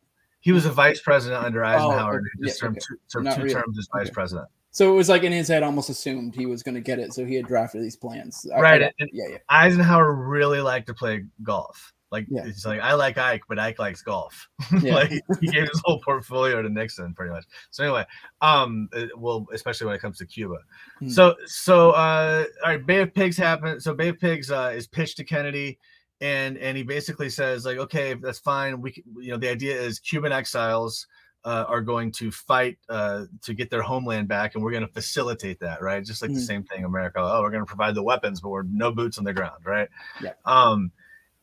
he 0.41 0.51
was 0.53 0.65
a 0.65 0.71
vice 0.71 1.01
president 1.01 1.43
under 1.43 1.63
Eisenhower. 1.65 2.15
okay. 2.19 2.25
who 2.37 2.45
just 2.45 2.57
Yeah, 2.57 2.67
served 2.67 2.77
okay. 2.77 2.85
two, 2.87 2.95
served 3.07 3.31
two 3.35 3.41
really. 3.43 3.53
terms 3.53 3.77
as 3.77 3.87
vice 3.93 4.07
Okay. 4.07 4.13
president. 4.13 4.47
So 4.71 4.91
it 4.93 4.95
was 4.95 5.09
like 5.09 5.23
in 5.23 5.31
his 5.33 5.47
head, 5.49 5.63
almost 5.63 5.89
assumed 5.89 6.35
he 6.35 6.45
was 6.45 6.63
going 6.63 6.75
to 6.75 6.81
get 6.81 6.99
it, 6.99 7.13
so 7.13 7.25
he 7.25 7.35
had 7.35 7.45
drafted 7.47 7.81
these 7.81 7.95
plans. 7.97 8.45
I- 8.55 8.59
Right, 8.61 8.81
yeah, 8.99 9.23
yeah. 9.31 9.37
Eisenhower 9.49 10.13
really 10.13 10.61
liked 10.61 10.87
to 10.87 10.93
play 10.93 11.25
golf. 11.43 11.91
Like 12.11 12.25
Yeah. 12.29 12.45
it's 12.45 12.65
like 12.65 12.79
I 12.81 12.93
like 12.93 13.17
Ike, 13.17 13.43
but 13.47 13.59
Ike 13.59 13.79
likes 13.79 14.01
golf. 14.01 14.49
Yeah. 14.81 14.95
like 14.95 15.11
he 15.41 15.47
gave 15.47 15.67
his 15.69 15.81
whole 15.83 15.99
portfolio 15.99 16.61
to 16.61 16.69
Nixon, 16.69 17.13
pretty 17.13 17.31
much. 17.31 17.45
So 17.69 17.83
anyway, 17.83 18.05
um, 18.41 18.89
uh, 18.93 19.05
well, 19.17 19.45
especially 19.53 19.87
when 19.87 19.95
it 19.95 20.01
comes 20.01 20.17
to 20.19 20.25
Cuba. 20.25 20.57
Hmm. 20.99 21.09
So 21.09 21.35
so 21.45 21.91
uh, 21.91 22.45
all 22.63 22.71
right, 22.71 22.85
Bay 22.85 23.01
of 23.01 23.13
Pigs 23.13 23.37
happened. 23.37 23.81
So 23.83 23.93
Bay 23.93 24.09
of 24.09 24.19
Pigs 24.19 24.49
uh, 24.51 24.71
is 24.75 24.87
pitched 24.87 25.17
to 25.17 25.23
Kennedy, 25.23 25.77
and 26.21 26.57
and 26.57 26.75
he 26.77 26.83
basically 26.83 27.29
says 27.29 27.65
like, 27.65 27.77
okay, 27.77 28.13
that's 28.15 28.39
fine. 28.39 28.81
We 28.81 29.03
you 29.17 29.31
know 29.31 29.37
the 29.37 29.49
idea 29.49 29.79
is 29.79 29.99
Cuban 29.99 30.31
exiles. 30.31 31.05
Uh, 31.45 31.63
are 31.69 31.79
going 31.79 32.11
to 32.11 32.29
fight 32.31 32.77
uh, 32.89 33.23
to 33.41 33.53
get 33.53 33.69
their 33.69 33.81
homeland 33.81 34.27
back, 34.27 34.55
and 34.55 34.63
we're 34.63 34.71
going 34.71 34.85
to 34.85 34.91
facilitate 34.91 35.57
that, 35.57 35.81
right? 35.81 36.03
Just 36.03 36.21
like 36.21 36.31
the 36.33 36.37
Mhm. 36.37 36.45
same 36.45 36.63
thing, 36.65 36.83
America. 36.83 37.19
Oh, 37.21 37.41
we're 37.41 37.49
going 37.49 37.61
to 37.61 37.65
provide 37.65 37.95
the 37.95 38.03
weapons, 38.03 38.41
but 38.41 38.49
we're 38.49 38.63
no 38.63 38.91
boots 38.91 39.17
on 39.17 39.23
the 39.23 39.31
ground, 39.31 39.65
right? 39.65 39.87
Yeah. 40.21 40.33
Um, 40.43 40.91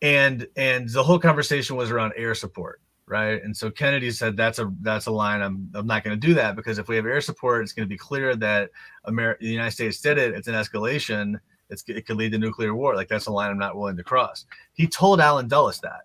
and 0.02 0.46
and 0.56 0.88
the 0.88 1.02
whole 1.02 1.18
conversation 1.18 1.76
was 1.76 1.90
around 1.90 2.12
air 2.16 2.34
support, 2.34 2.80
right? 3.06 3.42
And 3.42 3.56
so 3.56 3.70
Kennedy 3.70 4.10
said 4.10 4.36
that's 4.36 4.58
a 4.58 4.72
that's 4.80 5.06
a 5.06 5.10
line 5.10 5.40
I'm 5.40 5.70
I'm 5.74 5.86
not 5.86 6.04
going 6.04 6.18
to 6.18 6.26
do 6.26 6.34
that 6.34 6.56
because 6.56 6.78
if 6.78 6.88
we 6.88 6.96
have 6.96 7.06
air 7.06 7.20
support, 7.20 7.62
it's 7.62 7.72
going 7.72 7.86
to 7.86 7.92
be 7.92 7.98
clear 7.98 8.36
that 8.36 8.70
America, 9.04 9.38
the 9.42 9.50
United 9.50 9.72
States 9.72 10.00
did 10.00 10.18
it. 10.18 10.34
It's 10.34 10.48
an 10.48 10.54
escalation. 10.54 11.40
It's 11.70 11.82
it 11.88 12.06
could 12.06 12.16
lead 12.16 12.32
to 12.32 12.38
nuclear 12.38 12.74
war. 12.74 12.94
Like 12.94 13.08
that's 13.08 13.26
a 13.26 13.32
line 13.32 13.50
I'm 13.50 13.58
not 13.58 13.76
willing 13.76 13.96
to 13.96 14.04
cross. 14.04 14.46
He 14.74 14.86
told 14.86 15.20
Allen 15.20 15.48
Dulles 15.48 15.80
that. 15.80 16.02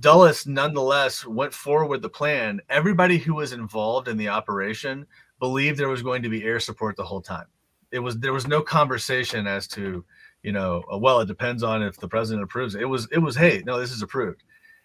Dulles 0.00 0.46
nonetheless 0.46 1.26
went 1.26 1.52
forward 1.52 1.88
with 1.88 2.02
the 2.02 2.08
plan. 2.08 2.60
Everybody 2.70 3.18
who 3.18 3.34
was 3.34 3.52
involved 3.52 4.08
in 4.08 4.16
the 4.16 4.28
operation 4.28 5.06
believed 5.38 5.78
there 5.78 5.88
was 5.88 6.02
going 6.02 6.22
to 6.22 6.28
be 6.28 6.44
air 6.44 6.60
support 6.60 6.96
the 6.96 7.04
whole 7.04 7.20
time. 7.20 7.46
It 7.90 7.98
was 7.98 8.18
there 8.18 8.32
was 8.32 8.46
no 8.46 8.62
conversation 8.62 9.46
as 9.46 9.66
to, 9.68 10.04
you 10.42 10.52
know, 10.52 10.82
uh, 10.92 10.98
well, 10.98 11.20
it 11.20 11.26
depends 11.26 11.62
on 11.62 11.82
if 11.82 11.96
the 11.98 12.08
president 12.08 12.42
approves 12.42 12.74
it. 12.74 12.84
Was 12.84 13.08
it 13.12 13.18
was 13.18 13.36
hey, 13.36 13.62
no, 13.64 13.78
this 13.78 13.92
is 13.92 14.02
approved. 14.02 14.42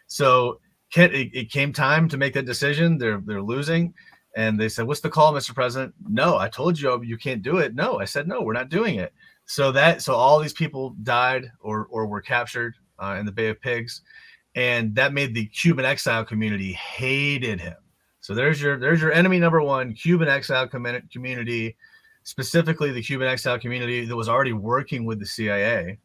So 0.08 0.60
it, 0.96 1.32
it 1.34 1.52
came 1.52 1.74
time 1.74 2.08
to 2.10 2.18
make 2.18 2.34
that 2.34 2.46
decision. 2.46 2.98
They're 2.98 3.22
they're 3.26 3.42
losing, 3.42 3.94
and 4.36 4.60
they 4.60 4.70
said, 4.70 4.88
"What's 4.88 5.02
the 5.02 5.10
call, 5.10 5.34
Mr. 5.34 5.54
President?" 5.54 5.94
No, 6.08 6.38
I 6.38 6.50
told 6.50 6.80
you 6.80 7.02
you 7.04 7.18
can't 7.18 7.42
do 7.42 7.58
it. 7.58 7.76
No, 7.76 8.00
I 8.00 8.06
said 8.06 8.28
no, 8.28 8.42
we're 8.42 8.54
not 8.54 8.70
doing 8.70 8.96
it. 8.96 9.14
So 9.46 9.72
that 9.72 10.02
so 10.02 10.14
all 10.14 10.40
these 10.40 10.54
people 10.54 10.96
died 11.04 11.52
or 11.60 11.88
or 11.90 12.06
were 12.06 12.22
captured 12.22 12.76
uh, 13.00 13.18
in 13.20 13.26
the 13.26 13.32
Bay 13.32 13.50
of 13.50 13.62
Pigs, 13.62 14.02
and 14.56 14.94
that 14.96 15.14
made 15.14 15.34
the 15.34 15.48
Cuban 15.48 15.86
exile 15.86 16.24
community 16.24 16.74
hated 16.74 17.60
him. 17.60 17.76
So 18.20 18.34
there's 18.34 18.62
your 18.62 18.78
there's 18.78 19.02
your 19.02 19.12
enemy 19.12 19.40
number 19.40 19.62
one, 19.62 19.94
Cuban 19.94 20.28
exile 20.28 20.68
com- 20.68 21.02
community, 21.12 21.78
specifically 22.28 22.92
the 22.92 23.02
Cuban 23.02 23.26
exile 23.26 23.58
community 23.58 24.04
that 24.04 24.16
was 24.16 24.28
already 24.28 24.52
working 24.52 25.06
with 25.06 25.18
the 25.18 25.26
CIA 25.26 25.98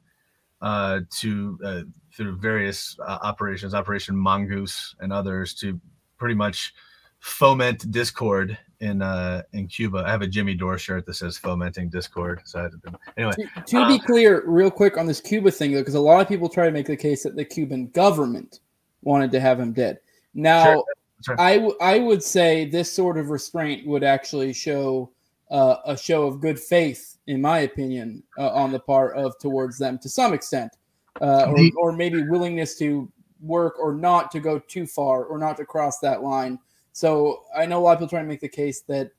uh, 0.61 1.01
to 1.19 1.59
uh, 1.65 1.81
through 2.15 2.37
various 2.37 2.97
uh, 3.01 3.19
operations, 3.23 3.75
Operation 3.75 4.17
Mongoose 4.17 4.95
and 5.01 5.13
others, 5.13 5.53
to 5.55 5.81
pretty 6.19 6.37
much 6.37 6.75
foment 7.19 7.91
discord 7.91 8.57
in 8.79 9.03
uh, 9.03 9.43
in 9.53 9.67
Cuba. 9.67 10.05
I 10.07 10.13
have 10.13 10.23
a 10.23 10.29
Jimmy 10.29 10.55
Dore 10.55 10.79
shirt 10.79 11.07
that 11.07 11.15
says 11.15 11.37
"fomenting 11.37 11.91
discord." 11.91 12.41
So 12.45 12.69
to, 12.69 12.99
anyway, 13.17 13.35
to, 13.35 13.63
to 13.67 13.89
be 13.89 13.99
clear, 13.99 14.45
real 14.47 14.71
quick 14.71 14.97
on 14.97 15.07
this 15.07 15.21
Cuba 15.21 15.51
thing, 15.51 15.73
though, 15.73 15.81
because 15.81 15.97
a 15.97 16.01
lot 16.01 16.21
of 16.21 16.29
people 16.29 16.49
try 16.49 16.67
to 16.67 16.73
make 16.73 16.87
the 16.87 16.97
case 16.97 17.25
that 17.25 17.35
the 17.35 17.45
Cuban 17.45 17.89
government 17.89 18.61
wanted 19.03 19.33
to 19.33 19.41
have 19.41 19.59
him 19.59 19.73
dead. 19.73 19.99
Now, 20.35 20.65
sure. 20.75 20.85
Sure. 21.25 21.41
I, 21.41 21.55
w- 21.55 21.77
I 21.81 22.01
would 22.01 22.21
say 22.21 22.69
this 22.69 22.91
sort 22.91 23.17
of 23.17 23.31
restraint 23.31 23.87
would 23.87 24.03
actually 24.03 24.53
show 24.53 25.13
uh, 25.53 25.77
a 25.85 25.97
show 25.97 26.27
of 26.27 26.41
good 26.41 26.59
faith, 26.59 27.19
in 27.27 27.41
my 27.41 27.61
opinion, 27.61 28.23
uh, 28.39 28.51
on 28.51 28.73
the 28.73 28.81
part 28.81 29.15
of 29.17 29.39
towards 29.39 29.79
them 29.79 29.99
to 29.99 30.09
some 30.09 30.33
extent, 30.33 30.73
uh, 31.21 31.47
or, 31.49 31.91
or 31.91 31.93
maybe 31.93 32.27
willingness 32.27 32.77
to 32.79 33.09
work 33.41 33.79
or 33.79 33.95
not 33.95 34.31
to 34.31 34.41
go 34.41 34.59
too 34.59 34.87
far 34.87 35.25
or 35.25 35.39
not 35.39 35.59
to 35.59 35.65
cross 35.65 35.99
that 35.99 36.23
line. 36.23 36.59
So 36.93 37.43
I 37.55 37.67
know 37.67 37.79
a 37.79 37.83
lot 37.83 37.93
of 37.93 37.99
people 37.99 38.09
trying 38.09 38.25
to 38.25 38.29
make 38.29 38.41
the 38.41 38.49
case 38.49 38.81
that 38.83 39.11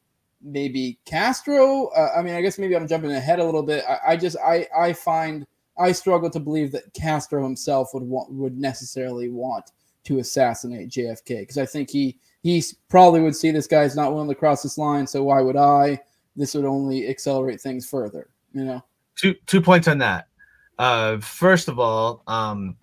maybe 0.41 0.97
Castro. 1.05 1.87
Uh, 1.87 2.09
I 2.17 2.23
mean, 2.23 2.33
I 2.33 2.41
guess 2.41 2.57
maybe 2.57 2.75
I'm 2.75 2.87
jumping 2.87 3.11
ahead 3.11 3.39
a 3.39 3.45
little 3.45 3.63
bit. 3.63 3.83
I, 3.87 4.13
I 4.13 4.17
just 4.17 4.37
I 4.43 4.67
I 4.75 4.93
find 4.93 5.45
I 5.77 5.91
struggle 5.91 6.31
to 6.31 6.39
believe 6.39 6.71
that 6.71 6.93
Castro 6.93 7.43
himself 7.43 7.93
would 7.93 8.03
want 8.03 8.31
would 8.31 8.57
necessarily 8.57 9.29
want 9.29 9.71
to 10.05 10.19
assassinate 10.19 10.89
JFK 10.89 11.41
because 11.41 11.59
I 11.59 11.67
think 11.67 11.91
he 11.91 12.17
he 12.41 12.63
probably 12.89 13.21
would 13.21 13.35
see 13.35 13.51
this 13.51 13.67
guy's 13.67 13.95
not 13.95 14.11
willing 14.11 14.29
to 14.29 14.35
cross 14.35 14.63
this 14.63 14.79
line, 14.79 15.05
so 15.05 15.23
why 15.23 15.39
would 15.41 15.55
I? 15.55 15.99
This 16.35 16.55
would 16.55 16.65
only 16.65 17.07
accelerate 17.07 17.61
things 17.61 17.87
further, 17.89 18.29
you 18.53 18.65
know. 18.65 18.83
Two 19.15 19.35
two 19.45 19.61
points 19.61 19.87
on 19.87 19.99
that. 19.99 20.27
Uh, 20.79 21.19
first 21.19 21.67
of 21.67 21.79
all, 21.79 22.23
um, 22.27 22.75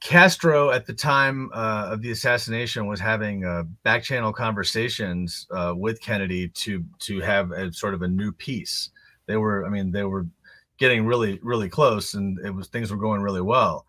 Castro 0.00 0.70
at 0.70 0.86
the 0.86 0.92
time 0.92 1.50
uh, 1.52 1.88
of 1.90 2.00
the 2.00 2.10
assassination 2.10 2.86
was 2.86 3.00
having 3.00 3.44
uh, 3.44 3.64
back 3.82 4.02
channel 4.02 4.32
conversations 4.32 5.46
uh, 5.50 5.74
with 5.76 6.00
Kennedy 6.00 6.48
to 6.48 6.84
to 7.00 7.20
have 7.20 7.50
a 7.50 7.72
sort 7.72 7.92
of 7.92 8.02
a 8.02 8.08
new 8.08 8.32
peace. 8.32 8.90
They 9.26 9.36
were, 9.36 9.66
I 9.66 9.68
mean, 9.68 9.90
they 9.90 10.04
were 10.04 10.26
getting 10.78 11.06
really 11.06 11.40
really 11.42 11.68
close, 11.68 12.14
and 12.14 12.38
it 12.44 12.50
was 12.50 12.68
things 12.68 12.90
were 12.90 12.96
going 12.96 13.20
really 13.20 13.42
well. 13.42 13.84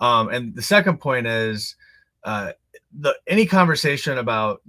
Um, 0.00 0.28
and 0.28 0.54
the 0.54 0.62
second 0.62 0.98
point 0.98 1.26
is 1.26 1.76
uh, 2.24 2.52
the 2.98 3.14
any 3.26 3.46
conversation 3.46 4.18
about 4.18 4.62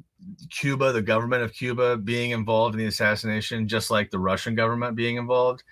Cuba, 0.49 0.91
the 0.91 1.01
government 1.01 1.43
of 1.43 1.53
Cuba 1.53 1.97
being 1.97 2.31
involved 2.31 2.75
in 2.75 2.79
the 2.79 2.87
assassination, 2.87 3.67
just 3.67 3.89
like 3.91 4.11
the 4.11 4.19
Russian 4.19 4.55
government 4.55 4.95
being 4.95 5.17
involved, 5.17 5.63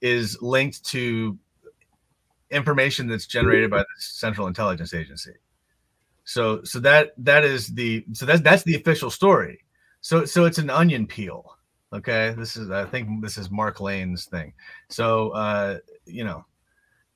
is 0.00 0.40
linked 0.40 0.84
to 0.86 1.38
information 2.50 3.08
that's 3.08 3.26
generated 3.26 3.70
by 3.70 3.78
the 3.78 3.86
Central 3.98 4.46
Intelligence 4.46 4.94
Agency. 4.94 5.32
So, 6.24 6.62
so 6.64 6.80
that 6.80 7.12
that 7.18 7.44
is 7.44 7.68
the 7.68 8.04
so 8.12 8.26
that's 8.26 8.40
that's 8.40 8.62
the 8.64 8.74
official 8.74 9.10
story. 9.10 9.60
So, 10.00 10.24
so 10.24 10.44
it's 10.44 10.58
an 10.58 10.70
onion 10.70 11.06
peel. 11.06 11.56
Okay, 11.92 12.34
this 12.36 12.56
is 12.56 12.70
I 12.70 12.84
think 12.84 13.22
this 13.22 13.38
is 13.38 13.50
Mark 13.50 13.80
Lane's 13.80 14.26
thing. 14.26 14.52
So, 14.88 15.30
uh, 15.30 15.78
you 16.04 16.24
know, 16.24 16.44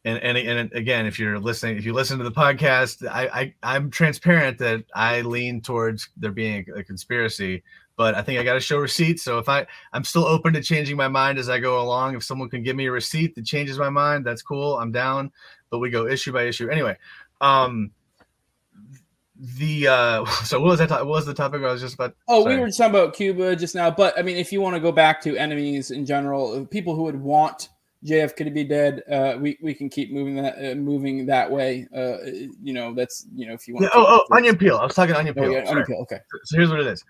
and, 0.04 0.18
and 0.18 0.38
and 0.38 0.72
again, 0.72 1.04
if 1.04 1.18
you're 1.18 1.38
listening, 1.38 1.76
if 1.76 1.84
you 1.84 1.92
listen 1.92 2.16
to 2.18 2.24
the 2.24 2.30
podcast, 2.30 3.06
I, 3.06 3.54
I 3.62 3.76
am 3.76 3.90
transparent 3.90 4.58
that 4.58 4.84
I 4.94 5.20
lean 5.20 5.60
towards 5.60 6.08
there 6.16 6.32
being 6.32 6.64
a, 6.74 6.78
a 6.80 6.84
conspiracy, 6.84 7.62
but 7.96 8.14
I 8.14 8.22
think 8.22 8.40
I 8.40 8.42
got 8.42 8.54
to 8.54 8.60
show 8.60 8.78
receipts. 8.78 9.22
So 9.22 9.38
if 9.38 9.48
I 9.48 9.66
I'm 9.92 10.04
still 10.04 10.24
open 10.24 10.54
to 10.54 10.62
changing 10.62 10.96
my 10.96 11.08
mind 11.08 11.38
as 11.38 11.50
I 11.50 11.58
go 11.58 11.82
along. 11.82 12.16
If 12.16 12.24
someone 12.24 12.48
can 12.48 12.62
give 12.62 12.76
me 12.76 12.86
a 12.86 12.92
receipt 12.92 13.34
that 13.34 13.44
changes 13.44 13.78
my 13.78 13.90
mind, 13.90 14.24
that's 14.24 14.40
cool. 14.40 14.78
I'm 14.78 14.90
down. 14.90 15.32
But 15.68 15.80
we 15.80 15.90
go 15.90 16.06
issue 16.06 16.32
by 16.32 16.44
issue 16.44 16.70
anyway. 16.70 16.96
Um, 17.42 17.90
the 19.58 19.86
uh 19.86 20.24
so 20.44 20.60
what 20.60 20.68
was 20.68 20.78
that 20.78 20.90
what 20.90 21.06
was 21.06 21.24
the 21.26 21.32
topic 21.32 21.62
i 21.62 21.72
was 21.72 21.80
just 21.80 21.94
about 21.94 22.14
oh 22.28 22.42
Sorry. 22.42 22.56
we 22.56 22.60
were 22.60 22.70
talking 22.70 22.90
about 22.90 23.14
cuba 23.14 23.56
just 23.56 23.74
now 23.74 23.90
but 23.90 24.18
i 24.18 24.22
mean 24.22 24.36
if 24.36 24.52
you 24.52 24.60
want 24.60 24.76
to 24.76 24.80
go 24.80 24.92
back 24.92 25.18
to 25.22 25.34
enemies 25.34 25.90
in 25.90 26.04
general 26.04 26.66
people 26.66 26.94
who 26.94 27.04
would 27.04 27.18
want 27.18 27.70
JF 28.04 28.34
could 28.34 28.46
it 28.46 28.54
be 28.54 28.64
dead. 28.64 29.02
Uh, 29.10 29.36
we 29.38 29.58
we 29.60 29.74
can 29.74 29.90
keep 29.90 30.10
moving 30.10 30.36
that 30.36 30.56
uh, 30.56 30.74
moving 30.74 31.26
that 31.26 31.50
way. 31.50 31.86
Uh, 31.94 32.16
you 32.62 32.72
know, 32.72 32.94
that's 32.94 33.26
you 33.34 33.46
know 33.46 33.52
if 33.52 33.68
you 33.68 33.74
want. 33.74 33.84
Yeah, 33.84 33.90
oh, 33.94 34.24
oh, 34.30 34.36
onion 34.36 34.56
peel. 34.56 34.78
I 34.78 34.84
was 34.84 34.94
talking 34.94 35.14
onion 35.14 35.34
oh, 35.36 35.42
peel. 35.42 35.50
Oh, 35.50 35.54
yeah, 35.54 35.68
onion 35.70 35.86
peel. 35.86 35.98
Okay. 36.02 36.18
So, 36.30 36.38
so, 36.44 36.56
here's 36.56 36.70
what 36.70 36.80
it 36.80 36.86
is. 36.86 37.04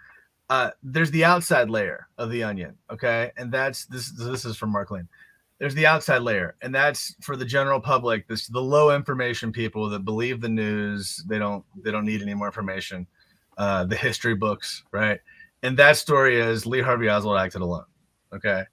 Uh, 0.48 0.70
there's 0.82 1.12
the 1.12 1.24
outside 1.24 1.70
layer 1.70 2.08
of 2.18 2.30
the 2.30 2.42
onion. 2.42 2.76
Okay, 2.90 3.30
and 3.36 3.52
that's 3.52 3.86
this. 3.86 4.10
This 4.10 4.44
is 4.44 4.56
from 4.56 4.70
Mark 4.70 4.90
Lane. 4.90 5.08
There's 5.58 5.74
the 5.74 5.86
outside 5.86 6.22
layer, 6.22 6.56
and 6.62 6.74
that's 6.74 7.14
for 7.20 7.36
the 7.36 7.44
general 7.44 7.78
public. 7.78 8.26
This 8.26 8.48
the 8.48 8.60
low 8.60 8.94
information 8.94 9.52
people 9.52 9.88
that 9.90 10.04
believe 10.04 10.40
the 10.40 10.48
news. 10.48 11.22
They 11.28 11.38
don't. 11.38 11.64
They 11.84 11.92
don't 11.92 12.04
need 12.04 12.20
any 12.20 12.34
more 12.34 12.48
information. 12.48 13.06
Uh, 13.58 13.84
the 13.84 13.96
history 13.96 14.34
books, 14.34 14.82
right? 14.90 15.20
And 15.62 15.76
that 15.76 15.98
story 15.98 16.40
is 16.40 16.66
Lee 16.66 16.80
Harvey 16.80 17.08
Oswald 17.08 17.38
acted 17.38 17.60
alone. 17.60 17.84
Okay. 18.32 18.64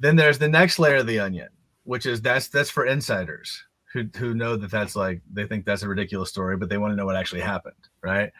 Then 0.00 0.16
there's 0.16 0.38
the 0.38 0.48
next 0.48 0.78
layer 0.78 0.96
of 0.96 1.06
the 1.06 1.18
onion 1.18 1.48
which 1.88 2.04
is 2.04 2.20
that's 2.20 2.48
that's 2.48 2.68
for 2.68 2.84
insiders 2.84 3.64
who 3.94 4.04
who 4.18 4.34
know 4.34 4.56
that 4.56 4.70
that's 4.70 4.94
like 4.94 5.22
they 5.32 5.46
think 5.46 5.64
that's 5.64 5.82
a 5.82 5.88
ridiculous 5.88 6.28
story, 6.28 6.54
but 6.58 6.68
they 6.68 6.76
want 6.76 6.92
to 6.92 6.96
know 6.96 7.06
what 7.06 7.16
actually 7.16 7.40
happened, 7.40 7.88
right? 8.02 8.30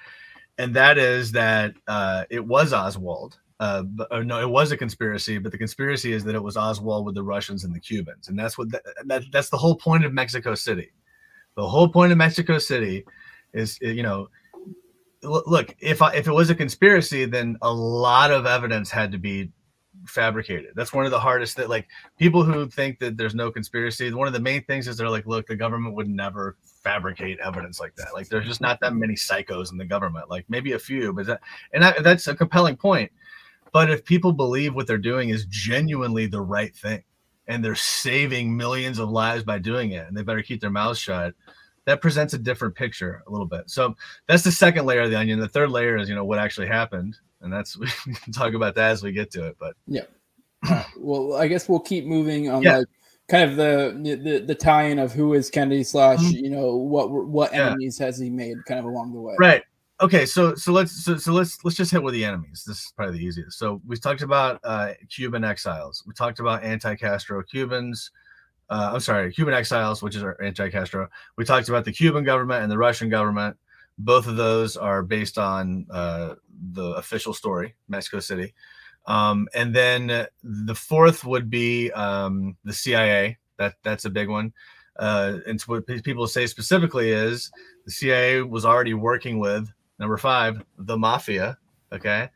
And 0.58 0.76
that 0.76 0.98
is 0.98 1.32
that 1.32 1.72
uh, 1.86 2.24
it 2.28 2.44
was 2.44 2.74
Oswald. 2.74 3.38
Uh, 3.58 3.82
but, 3.82 4.26
no, 4.26 4.40
it 4.40 4.48
was 4.48 4.70
a 4.70 4.76
conspiracy, 4.76 5.38
but 5.38 5.50
the 5.50 5.58
conspiracy 5.58 6.12
is 6.12 6.22
that 6.24 6.34
it 6.34 6.42
was 6.42 6.56
Oswald 6.58 7.06
with 7.06 7.14
the 7.14 7.22
Russians 7.22 7.64
and 7.64 7.74
the 7.74 7.80
Cubans, 7.80 8.28
and 8.28 8.38
that's 8.38 8.58
what 8.58 8.70
that, 8.70 8.82
that 9.06 9.22
that's 9.32 9.48
the 9.48 9.56
whole 9.56 9.76
point 9.76 10.04
of 10.04 10.12
Mexico 10.12 10.54
City. 10.54 10.92
The 11.56 11.66
whole 11.66 11.88
point 11.88 12.12
of 12.12 12.18
Mexico 12.18 12.58
City 12.58 13.06
is, 13.54 13.78
you 13.80 14.02
know, 14.02 14.28
look 15.22 15.74
if 15.80 16.02
I, 16.02 16.12
if 16.12 16.28
it 16.28 16.32
was 16.32 16.50
a 16.50 16.54
conspiracy, 16.54 17.24
then 17.24 17.56
a 17.62 17.72
lot 17.72 18.30
of 18.30 18.44
evidence 18.44 18.90
had 18.90 19.10
to 19.12 19.18
be 19.18 19.50
fabricated. 20.08 20.72
That's 20.74 20.92
one 20.92 21.04
of 21.04 21.10
the 21.10 21.20
hardest 21.20 21.56
that 21.56 21.68
like 21.68 21.88
people 22.18 22.42
who 22.42 22.68
think 22.68 22.98
that 22.98 23.16
there's 23.16 23.34
no 23.34 23.50
conspiracy. 23.50 24.12
One 24.12 24.26
of 24.26 24.32
the 24.32 24.40
main 24.40 24.64
things 24.64 24.88
is 24.88 24.96
they're 24.96 25.08
like, 25.08 25.26
look, 25.26 25.46
the 25.46 25.56
government 25.56 25.94
would 25.94 26.08
never 26.08 26.56
fabricate 26.62 27.38
evidence 27.40 27.80
like 27.80 27.94
that. 27.96 28.14
Like 28.14 28.28
there's 28.28 28.46
just 28.46 28.60
not 28.60 28.80
that 28.80 28.94
many 28.94 29.14
psychos 29.14 29.72
in 29.72 29.78
the 29.78 29.84
government. 29.84 30.30
Like 30.30 30.44
maybe 30.48 30.72
a 30.72 30.78
few, 30.78 31.12
but 31.12 31.26
that 31.26 31.40
and 31.72 31.82
that, 31.82 32.02
that's 32.02 32.26
a 32.26 32.34
compelling 32.34 32.76
point. 32.76 33.12
But 33.72 33.90
if 33.90 34.04
people 34.04 34.32
believe 34.32 34.74
what 34.74 34.86
they're 34.86 34.98
doing 34.98 35.28
is 35.28 35.44
genuinely 35.46 36.26
the 36.26 36.40
right 36.40 36.74
thing, 36.74 37.02
and 37.46 37.64
they're 37.64 37.74
saving 37.74 38.56
millions 38.56 38.98
of 38.98 39.10
lives 39.10 39.42
by 39.42 39.58
doing 39.58 39.92
it, 39.92 40.06
and 40.06 40.16
they 40.16 40.22
better 40.22 40.42
keep 40.42 40.60
their 40.60 40.70
mouths 40.70 40.98
shut. 40.98 41.34
That 41.86 42.02
presents 42.02 42.34
a 42.34 42.38
different 42.38 42.74
picture 42.74 43.22
a 43.26 43.30
little 43.30 43.46
bit. 43.46 43.70
So 43.70 43.96
that's 44.26 44.42
the 44.42 44.52
second 44.52 44.84
layer 44.84 45.02
of 45.02 45.10
the 45.10 45.18
onion. 45.18 45.40
The 45.40 45.48
third 45.48 45.70
layer 45.70 45.96
is, 45.96 46.08
you 46.08 46.14
know, 46.14 46.24
what 46.24 46.38
actually 46.38 46.66
happened 46.66 47.16
and 47.40 47.52
that's 47.52 47.76
we 48.06 48.14
can 48.14 48.32
talk 48.32 48.54
about 48.54 48.74
that 48.74 48.90
as 48.90 49.02
we 49.02 49.12
get 49.12 49.30
to 49.32 49.46
it. 49.46 49.56
But 49.58 49.74
yeah, 49.86 50.02
uh, 50.68 50.84
well, 50.98 51.34
I 51.34 51.48
guess 51.48 51.68
we'll 51.68 51.80
keep 51.80 52.06
moving 52.06 52.50
on 52.50 52.62
yeah. 52.62 52.78
like 52.78 52.86
kind 53.28 53.50
of 53.50 53.56
the 53.56 54.18
the, 54.22 54.38
the 54.40 54.54
tie-in 54.54 54.98
of 54.98 55.12
who 55.12 55.34
is 55.34 55.50
Kennedy 55.50 55.84
slash 55.84 56.18
mm-hmm. 56.18 56.44
you 56.44 56.50
know 56.50 56.76
what 56.76 57.10
what 57.10 57.52
enemies 57.52 57.98
yeah. 57.98 58.06
has 58.06 58.18
he 58.18 58.30
made 58.30 58.56
kind 58.66 58.80
of 58.80 58.86
along 58.86 59.12
the 59.12 59.20
way. 59.20 59.34
Right. 59.38 59.62
Okay. 60.00 60.26
So 60.26 60.54
so 60.54 60.72
let's 60.72 61.04
so, 61.04 61.16
so 61.16 61.32
let's 61.32 61.64
let's 61.64 61.76
just 61.76 61.90
hit 61.90 62.02
with 62.02 62.14
the 62.14 62.24
enemies. 62.24 62.64
This 62.66 62.78
is 62.84 62.92
probably 62.96 63.18
the 63.18 63.24
easiest. 63.24 63.58
So 63.58 63.80
we 63.86 63.96
talked 63.96 64.22
about 64.22 64.60
uh, 64.64 64.92
Cuban 65.10 65.44
exiles. 65.44 66.04
We 66.06 66.14
talked 66.14 66.40
about 66.40 66.62
anti-Castro 66.62 67.42
Cubans. 67.42 68.10
Uh, 68.70 68.90
I'm 68.92 69.00
sorry, 69.00 69.32
Cuban 69.32 69.54
exiles, 69.54 70.02
which 70.02 70.14
is 70.14 70.22
our 70.22 70.40
anti-Castro. 70.42 71.08
We 71.36 71.44
talked 71.46 71.70
about 71.70 71.86
the 71.86 71.92
Cuban 71.92 72.22
government 72.22 72.62
and 72.62 72.70
the 72.70 72.76
Russian 72.76 73.08
government. 73.08 73.56
Both 73.98 74.26
of 74.26 74.36
those 74.36 74.76
are 74.76 75.02
based 75.02 75.38
on 75.38 75.86
uh, 75.90 76.34
the 76.72 76.92
official 76.92 77.34
story, 77.34 77.74
Mexico 77.88 78.20
City. 78.20 78.54
Um, 79.06 79.48
and 79.54 79.74
then 79.74 80.26
the 80.42 80.74
fourth 80.74 81.24
would 81.24 81.48
be 81.50 81.90
um, 81.92 82.56
the 82.64 82.72
CIA. 82.72 83.38
That 83.56 83.74
that's 83.82 84.04
a 84.04 84.10
big 84.10 84.28
one. 84.28 84.52
Uh, 84.98 85.38
and 85.46 85.60
what 85.62 85.86
people 85.86 86.26
say 86.26 86.46
specifically 86.46 87.10
is 87.10 87.50
the 87.84 87.90
CIA 87.90 88.42
was 88.42 88.64
already 88.64 88.94
working 88.94 89.38
with 89.38 89.72
number 89.98 90.16
five, 90.16 90.62
the 90.78 90.96
mafia. 90.96 91.56
Okay. 91.92 92.28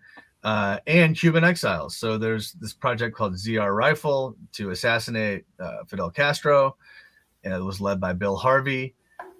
Uh, 0.44 0.78
and 0.86 1.16
Cuban 1.16 1.44
exiles. 1.44 1.96
So 1.96 2.18
there's 2.18 2.52
this 2.54 2.72
project 2.72 3.14
called 3.14 3.34
ZR 3.34 3.76
Rifle 3.76 4.36
to 4.52 4.70
assassinate 4.70 5.44
uh, 5.60 5.84
Fidel 5.86 6.10
Castro, 6.10 6.76
and 7.44 7.54
it 7.54 7.62
was 7.62 7.80
led 7.80 8.00
by 8.00 8.12
Bill 8.12 8.36
Harvey. 8.36 8.94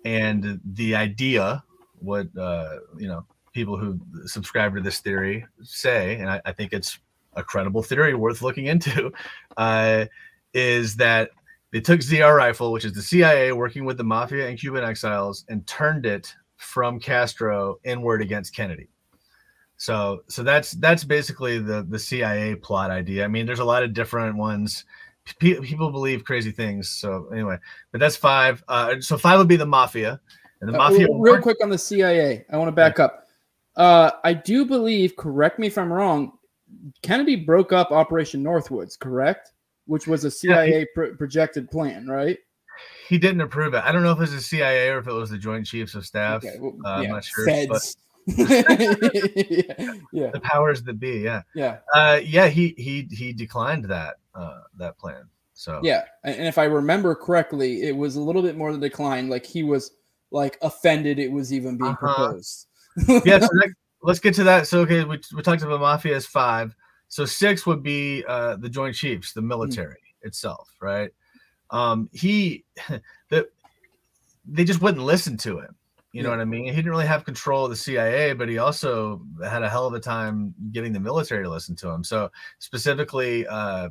And 0.05 0.61
the 0.65 0.95
idea 0.95 1.65
what 2.03 2.27
uh, 2.37 2.79
you 2.97 3.09
know 3.09 3.25
people 3.53 3.77
who 3.77 4.01
subscribe 4.27 4.75
to 4.75 4.81
this 4.81 5.01
theory 5.01 5.45
say, 5.63 6.17
and 6.17 6.31
I, 6.31 6.41
I 6.45 6.53
think 6.53 6.73
it's 6.73 6.99
a 7.35 7.43
credible 7.43 7.83
theory 7.83 8.15
worth 8.15 8.43
looking 8.43 8.67
into, 8.67 9.13
uh, 9.57 10.07
is 10.55 10.97
that 10.97 11.31
they 11.73 11.81
took 11.81 12.01
ZR 12.01 12.37
rifle, 12.37 12.73
which 12.73 12.85
is 12.85 12.93
the 12.93 13.03
CIA 13.03 13.53
working 13.53 13.85
with 13.85 13.97
the 13.97 14.05
mafia 14.05 14.49
and 14.49 14.59
Cuban 14.59 14.85
exiles, 14.85 15.45
and 15.49 15.67
turned 15.67 16.07
it 16.07 16.35
from 16.57 17.01
Castro 17.01 17.79
inward 17.85 18.23
against 18.23 18.55
Kennedy. 18.55 18.89
So, 19.77 20.23
so 20.29 20.43
that's 20.43 20.73
that's 20.73 21.03
basically 21.03 21.59
the 21.59 21.85
the 21.89 21.99
CIA 21.99 22.55
plot 22.55 22.91
idea. 22.91 23.25
I 23.25 23.29
mean, 23.29 23.47
there's 23.47 23.59
a 23.59 23.65
lot 23.65 23.83
of 23.83 23.95
different 23.95 24.37
ones. 24.37 24.85
P- 25.39 25.61
people 25.61 25.91
believe 25.91 26.25
crazy 26.25 26.53
things. 26.53 26.89
So 26.89 27.29
anyway, 27.33 27.59
but 27.91 28.01
that's 28.01 28.17
five. 28.17 28.63
Uh, 28.69 29.01
so 29.01 29.19
five 29.19 29.39
would 29.39 29.49
be 29.49 29.57
the 29.57 29.67
mafia, 29.67 30.21
and 30.63 30.71
the 30.71 30.75
Uh, 30.75 30.79
mafia. 30.91 31.07
real, 31.07 31.19
real 31.19 31.43
quick 31.43 31.59
on 31.63 31.69
the 31.69 31.79
CIA, 31.79 32.45
I 32.51 32.57
want 32.57 32.69
to 32.69 32.73
back 32.73 32.99
up. 32.99 33.27
Uh, 33.77 34.11
I 34.25 34.33
do 34.33 34.65
believe, 34.65 35.17
correct 35.17 35.59
me 35.59 35.67
if 35.67 35.77
I'm 35.77 35.93
wrong, 35.93 36.33
Kennedy 37.03 37.37
broke 37.37 37.73
up 37.73 37.91
Operation 37.91 38.43
Northwoods, 38.43 38.99
correct? 38.99 39.53
Which 39.87 40.07
was 40.07 40.25
a 40.25 40.31
CIA 40.31 40.87
pro- 40.95 41.15
projected 41.17 41.71
plan, 41.71 42.07
right? 42.07 42.39
He 43.09 43.19
didn't 43.19 43.41
approve 43.41 43.75
it. 43.75 43.83
I 43.85 43.93
don't 43.93 44.03
know 44.03 44.13
if 44.13 44.19
it 44.19 44.23
was 44.23 44.33
the 44.33 44.41
CIA 44.41 44.89
or 44.91 44.99
if 44.99 45.07
it 45.07 45.13
was 45.13 45.31
the 45.31 45.39
Joint 45.39 45.67
Chiefs 45.67 45.95
of 45.95 46.07
Staff. 46.07 46.45
Okay, 46.45 46.57
well, 46.59 46.75
uh, 46.85 46.89
I'm 46.89 47.03
yeah, 47.03 47.11
not 47.11 47.25
sure. 47.25 47.47
But 47.47 47.83
Feds. 47.83 47.97
yeah, 48.27 49.95
yeah, 50.13 50.31
the 50.31 50.41
powers 50.43 50.83
that 50.85 51.01
be, 51.01 51.19
yeah, 51.19 51.43
yeah, 51.57 51.79
uh, 51.93 52.21
yeah. 52.23 52.47
He 52.47 52.75
he 52.79 53.09
he 53.11 53.33
declined 53.33 53.85
that 53.87 54.15
uh, 54.35 54.61
that 54.79 54.97
plan. 54.97 55.25
So 55.55 55.81
yeah. 55.83 56.05
And 56.25 56.37
and 56.37 56.47
if 56.47 56.57
I 56.57 56.65
remember 56.65 57.15
correctly, 57.15 57.83
it 57.83 57.97
was 57.97 58.17
a 58.17 58.21
little 58.21 58.43
bit 58.43 58.57
more 58.57 58.71
than 58.71 58.81
decline. 58.81 59.29
Like 59.29 59.45
he 59.45 59.63
was 59.65 59.91
like 60.33 60.59
offended 60.63 61.19
it 61.19 61.31
was 61.31 61.53
even 61.53 61.77
being 61.77 61.93
Uh-huh. 61.93 62.15
proposed. 62.15 62.67
yeah. 63.25 63.39
So 63.39 63.49
that, 63.61 63.73
let's 64.03 64.19
get 64.21 64.35
to 64.35 64.45
that. 64.45 64.67
So 64.67 64.81
okay, 64.81 65.05
we, 65.05 65.21
we 65.35 65.43
talked 65.43 65.63
about 65.63 65.81
mafia 65.81 66.17
as 66.17 66.27
five. 66.27 66.75
So 67.09 67.25
six 67.25 67.67
would 67.67 67.83
be 67.83 68.25
uh, 68.27 68.57
the 68.57 68.69
Joint 68.69 68.97
Chiefs, 68.97 69.33
the 69.33 69.43
military 69.43 70.01
itself, 70.23 70.71
right? 70.81 71.11
Um, 71.71 72.09
he 72.13 72.65
the 73.29 73.49
they 74.47 74.65
just 74.65 74.81
wouldn't 74.83 75.05
listen 75.05 75.37
to 75.39 75.61
him. 75.61 75.77
You 76.15 76.23
know 76.23 76.29
what 76.29 76.41
I 76.41 76.45
mean? 76.45 76.65
He 76.65 76.73
didn't 76.73 76.91
really 76.91 77.07
have 77.07 77.25
control 77.25 77.65
of 77.65 77.71
the 77.71 77.77
CIA, 77.77 78.35
but 78.35 78.47
he 78.47 78.59
also 78.59 79.23
had 79.43 79.63
a 79.63 79.69
hell 79.71 79.87
of 79.87 79.95
a 79.95 80.01
time 80.01 80.55
getting 80.71 80.93
the 80.93 81.01
military 81.01 81.43
to 81.43 81.49
listen 81.49 81.75
to 81.77 81.89
him. 81.89 82.05
So 82.05 82.31
specifically, 82.59 83.47
uh, 83.47 83.89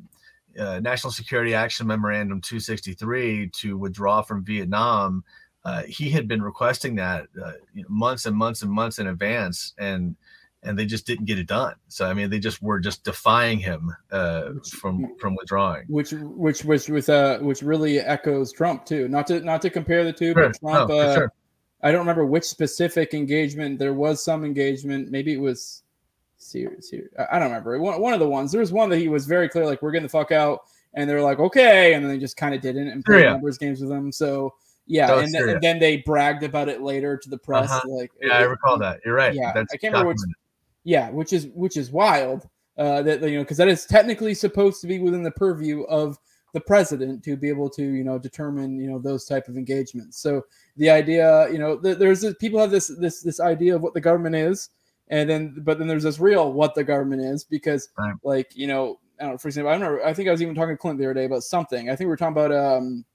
uh, 0.59 0.79
National 0.81 1.09
Security 1.11 1.55
Action 1.55 1.87
Memorandum 1.87 2.39
263 2.39 3.49
to 3.53 3.75
withdraw 3.75 4.21
from 4.21 4.43
Vietnam. 4.45 5.23
Uh, 5.63 5.83
he 5.83 6.09
had 6.09 6.27
been 6.27 6.41
requesting 6.41 6.95
that 6.95 7.27
uh, 7.43 7.51
you 7.73 7.83
know, 7.83 7.89
months 7.89 8.25
and 8.25 8.35
months 8.35 8.61
and 8.63 8.71
months 8.71 8.97
in 8.99 9.07
advance, 9.07 9.73
and 9.77 10.15
and 10.63 10.77
they 10.77 10.85
just 10.85 11.07
didn't 11.07 11.25
get 11.25 11.39
it 11.39 11.47
done. 11.47 11.73
So 11.87 12.05
I 12.07 12.13
mean, 12.13 12.29
they 12.29 12.39
just 12.39 12.61
were 12.61 12.79
just 12.79 13.03
defying 13.03 13.59
him 13.59 13.95
uh, 14.11 14.53
from 14.79 15.15
from 15.19 15.35
withdrawing. 15.35 15.85
which 15.87 16.11
which 16.13 16.63
which 16.65 16.87
with 16.89 17.09
uh 17.09 17.39
which 17.39 17.61
really 17.61 17.99
echoes 17.99 18.51
Trump 18.51 18.85
too. 18.85 19.07
Not 19.07 19.27
to 19.27 19.39
not 19.41 19.61
to 19.63 19.69
compare 19.69 20.03
the 20.03 20.13
two, 20.13 20.33
Sure. 20.33 20.49
but 20.49 20.59
Trump. 20.59 20.89
No, 20.89 20.97
uh, 20.99 21.15
sure. 21.15 21.33
I 21.83 21.91
don't 21.91 21.99
remember 22.01 22.25
which 22.25 22.43
specific 22.43 23.13
engagement. 23.15 23.79
There 23.79 23.93
was 23.93 24.23
some 24.23 24.45
engagement. 24.45 25.09
Maybe 25.09 25.33
it 25.33 25.39
was 25.41 25.81
serious 26.37 26.89
here. 26.89 27.09
I 27.31 27.37
don't 27.39 27.49
remember. 27.49 27.79
One, 27.79 27.99
one 28.01 28.13
of 28.13 28.19
the 28.19 28.27
ones. 28.29 28.51
There 28.51 28.61
was 28.61 28.71
one 28.71 28.89
that 28.89 28.97
he 28.97 29.07
was 29.09 29.25
very 29.25 29.49
clear, 29.49 29.65
like 29.65 29.81
we're 29.81 29.91
getting 29.91 30.05
the 30.05 30.09
fuck 30.09 30.31
out, 30.31 30.61
and 30.93 31.09
they're 31.09 31.21
like 31.23 31.39
okay, 31.39 31.93
and 31.93 32.03
then 32.03 32.11
they 32.11 32.19
just 32.19 32.37
kind 32.37 32.53
of 32.55 32.61
didn't 32.61 32.87
and 32.87 33.03
played 33.05 33.21
Syria. 33.21 33.31
numbers 33.31 33.57
games 33.57 33.79
with 33.81 33.89
them. 33.89 34.11
So 34.11 34.53
yeah, 34.87 35.19
and, 35.19 35.33
then- 35.33 35.49
and 35.49 35.61
then 35.61 35.79
they 35.79 35.97
bragged 35.97 36.43
about 36.43 36.69
it 36.69 36.81
later 36.81 37.17
to 37.17 37.29
the 37.29 37.37
press. 37.37 37.69
Uh-huh. 37.71 37.81
Like 37.87 38.11
Yeah, 38.21 38.37
I 38.37 38.41
recall 38.41 38.77
that. 38.79 38.99
You're 39.05 39.15
right. 39.15 39.33
Yeah, 39.33 39.51
That's 39.53 39.73
I 39.73 39.77
can't 39.77 39.93
remember 39.93 40.09
which- 40.09 40.35
yeah, 40.83 41.09
which 41.11 41.33
is 41.33 41.47
which 41.53 41.77
is 41.77 41.91
wild. 41.91 42.47
Uh, 42.77 43.01
that 43.03 43.21
you 43.21 43.35
know, 43.37 43.43
because 43.43 43.57
that 43.57 43.67
is 43.67 43.85
technically 43.85 44.33
supposed 44.33 44.81
to 44.81 44.87
be 44.87 44.97
within 44.99 45.21
the 45.23 45.31
purview 45.31 45.83
of 45.83 46.17
the 46.53 46.59
president 46.61 47.23
to 47.23 47.37
be 47.37 47.47
able 47.49 47.69
to 47.69 47.83
you 47.83 48.03
know 48.03 48.17
determine 48.17 48.79
you 48.79 48.89
know 48.89 48.97
those 48.97 49.25
type 49.25 49.47
of 49.47 49.57
engagements. 49.57 50.17
So 50.19 50.43
the 50.77 50.89
idea, 50.89 51.49
you 51.51 51.59
know, 51.59 51.77
th- 51.77 51.97
there's 51.97 52.21
this, 52.21 52.33
people 52.39 52.59
have 52.59 52.71
this 52.71 52.87
this 52.87 53.21
this 53.21 53.39
idea 53.39 53.75
of 53.75 53.81
what 53.81 53.93
the 53.93 54.01
government 54.01 54.35
is, 54.35 54.69
and 55.09 55.29
then 55.29 55.55
but 55.59 55.77
then 55.77 55.87
there's 55.87 56.03
this 56.03 56.19
real 56.19 56.51
what 56.53 56.73
the 56.73 56.83
government 56.83 57.21
is 57.21 57.43
because 57.43 57.89
Right. 57.99 58.15
like 58.23 58.55
you 58.55 58.67
know, 58.67 58.99
I 59.19 59.23
don't 59.25 59.33
know, 59.33 59.37
for 59.37 59.49
example, 59.49 59.69
I 59.69 59.73
remember 59.75 60.03
I 60.03 60.13
think 60.13 60.29
I 60.29 60.31
was 60.31 60.41
even 60.41 60.55
talking 60.55 60.73
to 60.73 60.77
Clint 60.77 60.97
the 60.97 61.05
other 61.05 61.13
day 61.13 61.25
about 61.25 61.43
something. 61.43 61.89
I 61.89 61.95
think 61.95 62.07
we 62.07 62.11
were 62.11 62.17
talking 62.17 62.37
about 62.41 62.51
um 62.53 63.05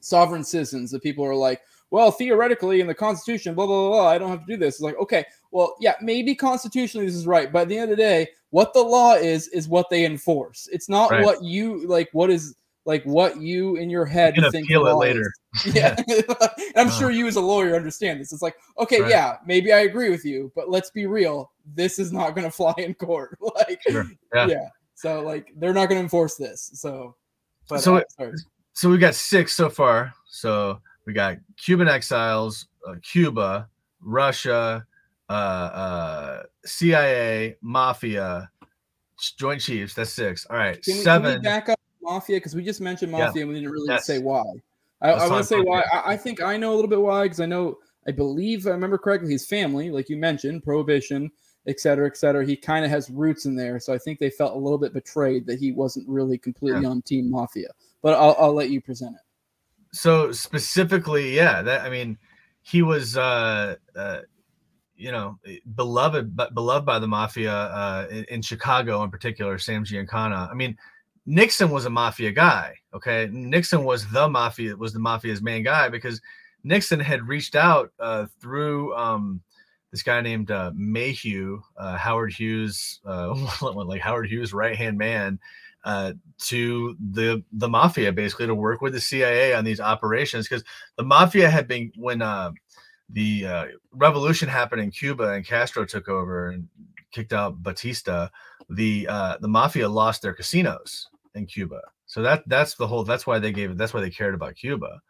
sovereign 0.00 0.44
citizens. 0.44 0.90
The 0.90 1.00
people 1.00 1.24
are 1.24 1.34
like, 1.34 1.60
well, 1.90 2.10
theoretically 2.10 2.80
in 2.80 2.86
the 2.86 2.94
Constitution, 2.94 3.54
blah 3.54 3.66
blah 3.66 3.88
blah. 3.88 3.98
blah 4.00 4.08
I 4.08 4.18
don't 4.18 4.30
have 4.30 4.46
to 4.46 4.52
do 4.52 4.56
this. 4.56 4.76
It's 4.76 4.82
like 4.82 4.96
okay, 4.98 5.24
well, 5.50 5.76
yeah, 5.80 5.94
maybe 6.00 6.34
constitutionally 6.34 7.06
this 7.06 7.14
is 7.16 7.26
right, 7.26 7.52
but 7.52 7.62
at 7.62 7.68
the 7.68 7.76
end 7.76 7.90
of 7.90 7.96
the 7.96 8.02
day, 8.02 8.28
what 8.50 8.72
the 8.72 8.82
law 8.82 9.14
is 9.14 9.48
is 9.48 9.68
what 9.68 9.90
they 9.90 10.04
enforce. 10.04 10.68
It's 10.72 10.88
not 10.88 11.10
Right. 11.10 11.24
what 11.24 11.42
you 11.44 11.86
like. 11.86 12.08
What 12.12 12.30
is 12.30 12.54
like 12.84 13.04
what 13.04 13.40
you 13.40 13.76
in 13.76 13.88
your 13.90 14.04
head 14.04 14.36
You 14.36 14.50
think 14.50 14.66
appeal 14.66 14.86
it 14.88 14.94
later. 14.94 15.20
is. 15.20 15.74
Yeah, 15.74 15.94
I'm 16.76 16.88
Uh. 16.88 16.90
sure 16.90 17.10
you 17.10 17.26
as 17.28 17.36
a 17.36 17.40
lawyer 17.40 17.76
understand 17.76 18.20
this. 18.20 18.32
It's 18.32 18.42
like 18.42 18.56
okay, 18.78 19.02
Right. 19.02 19.10
yeah, 19.10 19.36
maybe 19.46 19.72
I 19.72 19.80
agree 19.80 20.08
with 20.10 20.24
you, 20.24 20.50
but 20.56 20.68
let's 20.70 20.90
be 20.90 21.06
real. 21.06 21.52
This 21.76 21.98
is 21.98 22.10
not 22.12 22.34
going 22.34 22.44
to 22.46 22.50
fly 22.50 22.74
in 22.78 22.94
court. 22.94 23.38
like, 23.40 23.80
Sure. 23.88 24.06
Yeah. 24.34 24.46
yeah. 24.46 24.68
So 24.94 25.20
like 25.20 25.52
they're 25.56 25.74
not 25.74 25.86
going 25.90 25.98
to 25.98 26.02
enforce 26.02 26.34
this. 26.36 26.70
So, 26.74 27.14
but 27.68 27.82
So 27.82 27.96
uh. 28.18 28.30
So 28.74 28.88
we've 28.88 29.00
got 29.00 29.14
six 29.14 29.52
so 29.52 29.68
far. 29.68 30.12
So 30.26 30.80
we 31.06 31.12
got 31.12 31.36
Cuban 31.56 31.88
exiles, 31.88 32.66
uh, 32.88 32.94
Cuba, 33.02 33.68
Russia, 34.00 34.86
uh, 35.28 35.32
uh, 35.32 36.42
CIA, 36.64 37.56
Mafia, 37.60 38.50
Joint 39.38 39.60
Chiefs. 39.60 39.94
That's 39.94 40.12
six. 40.12 40.46
All 40.50 40.56
right, 40.56 40.82
Can 40.82 40.92
we, 40.92 40.94
can 40.94 41.02
seven. 41.04 41.34
we 41.34 41.40
back 41.42 41.68
up 41.68 41.78
mafia 42.02 42.36
because 42.36 42.54
we 42.54 42.64
just 42.64 42.80
mentioned 42.80 43.12
Yeah. 43.12 43.26
mafia 43.26 43.42
and 43.42 43.50
we 43.50 43.56
didn't 43.60 43.70
really 43.70 43.88
Yes. 43.88 44.06
say 44.06 44.18
why. 44.18 44.42
I, 45.00 45.10
I 45.12 45.28
want 45.28 45.42
to 45.42 45.48
say 45.48 45.60
why. 45.60 45.82
I, 45.92 46.12
I 46.12 46.16
think 46.16 46.42
I 46.42 46.56
know 46.56 46.72
a 46.72 46.76
little 46.76 46.88
bit 46.88 47.00
why 47.00 47.24
because 47.24 47.40
I 47.40 47.46
know 47.46 47.78
I 48.06 48.10
believe 48.12 48.66
I 48.66 48.70
remember 48.70 48.98
correctly 48.98 49.30
his 49.32 49.46
family, 49.46 49.90
like 49.90 50.08
you 50.08 50.16
mentioned, 50.16 50.64
prohibition, 50.64 51.30
et 51.68 51.78
cetera, 51.78 52.06
et 52.08 52.16
cetera. 52.16 52.44
He 52.44 52.56
kind 52.56 52.84
of 52.84 52.90
has 52.90 53.08
roots 53.10 53.44
in 53.46 53.54
there, 53.54 53.78
so 53.78 53.92
I 53.92 53.98
think 53.98 54.18
they 54.18 54.30
felt 54.30 54.54
a 54.54 54.58
little 54.58 54.78
bit 54.78 54.92
betrayed 54.92 55.46
that 55.46 55.58
he 55.60 55.70
wasn't 55.72 56.08
really 56.08 56.38
completely 56.38 56.84
on 56.84 57.02
Team 57.02 57.30
Mafia. 57.30 57.68
But 58.02 58.14
I'll, 58.14 58.36
I'll 58.38 58.54
let 58.54 58.70
you 58.70 58.80
present 58.80 59.14
it. 59.14 59.96
so 59.96 60.32
specifically, 60.32 61.34
yeah, 61.34 61.62
that 61.62 61.82
I 61.82 61.90
mean, 61.90 62.18
he 62.62 62.82
was, 62.82 63.16
uh, 63.16 63.76
uh, 63.96 64.20
you 64.96 65.10
know, 65.10 65.38
beloved, 65.74 66.36
but 66.36 66.54
beloved 66.54 66.86
by 66.86 66.98
the 66.98 67.08
mafia 67.08 67.52
uh, 67.52 68.06
in, 68.10 68.24
in 68.24 68.42
Chicago 68.42 69.02
in 69.02 69.10
particular. 69.10 69.58
Sam 69.58 69.84
Giancana. 69.84 70.50
I 70.50 70.54
mean, 70.54 70.76
Nixon 71.26 71.70
was 71.70 71.86
a 71.86 71.90
mafia 71.90 72.32
guy. 72.32 72.74
Okay, 72.94 73.28
Nixon 73.32 73.84
was 73.84 74.08
the 74.10 74.28
mafia 74.28 74.76
was 74.76 74.92
the 74.92 75.00
mafia's 75.00 75.42
main 75.42 75.62
guy 75.62 75.88
because 75.88 76.20
Nixon 76.64 77.00
had 77.00 77.26
reached 77.26 77.56
out 77.56 77.92
uh, 77.98 78.26
through 78.40 78.94
um, 78.96 79.40
this 79.90 80.02
guy 80.02 80.20
named 80.20 80.50
uh, 80.50 80.72
Maheu, 80.72 81.60
uh, 81.76 81.96
Howard 81.96 82.32
Hughes, 82.32 83.00
uh, 83.04 83.34
like 83.62 84.00
Howard 84.00 84.28
Hughes' 84.28 84.52
right 84.52 84.76
hand 84.76 84.98
man, 84.98 85.38
uh, 85.84 86.12
to 86.38 86.96
the 87.12 87.42
the 87.52 87.68
mafia 87.68 88.12
basically 88.12 88.46
to 88.46 88.54
work 88.54 88.80
with 88.80 88.92
the 88.92 89.00
CIA 89.00 89.54
on 89.54 89.64
these 89.64 89.80
operations 89.80 90.48
because 90.48 90.64
the 90.96 91.04
mafia 91.04 91.50
had 91.50 91.66
been 91.66 91.92
when 91.96 92.22
uh, 92.22 92.50
the 93.10 93.46
uh, 93.46 93.64
revolution 93.92 94.48
happened 94.48 94.80
in 94.80 94.90
Cuba 94.90 95.32
and 95.32 95.46
Castro 95.46 95.84
took 95.84 96.08
over 96.08 96.50
and 96.50 96.68
kicked 97.12 97.32
out 97.32 97.62
Batista. 97.62 98.28
The 98.70 99.06
uh, 99.08 99.36
the 99.40 99.48
mafia 99.48 99.88
lost 99.88 100.22
their 100.22 100.32
casinos 100.32 101.08
in 101.34 101.46
Cuba, 101.46 101.80
so 102.06 102.22
that 102.22 102.42
that's 102.46 102.74
the 102.74 102.86
whole. 102.86 103.04
That's 103.04 103.26
why 103.26 103.38
they 103.38 103.52
gave. 103.52 103.76
That's 103.76 103.92
why 103.92 104.00
they 104.00 104.10
cared 104.10 104.34
about 104.34 104.54
Cuba. 104.54 105.00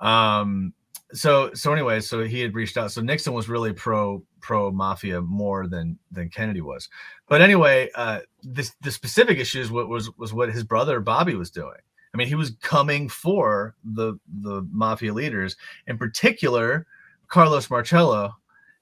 Um, 0.00 0.72
so 1.14 1.52
so 1.54 1.72
anyway, 1.72 2.00
so 2.00 2.24
he 2.24 2.40
had 2.40 2.54
reached 2.54 2.76
out. 2.76 2.92
So 2.92 3.00
Nixon 3.00 3.32
was 3.32 3.48
really 3.48 3.72
pro 3.72 4.22
pro 4.40 4.70
mafia 4.70 5.20
more 5.20 5.66
than 5.66 5.98
than 6.10 6.28
Kennedy 6.28 6.60
was. 6.60 6.88
But 7.28 7.40
anyway, 7.40 7.88
uh, 7.94 8.20
this 8.42 8.74
the 8.80 8.90
specific 8.90 9.38
issues 9.38 9.70
what 9.70 9.88
was 9.88 10.10
was 10.18 10.34
what 10.34 10.52
his 10.52 10.64
brother 10.64 11.00
Bobby 11.00 11.34
was 11.34 11.50
doing. 11.50 11.78
I 12.12 12.16
mean, 12.16 12.28
he 12.28 12.34
was 12.34 12.52
coming 12.60 13.08
for 13.08 13.74
the 13.84 14.14
the 14.40 14.66
mafia 14.70 15.12
leaders, 15.12 15.56
in 15.86 15.98
particular 15.98 16.86
Carlos 17.28 17.70
Marcello 17.70 18.34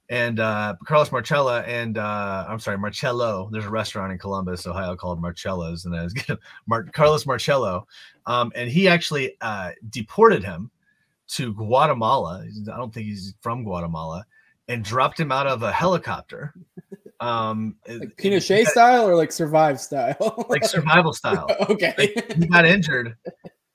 and 0.09 0.41
uh, 0.41 0.74
Carlos 0.87 1.12
Marcella 1.12 1.62
and 1.62 1.97
uh, 1.97 2.47
I'm 2.49 2.59
sorry, 2.59 2.78
Marcello. 2.78 3.49
There's 3.53 3.64
a 3.64 3.70
restaurant 3.70 4.12
in 4.12 4.18
Columbus, 4.18 4.66
Ohio 4.66 4.97
called 4.97 5.20
Marcello's, 5.20 5.85
and 5.85 5.95
I 5.95 6.03
was 6.03 6.12
gonna 6.12 6.39
Mar- 6.66 6.85
Carlos 6.93 7.26
Marcello, 7.26 7.87
um, 8.26 8.53
and 8.55 8.70
he 8.70 8.89
actually 8.89 9.37
uh, 9.41 9.70
deported 9.91 10.43
him 10.45 10.70
to 11.35 11.53
Guatemala. 11.55 12.47
I 12.72 12.76
don't 12.76 12.93
think 12.93 13.07
he's 13.07 13.35
from 13.41 13.64
Guatemala, 13.64 14.24
and 14.68 14.85
dropped 14.85 15.18
him 15.18 15.33
out 15.33 15.47
of 15.47 15.62
a 15.62 15.72
helicopter. 15.72 16.55
Um, 17.20 17.76
Like 17.89 18.16
Pinochet 18.16 18.66
style 18.66 19.09
or 19.09 19.14
like 19.14 19.30
survive 19.33 19.80
style? 19.80 20.45
like 20.49 20.64
survival 20.64 21.12
style. 21.12 21.47
okay. 21.70 22.12
he 22.37 22.47
got 22.47 22.64
injured 22.66 23.16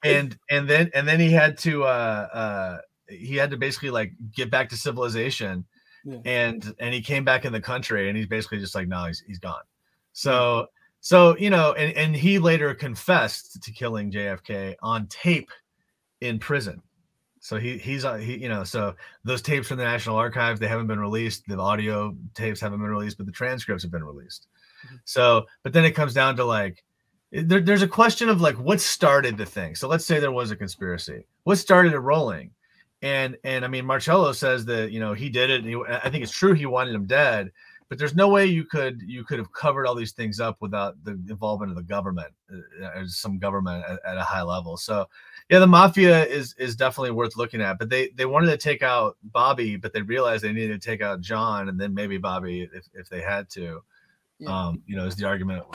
and 0.03 0.37
and 0.49 0.69
then 0.69 0.89
and 0.93 1.07
then 1.07 1.19
he 1.19 1.31
had 1.31 1.57
to 1.57 1.83
uh 1.83 2.27
uh 2.33 2.77
he 3.09 3.35
had 3.35 3.49
to 3.49 3.57
basically 3.57 3.89
like 3.89 4.13
get 4.35 4.49
back 4.51 4.69
to 4.69 4.77
civilization 4.77 5.65
Yeah. 6.05 6.19
and 6.25 6.75
and 6.79 6.93
he 6.93 7.01
came 7.01 7.23
back 7.23 7.45
in 7.45 7.53
the 7.53 7.61
country 7.61 8.09
and 8.09 8.17
he's 8.17 8.27
basically 8.27 8.59
just 8.59 8.75
like 8.75 8.87
no 8.87 9.05
he's, 9.05 9.23
he's 9.25 9.39
gone 9.39 9.63
so 10.13 10.67
so 10.99 11.35
you 11.37 11.49
know 11.49 11.73
and, 11.73 11.93
and 11.95 12.15
he 12.15 12.37
later 12.39 12.73
confessed 12.73 13.61
to 13.63 13.71
killing 13.71 14.11
jfk 14.11 14.75
on 14.81 15.07
tape 15.07 15.49
in 16.21 16.37
prison 16.39 16.81
so 17.47 17.57
he 17.57 17.77
he's 17.77 18.03
uh, 18.03 18.15
he 18.15 18.37
you 18.37 18.49
know 18.49 18.63
so 18.65 18.93
those 19.23 19.41
tapes 19.41 19.67
from 19.69 19.77
the 19.77 19.83
national 19.83 20.17
archives 20.17 20.59
they 20.59 20.67
haven't 20.67 20.87
been 20.87 20.99
released 20.99 21.43
the 21.47 21.57
audio 21.57 22.13
tapes 22.33 22.59
haven't 22.59 22.79
been 22.81 22.89
released 22.89 23.17
but 23.17 23.25
the 23.25 23.31
transcripts 23.31 23.83
have 23.83 23.91
been 23.91 24.03
released 24.03 24.47
Mhm. 24.85 24.99
so 25.05 25.45
but 25.63 25.71
then 25.73 25.85
it 25.85 25.91
comes 25.91 26.13
down 26.13 26.35
to 26.35 26.43
like 26.43 26.83
there, 27.31 27.61
there's 27.61 27.81
a 27.81 27.87
question 27.87 28.27
of 28.29 28.41
like 28.41 28.55
what 28.59 28.81
started 28.81 29.37
the 29.37 29.45
thing 29.45 29.75
so 29.75 29.87
let's 29.87 30.05
say 30.05 30.19
there 30.19 30.31
was 30.31 30.51
a 30.51 30.55
conspiracy 30.55 31.25
what 31.45 31.57
started 31.57 31.93
it 31.93 31.99
rolling 31.99 32.51
and 33.01 33.37
and 33.43 33.63
I 33.63 33.67
mean 33.67 33.85
Marcello 33.85 34.33
says 34.33 34.65
that 34.65 34.91
you 34.91 34.99
know 34.99 35.13
he 35.13 35.29
did 35.29 35.49
it. 35.51 35.59
And 35.63 35.69
he, 35.69 35.75
I 35.87 36.09
think 36.09 36.23
it's 36.23 36.31
true 36.31 36.53
he 36.53 36.65
wanted 36.65 36.95
him 36.95 37.05
dead, 37.05 37.51
but 37.89 37.97
there's 37.97 38.15
no 38.15 38.27
way 38.27 38.45
you 38.45 38.65
could 38.65 39.01
you 39.01 39.23
could 39.23 39.39
have 39.39 39.51
covered 39.53 39.87
all 39.87 39.95
these 39.95 40.11
things 40.11 40.39
up 40.39 40.57
without 40.59 41.01
the 41.03 41.11
involvement 41.29 41.71
of 41.71 41.77
the 41.77 41.83
government, 41.83 42.33
uh, 42.51 42.99
or 42.99 43.07
some 43.07 43.37
government 43.37 43.83
at, 43.87 43.99
at 44.05 44.17
a 44.17 44.23
high 44.23 44.41
level. 44.41 44.77
So 44.77 45.05
yeah, 45.49 45.59
the 45.59 45.67
mafia 45.67 46.25
is 46.25 46.53
is 46.57 46.75
definitely 46.75 47.11
worth 47.11 47.37
looking 47.37 47.61
at. 47.61 47.79
But 47.79 47.89
they 47.89 48.09
they 48.09 48.25
wanted 48.25 48.47
to 48.47 48.57
take 48.57 48.83
out 48.83 49.17
Bobby, 49.23 49.77
but 49.77 49.93
they 49.93 50.01
realized 50.01 50.43
they 50.43 50.51
needed 50.51 50.81
to 50.81 50.85
take 50.85 51.01
out 51.01 51.21
John 51.21 51.69
and 51.69 51.79
then 51.79 51.93
maybe 51.93 52.17
Bobby 52.17 52.69
if 52.73 52.87
if 52.93 53.09
they 53.09 53.21
had 53.21 53.49
to. 53.51 53.81
Yeah. 54.39 54.49
Um, 54.49 54.83
you 54.85 54.95
know, 54.95 55.05
is 55.05 55.15
the 55.15 55.25
argument 55.25 55.65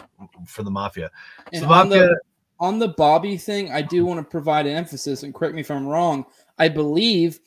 for 0.47 0.63
the 0.63 0.71
mafia. 0.71 1.11
And 1.53 1.63
so 1.63 1.69
on 1.69 1.89
mafia, 1.89 2.09
the 2.09 2.21
on 2.61 2.79
the 2.79 2.89
Bobby 2.89 3.37
thing, 3.37 3.73
I 3.73 3.83
do 3.83 4.07
want 4.07 4.21
to 4.21 4.25
provide 4.25 4.67
an 4.67 4.77
emphasis, 4.77 5.25
and 5.25 5.35
correct 5.35 5.55
me 5.55 5.63
if 5.63 5.71
I'm 5.71 5.87
wrong. 5.87 6.25
I 6.59 6.69
believe 6.69 7.41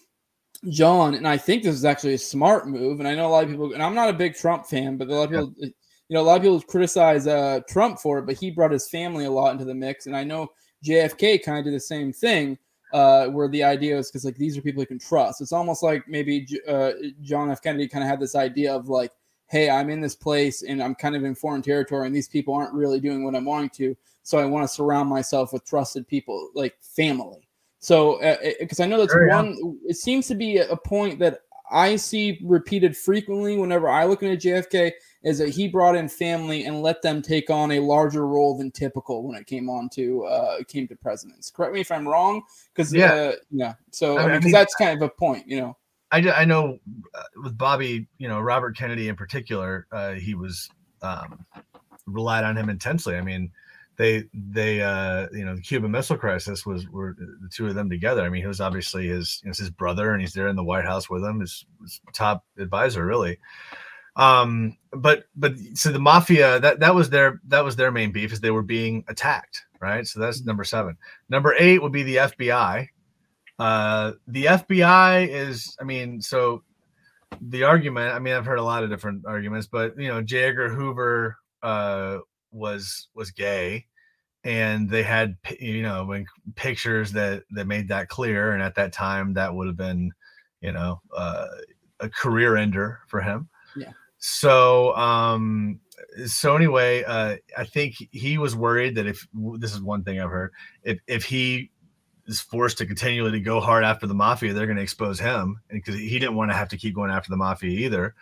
John, 0.69 1.15
and 1.15 1.27
I 1.27 1.37
think 1.37 1.63
this 1.63 1.75
is 1.75 1.85
actually 1.85 2.13
a 2.13 2.19
smart 2.19 2.67
move. 2.67 2.99
And 2.99 3.07
I 3.07 3.15
know 3.15 3.27
a 3.27 3.29
lot 3.29 3.43
of 3.43 3.49
people, 3.49 3.73
and 3.73 3.83
I'm 3.83 3.95
not 3.95 4.09
a 4.09 4.13
big 4.13 4.35
Trump 4.35 4.65
fan, 4.65 4.97
but 4.97 5.07
a 5.07 5.15
lot 5.15 5.23
of 5.23 5.29
people, 5.31 5.53
you 5.59 6.13
know, 6.13 6.21
a 6.21 6.23
lot 6.23 6.37
of 6.37 6.41
people 6.43 6.61
criticize 6.61 7.27
uh, 7.27 7.61
Trump 7.67 7.99
for 7.99 8.19
it, 8.19 8.25
but 8.25 8.35
he 8.35 8.51
brought 8.51 8.71
his 8.71 8.89
family 8.89 9.25
a 9.25 9.31
lot 9.31 9.51
into 9.51 9.65
the 9.65 9.73
mix. 9.73 10.05
And 10.05 10.15
I 10.15 10.23
know 10.23 10.49
JFK 10.83 11.43
kind 11.43 11.59
of 11.59 11.65
did 11.65 11.73
the 11.73 11.79
same 11.79 12.13
thing, 12.13 12.57
uh, 12.93 13.27
where 13.27 13.47
the 13.47 13.63
idea 13.63 13.97
is 13.97 14.09
because 14.09 14.25
like 14.25 14.37
these 14.37 14.57
are 14.57 14.61
people 14.61 14.81
you 14.81 14.87
can 14.87 14.99
trust. 14.99 15.41
It's 15.41 15.51
almost 15.51 15.83
like 15.83 16.07
maybe 16.07 16.41
J- 16.41 16.61
uh, 16.67 16.91
John 17.21 17.51
F. 17.51 17.61
Kennedy 17.61 17.87
kind 17.87 18.03
of 18.03 18.09
had 18.09 18.19
this 18.19 18.35
idea 18.35 18.73
of 18.73 18.87
like, 18.87 19.11
hey, 19.47 19.69
I'm 19.69 19.89
in 19.89 20.01
this 20.01 20.15
place 20.15 20.63
and 20.63 20.81
I'm 20.81 20.95
kind 20.95 21.15
of 21.15 21.23
in 21.23 21.35
foreign 21.35 21.61
territory, 21.61 22.05
and 22.05 22.15
these 22.15 22.27
people 22.27 22.53
aren't 22.53 22.73
really 22.73 22.99
doing 22.99 23.23
what 23.23 23.35
I'm 23.35 23.45
wanting 23.45 23.69
to. 23.71 23.97
So 24.23 24.37
I 24.37 24.45
want 24.45 24.67
to 24.67 24.73
surround 24.73 25.09
myself 25.09 25.53
with 25.53 25.65
trusted 25.65 26.07
people, 26.07 26.49
like 26.55 26.75
family. 26.81 27.44
So, 27.85 28.17
because 28.59 28.79
I 28.79 28.87
know 28.87 28.97
that's 28.97 29.13
Sure, 29.13 29.27
yeah. 29.27 29.35
one, 29.35 29.77
it 29.87 29.95
seems 29.95 30.27
to 30.29 30.33
be 30.35 30.57
a 30.57 30.75
point 30.75 31.19
that 31.19 31.41
I 31.71 31.95
see 31.97 32.39
repeated 32.43 32.97
frequently 32.97 33.57
whenever 33.57 33.87
I 33.87 34.05
look 34.05 34.23
into 34.23 34.37
JFK 34.37 34.91
is 35.23 35.37
that 35.37 35.49
he 35.49 35.67
brought 35.67 35.95
in 35.95 36.09
family 36.09 36.65
and 36.65 36.81
let 36.81 37.03
them 37.03 37.21
take 37.21 37.51
on 37.51 37.71
a 37.73 37.79
larger 37.79 38.25
role 38.27 38.57
than 38.57 38.71
typical 38.71 39.23
when 39.27 39.35
it 39.37 39.45
came 39.45 39.69
on 39.69 39.89
to 39.89 40.23
uh, 40.25 40.63
came 40.67 40.87
to 40.87 40.95
presidents. 40.95 41.51
Correct 41.51 41.73
me 41.75 41.81
if 41.81 41.91
I'm 41.91 42.07
wrong, 42.07 42.41
because 42.73 42.91
Yeah. 42.91 43.13
uh, 43.13 43.31
yeah. 43.51 43.73
So 43.91 44.17
I 44.17 44.21
I 44.21 44.23
mean, 44.23 44.31
mean- 44.33 44.41
'cause 44.43 44.51
that's 44.51 44.75
kind 44.75 44.95
of 44.99 45.03
a 45.07 45.09
point, 45.09 45.47
you 45.47 45.59
know. 45.61 45.77
I, 46.11 46.19
I 46.31 46.45
know 46.45 46.79
uh, 47.13 47.23
with 47.43 47.55
Bobby, 47.57 48.07
you 48.17 48.27
know, 48.27 48.39
Robert 48.39 48.75
Kennedy 48.77 49.09
in 49.09 49.15
particular, 49.15 49.85
uh, 49.91 50.13
he 50.13 50.33
was 50.33 50.69
um, 51.03 51.45
relied 52.07 52.45
on 52.45 52.55
him 52.57 52.69
intensely. 52.69 53.15
I 53.15 53.21
mean, 53.21 53.51
they 53.97 54.23
they 54.33 54.81
uh, 54.81 55.27
you 55.31 55.45
know 55.45 55.55
the 55.55 55.61
Cuban 55.61 55.91
Missile 55.91 56.17
Crisis 56.17 56.65
was 56.65 56.87
were 56.89 57.15
the 57.17 57.49
two 57.49 57.67
of 57.67 57.75
them 57.75 57.89
together. 57.89 58.23
I 58.23 58.29
mean, 58.29 58.41
he 58.41 58.47
was 58.47 58.61
obviously 58.61 59.07
his 59.07 59.41
you 59.43 59.49
know, 59.49 59.53
his 59.57 59.69
brother, 59.69 60.11
and 60.11 60.21
he's 60.21 60.33
there 60.33 60.47
in 60.47 60.55
the 60.55 60.63
White 60.63 60.85
House 60.85 61.09
with 61.09 61.23
him, 61.23 61.39
his, 61.39 61.65
his 61.81 62.01
top 62.13 62.43
advisor, 62.57 63.05
really. 63.05 63.39
Um, 64.15 64.77
but 64.91 65.25
but 65.35 65.55
so 65.73 65.91
the 65.91 65.99
mafia 65.99 66.59
that 66.59 66.79
that 66.79 66.95
was 66.95 67.09
their 67.09 67.41
that 67.47 67.63
was 67.63 67.75
their 67.75 67.91
main 67.91 68.11
beef 68.11 68.31
is 68.31 68.39
they 68.39 68.51
were 68.51 68.63
being 68.63 69.03
attacked, 69.07 69.65
right? 69.79 70.07
So 70.07 70.19
that's 70.19 70.43
number 70.43 70.63
seven. 70.63 70.97
Number 71.29 71.53
eight 71.57 71.81
would 71.81 71.91
be 71.91 72.03
the 72.03 72.17
FBI. 72.17 72.87
Uh, 73.57 74.11
the 74.27 74.45
FBI 74.45 75.27
is, 75.29 75.77
I 75.79 75.85
mean, 75.85 76.21
so 76.21 76.63
the 77.41 77.63
argument, 77.63 78.13
I 78.13 78.19
mean, 78.19 78.33
I've 78.33 78.45
heard 78.45 78.59
a 78.59 78.63
lot 78.63 78.83
of 78.83 78.89
different 78.89 79.25
arguments, 79.25 79.67
but 79.67 79.97
you 79.97 80.09
know, 80.09 80.21
J. 80.21 80.43
Edgar 80.43 80.69
Hoover 80.69 81.37
uh, 81.63 82.17
was 82.55 83.09
was 83.13 83.31
gay, 83.31 83.85
and 84.43 84.89
they 84.89 85.03
had 85.03 85.37
you 85.59 85.83
know 85.83 86.05
when 86.05 86.25
pictures 86.55 87.11
that 87.11 87.43
that 87.51 87.67
made 87.67 87.87
that 87.89 88.09
clear, 88.09 88.53
and 88.53 88.63
at 88.63 88.75
that 88.75 88.93
time 88.93 89.33
that 89.33 89.53
would 89.53 89.67
have 89.67 89.77
been, 89.77 90.11
you 90.61 90.71
know, 90.71 91.01
uh, 91.15 91.47
a 91.99 92.09
career 92.09 92.55
ender 92.55 92.99
for 93.07 93.21
him. 93.21 93.49
Yeah. 93.75 93.91
So 94.17 94.95
um 94.95 95.79
so 96.25 96.55
anyway, 96.55 97.03
uh 97.03 97.35
I 97.57 97.65
think 97.65 97.95
he 98.11 98.37
was 98.37 98.55
worried 98.55 98.95
that 98.95 99.05
if 99.05 99.27
this 99.59 99.73
is 99.73 99.81
one 99.81 100.03
thing 100.03 100.19
I've 100.19 100.29
heard, 100.29 100.51
if 100.83 100.99
if 101.07 101.25
he 101.25 101.71
is 102.27 102.39
forced 102.39 102.77
to 102.79 102.85
continually 102.85 103.31
to 103.31 103.39
go 103.39 103.59
hard 103.59 103.83
after 103.83 104.07
the 104.07 104.13
mafia, 104.13 104.53
they're 104.53 104.65
going 104.65 104.77
to 104.77 104.83
expose 104.83 105.19
him, 105.19 105.59
and 105.69 105.81
because 105.83 105.99
he 105.99 106.17
didn't 106.17 106.35
want 106.35 106.49
to 106.49 106.57
have 106.57 106.69
to 106.69 106.77
keep 106.77 106.95
going 106.95 107.11
after 107.11 107.29
the 107.29 107.37
mafia 107.37 107.69
either. 107.69 108.15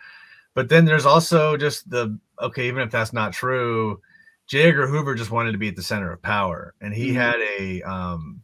But 0.54 0.68
then 0.68 0.84
there's 0.84 1.06
also 1.06 1.56
just 1.56 1.88
the 1.90 2.18
okay, 2.40 2.68
even 2.68 2.82
if 2.82 2.90
that's 2.90 3.12
not 3.12 3.32
true, 3.32 4.00
J. 4.46 4.64
Edgar 4.68 4.86
Hoover 4.86 5.14
just 5.14 5.30
wanted 5.30 5.52
to 5.52 5.58
be 5.58 5.68
at 5.68 5.76
the 5.76 5.82
center 5.82 6.12
of 6.12 6.20
power, 6.22 6.74
and 6.80 6.92
he 6.94 7.10
Mhm. 7.10 7.14
had 7.14 7.40
a 7.58 7.82
um, 7.82 8.42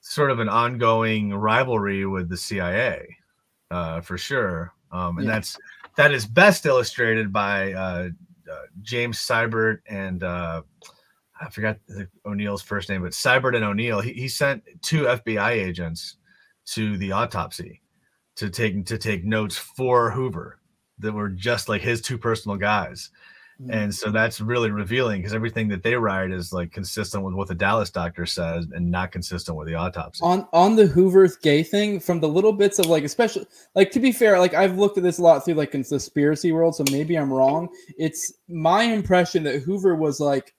sort 0.00 0.30
of 0.30 0.38
an 0.40 0.48
ongoing 0.48 1.32
rivalry 1.34 2.06
with 2.06 2.28
the 2.28 2.36
CIA, 2.36 3.16
uh, 3.70 4.00
for 4.00 4.16
sure. 4.18 4.72
Um, 4.90 5.18
and 5.18 5.26
Yeah. 5.26 5.34
that's 5.34 5.58
that 5.96 6.12
is 6.12 6.26
best 6.26 6.64
illustrated 6.66 7.32
by 7.32 7.72
uh, 7.74 8.08
uh, 8.50 8.62
James 8.82 9.18
Sibert 9.18 9.80
and 9.86 10.22
uh, 10.22 10.62
I 11.40 11.50
forgot 11.50 11.78
O'Neill's 12.24 12.62
first 12.62 12.88
name, 12.88 13.02
but 13.02 13.12
Sibert 13.12 13.56
and 13.56 13.64
O'Neill. 13.64 14.00
He, 14.00 14.12
he 14.12 14.28
sent 14.28 14.62
two 14.80 15.04
FBI 15.08 15.50
agents 15.52 16.16
to 16.66 16.96
the 16.98 17.10
autopsy 17.12 17.82
to 18.36 18.48
take 18.48 18.86
to 18.86 18.96
take 18.96 19.24
notes 19.24 19.56
for 19.58 20.10
Hoover 20.10 20.60
that 20.98 21.12
were 21.12 21.28
just 21.28 21.68
like 21.68 21.82
his 21.82 22.00
two 22.00 22.16
personal 22.16 22.56
guys. 22.56 23.10
And 23.68 23.92
mm. 23.92 23.94
so 23.94 24.10
that's 24.10 24.40
really 24.40 24.70
revealing 24.70 25.20
because 25.20 25.34
everything 25.34 25.68
that 25.68 25.82
they 25.82 25.94
write 25.94 26.32
is 26.32 26.52
like 26.52 26.72
consistent 26.72 27.22
with 27.22 27.34
what 27.34 27.48
the 27.48 27.54
Dallas 27.54 27.90
doctor 27.90 28.26
says 28.26 28.66
and 28.72 28.90
not 28.90 29.12
consistent 29.12 29.56
with 29.56 29.68
the 29.68 29.74
autopsy. 29.74 30.20
on 30.24 30.48
on 30.52 30.74
the 30.74 30.86
Hoover 30.86 31.28
gay 31.42 31.62
thing 31.62 32.00
from 32.00 32.20
the 32.20 32.28
little 32.28 32.52
bits 32.52 32.78
of 32.78 32.86
like 32.86 33.04
especially 33.04 33.46
like 33.74 33.90
to 33.92 34.00
be 34.00 34.10
fair 34.10 34.38
like 34.38 34.54
I've 34.54 34.78
looked 34.78 34.98
at 34.98 35.04
this 35.04 35.18
a 35.18 35.22
lot 35.22 35.44
through 35.44 35.54
like 35.54 35.70
conspiracy 35.70 36.50
world 36.50 36.74
so 36.74 36.84
maybe 36.90 37.16
I'm 37.16 37.32
wrong 37.32 37.68
it's 37.96 38.32
my 38.48 38.82
impression 38.82 39.44
that 39.44 39.62
Hoover 39.62 39.94
was 39.94 40.18
like 40.18 40.54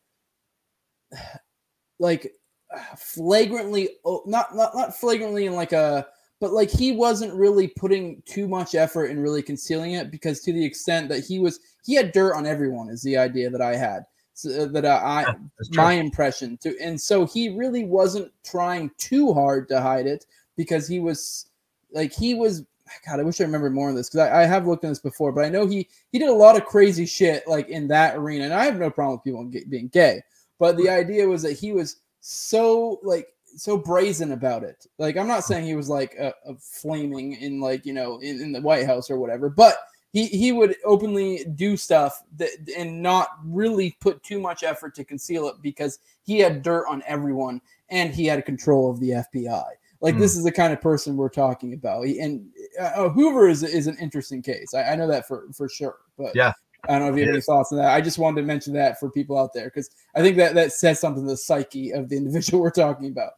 like 2.00 2.32
flagrantly 2.98 3.90
not 4.26 4.56
not 4.56 4.76
not 4.76 4.96
flagrantly 4.96 5.46
in 5.46 5.56
like 5.56 5.74
a 5.74 6.08
but 6.44 6.52
like 6.52 6.70
he 6.70 6.92
wasn't 6.92 7.34
really 7.34 7.70
putting 7.70 8.22
too 8.26 8.50
much 8.50 8.76
effort 8.76 9.06
in 9.06 9.18
really 9.18 9.42
concealing 9.42 9.94
it 9.94 10.12
because 10.12 10.42
to 10.42 10.52
the 10.52 10.66
extent 10.66 11.08
that 11.08 11.24
he 11.24 11.40
was 11.40 11.62
he 11.86 11.96
had 11.96 12.12
dirt 12.12 12.36
on 12.36 12.46
everyone 12.46 12.90
is 12.90 13.02
the 13.02 13.16
idea 13.16 13.50
that 13.50 13.62
I 13.62 13.78
had. 13.78 14.06
So 14.34 14.64
uh, 14.64 14.66
that 14.66 14.84
uh, 14.84 15.00
I, 15.02 15.22
I 15.22 15.36
That's 15.58 15.74
my 15.74 15.94
impression 15.94 16.58
too 16.58 16.76
and 16.82 17.00
so 17.00 17.26
he 17.26 17.56
really 17.56 17.86
wasn't 17.86 18.30
trying 18.44 18.92
too 18.98 19.32
hard 19.34 19.70
to 19.70 19.80
hide 19.80 20.06
it 20.06 20.26
because 20.58 20.86
he 20.86 21.00
was 21.00 21.46
like 21.94 22.12
he 22.12 22.34
was 22.34 22.66
god 23.08 23.20
i 23.20 23.24
wish 23.24 23.40
i 23.40 23.44
remember 23.44 23.70
more 23.70 23.92
of 23.92 23.96
this 23.96 24.10
because 24.10 24.28
I, 24.28 24.42
I 24.42 24.46
have 24.46 24.66
looked 24.68 24.84
at 24.84 24.90
this 24.90 25.00
before 25.00 25.32
but 25.32 25.46
i 25.46 25.50
know 25.50 25.68
he 25.68 25.88
he 26.12 26.18
did 26.18 26.30
a 26.30 26.34
lot 26.34 26.58
of 26.58 26.66
crazy 26.66 27.06
shit 27.06 27.48
like 27.48 27.70
in 27.70 27.88
that 27.90 28.18
arena 28.18 28.46
and 28.46 28.54
i 28.54 28.66
have 28.66 28.80
no 28.80 28.90
problem 28.90 29.22
with 29.24 29.24
people 29.24 29.70
being 29.70 29.88
gay 29.90 30.24
but 30.58 30.78
the 30.78 30.90
idea 30.90 31.28
was 31.28 31.44
that 31.44 31.54
he 31.54 31.72
was 31.72 31.98
so 32.22 33.00
like 33.04 33.28
so 33.56 33.78
brazen 33.78 34.32
about 34.32 34.64
it 34.64 34.86
like 34.98 35.18
i'm 35.18 35.28
not 35.28 35.44
saying 35.44 35.66
he 35.66 35.76
was 35.76 35.90
like 35.90 36.16
a, 36.20 36.34
a 36.46 36.56
flaming 36.56 37.34
in 37.34 37.60
like 37.60 37.86
you 37.86 37.94
know 37.94 38.18
in, 38.20 38.42
in 38.42 38.52
the 38.52 38.62
white 38.62 38.86
house 38.86 39.10
or 39.12 39.18
whatever 39.20 39.50
but 39.50 39.76
he 40.12 40.28
he 40.28 40.52
would 40.52 40.76
openly 40.86 41.44
do 41.56 41.76
stuff 41.76 42.22
that 42.38 42.50
and 42.78 43.02
not 43.02 43.30
really 43.46 43.96
put 44.00 44.22
too 44.24 44.40
much 44.40 44.64
effort 44.64 44.94
to 44.96 45.04
conceal 45.04 45.48
it 45.48 45.56
because 45.62 46.00
he 46.24 46.38
had 46.40 46.62
dirt 46.62 46.86
on 46.88 47.02
everyone 47.08 47.60
and 47.90 48.14
he 48.14 48.26
had 48.28 48.46
control 48.46 48.90
of 48.92 49.00
the 49.00 49.10
FBI. 49.34 49.64
Like 50.02 50.14
Hmm. 50.14 50.20
this 50.20 50.36
is 50.38 50.44
the 50.44 50.52
kind 50.52 50.72
of 50.72 50.80
person 50.82 51.18
we're 51.18 51.30
talking 51.30 51.74
about. 51.74 52.06
He- 52.06 52.20
And 52.20 52.48
uh, 52.80 53.10
Hoover 53.10 53.48
is 53.50 53.64
is 53.64 53.88
an 53.88 53.98
interesting 54.00 54.44
case. 54.44 54.76
I, 54.76 54.84
I 54.84 54.96
know 54.96 55.08
that 55.08 55.28
for 55.28 55.48
for 55.52 55.68
sure. 55.68 55.96
But 56.16 56.36
Yeah. 56.36 56.54
I 56.88 56.92
don't 57.00 57.08
know 57.08 57.14
if 57.14 57.18
you 57.18 57.26
have 57.26 57.34
any 57.34 57.42
thoughts 57.42 57.72
on 57.72 57.80
that. 57.80 57.88
I 57.92 58.00
just 58.02 58.20
wanted 58.20 58.42
to 58.42 58.46
mention 58.48 58.74
that 58.74 59.00
for 59.00 59.10
people 59.10 59.38
out 59.40 59.52
there 59.54 59.66
because 59.66 59.90
I 60.16 60.22
think 60.22 60.38
that 60.38 60.54
that 60.54 60.74
says 60.74 61.00
something 61.00 61.24
to 61.24 61.30
the 61.32 61.38
psyche 61.38 61.90
of 61.92 62.10
the 62.10 62.18
individual 62.18 62.62
we're 62.62 62.70
talking 62.70 63.08
about. 63.08 63.32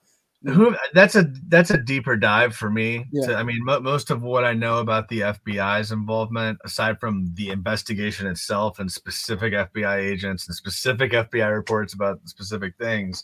Who 0.45 0.75
that's 0.93 1.15
a 1.15 1.23
that's 1.47 1.71
a 1.71 1.77
deeper 1.77 2.15
dive 2.15 2.55
for 2.55 2.69
me. 2.69 3.05
Yeah. 3.11 3.27
To- 3.27 3.35
I 3.37 3.43
mean, 3.43 3.63
mo- 3.65 3.79
most 3.79 4.11
of 4.11 4.21
what 4.21 4.43
I 4.45 4.53
know 4.53 4.77
about 4.79 5.07
the 5.09 5.21
FBI's 5.21 5.91
involvement, 5.91 6.59
aside 6.63 6.99
from 6.99 7.31
the 7.33 7.49
investigation 7.49 8.27
itself 8.27 8.77
and 8.77 8.91
specific 8.91 9.53
FBI 9.53 9.97
agents 9.97 10.45
and 10.47 10.55
specific 10.55 11.11
FBI 11.13 11.51
reports 11.51 11.93
about 11.95 12.19
specific 12.29 12.75
things, 12.77 13.23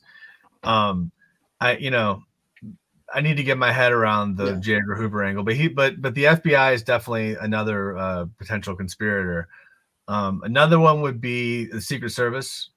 um, 0.63 1.11
I 1.59 1.78
you 1.78 1.91
know, 1.91 2.24
I 3.13 3.22
need 3.22 3.38
to 3.38 3.43
get 3.43 3.59
my 3.59 3.72
head 3.72 3.91
around 3.91 4.38
the 4.38 4.53
Yeah. 4.53 4.59
J. 4.59 4.76
Edgar 4.78 4.95
Hoover 4.95 5.24
angle, 5.24 5.43
but 5.43 5.55
he, 5.55 5.67
but 5.67 6.01
but 6.01 6.15
the 6.15 6.24
FBI 6.24 6.74
is 6.74 6.82
definitely 6.82 7.36
another 7.36 7.95
uh, 7.97 8.26
potential 8.39 8.76
conspirator. 8.76 9.47
Um, 10.07 10.41
another 10.43 10.80
one 10.80 11.01
would 11.01 11.22
be 11.22 11.65
the 11.65 11.82
Secret 11.82 12.09
Service. 12.09 12.70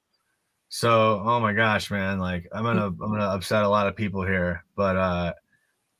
So, 0.69 1.21
oh 1.25 1.39
my 1.39 1.53
gosh, 1.53 1.89
man, 1.91 2.19
like 2.19 2.47
I'm 2.51 2.63
gonna 2.63 2.87
I'm 2.87 2.97
gonna 2.97 3.23
upset 3.25 3.63
a 3.63 3.69
lot 3.69 3.87
of 3.87 3.95
people 3.95 4.25
here, 4.25 4.63
but 4.75 4.95
uh, 4.97 5.33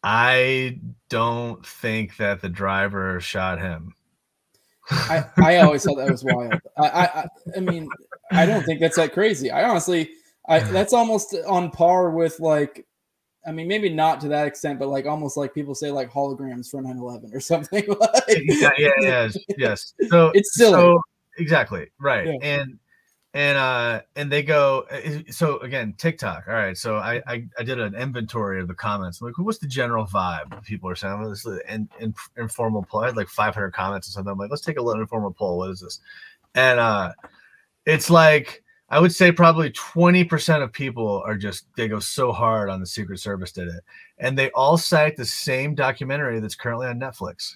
I 0.04 0.80
don't 1.10 1.66
think 1.66 2.18
that 2.18 2.42
the 2.42 2.50
driver 2.50 3.20
shot 3.22 3.60
him. 3.60 3.94
I, 4.92 5.26
I 5.38 5.58
always 5.58 5.84
thought 5.84 5.96
that 5.98 6.12
was 6.12 6.24
wild. 6.24 6.60
I, 6.78 6.88
I 6.88 7.28
I- 7.56 7.60
mean, 7.60 7.90
I 8.32 8.46
don't 8.46 8.64
think 8.64 8.80
that's 8.80 8.98
that 8.98 9.14
crazy. 9.14 9.50
I 9.50 9.68
honestly, 9.68 10.12
I 10.48 10.60
that's 10.60 10.94
almost 10.94 11.36
on 11.48 11.72
par 11.72 12.12
with 12.12 12.40
like, 12.40 12.86
I 13.48 13.52
mean, 13.52 13.68
maybe 13.68 13.90
not 13.90 14.20
to 14.22 14.28
that 14.30 14.46
extent, 14.48 14.78
but 14.80 14.90
like 14.90 15.06
almost 15.06 15.38
like 15.38 15.54
people 15.54 15.74
say 15.74 15.90
like 15.90 16.12
holograms 16.12 16.70
for 16.70 16.82
9/11 16.82 17.34
or 17.34 17.40
something. 17.40 17.86
Like, 17.88 18.24
yeah, 18.28 18.72
yeah, 18.78 18.92
yes, 19.02 19.38
yes. 19.58 19.94
So 20.10 20.32
It's 20.36 20.56
silly. 20.56 20.74
So, 20.74 21.02
exactly 21.38 21.88
right, 22.00 22.28
Yeah. 22.28 22.38
and 22.42 22.78
and 23.36 23.58
uh 23.58 24.02
and 24.16 24.32
they 24.32 24.42
go. 24.42 24.86
uh, 24.90 25.20
So 25.30 25.60
again, 25.60 25.94
TikTok. 25.98 26.46
All 26.48 26.54
right. 26.54 26.78
So 26.78 26.96
I 26.96 27.22
I, 27.28 27.46
I 27.60 27.64
did 27.64 27.80
an 27.80 27.94
inventory 27.94 28.62
of 28.62 28.68
the 28.70 28.74
comments. 28.74 29.22
like, 29.22 29.38
what's 29.38 29.60
the 29.60 29.68
general 29.68 30.06
vibe? 30.08 30.64
People 30.64 30.90
are 30.90 30.96
saying, 30.96 31.22
this 31.30 31.46
is 31.46 31.60
an 31.68 31.90
in, 32.00 32.16
informal 32.38 32.84
poll. 32.90 33.02
I 33.04 33.08
had 33.08 33.18
like 33.18 33.28
500 33.28 33.72
comments 33.74 34.08
or 34.08 34.12
something. 34.12 34.32
I'm 34.32 34.38
like, 34.40 34.50
let's 34.50 34.64
take 34.64 34.80
a 34.80 34.82
little 34.82 35.02
informal 35.02 35.32
poll. 35.34 35.58
What 35.58 35.70
is 35.72 35.82
this? 35.82 36.00
And 36.56 36.80
uh, 36.80 37.12
it's 37.86 38.10
like. 38.10 38.64
I 38.88 39.00
would 39.00 39.12
say 39.14 39.32
probably 39.32 39.72
20% 39.72 40.62
of 40.62 40.72
people 40.72 41.24
are 41.26 41.36
just 41.36 41.66
they 41.76 41.88
go 41.88 41.98
so 42.00 42.32
hard 42.32 42.70
on 42.70 42.80
the 42.80 42.86
Secret 42.86 43.20
Service 43.20 43.52
did 43.52 43.68
it. 43.68 43.84
And 44.20 44.38
they 44.38 44.52
all 44.52 44.78
cite 44.78 45.18
the 45.18 45.26
same 45.26 45.74
documentary 45.74 46.40
that's 46.40 46.54
currently 46.54 46.86
on 46.86 47.00
Netflix. 47.00 47.56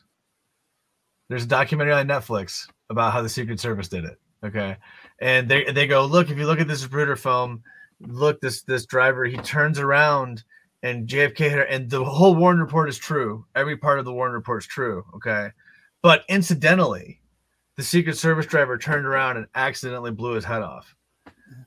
There's 1.29 1.43
a 1.43 1.47
documentary 1.47 1.93
on 1.93 2.07
Netflix 2.07 2.67
about 2.89 3.13
how 3.13 3.21
the 3.21 3.29
Secret 3.29 3.59
Service 3.59 3.87
did 3.87 4.05
it. 4.05 4.17
Okay. 4.43 4.75
And 5.21 5.49
they 5.49 5.65
they 5.65 5.87
go, 5.87 6.05
look, 6.05 6.29
if 6.29 6.37
you 6.37 6.45
look 6.45 6.59
at 6.59 6.67
this 6.67 6.85
Zapruder 6.85 7.17
film, 7.17 7.63
look, 7.99 8.39
this 8.41 8.61
this 8.63 8.85
driver, 8.85 9.25
he 9.25 9.37
turns 9.37 9.79
around 9.79 10.43
and 10.81 11.07
JFK 11.07 11.65
and 11.69 11.89
the 11.89 12.03
whole 12.03 12.35
Warren 12.35 12.59
report 12.59 12.89
is 12.89 12.97
true. 12.97 13.45
Every 13.55 13.77
part 13.77 13.99
of 13.99 14.05
the 14.05 14.13
Warren 14.13 14.33
report 14.33 14.63
is 14.63 14.67
true. 14.67 15.03
Okay. 15.15 15.49
But 16.01 16.23
incidentally, 16.29 17.19
the 17.75 17.83
Secret 17.83 18.17
Service 18.17 18.45
driver 18.45 18.77
turned 18.77 19.05
around 19.05 19.37
and 19.37 19.47
accidentally 19.55 20.11
blew 20.11 20.33
his 20.33 20.45
head 20.45 20.61
off. 20.61 20.95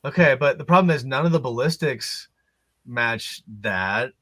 Okay, 0.05 0.37
but 0.39 0.59
the 0.59 0.65
problem 0.65 0.95
is 0.95 1.05
none 1.05 1.27
of 1.27 1.33
the 1.33 1.41
ballistics 1.41 2.29
match 2.87 3.43
that. 3.61 4.13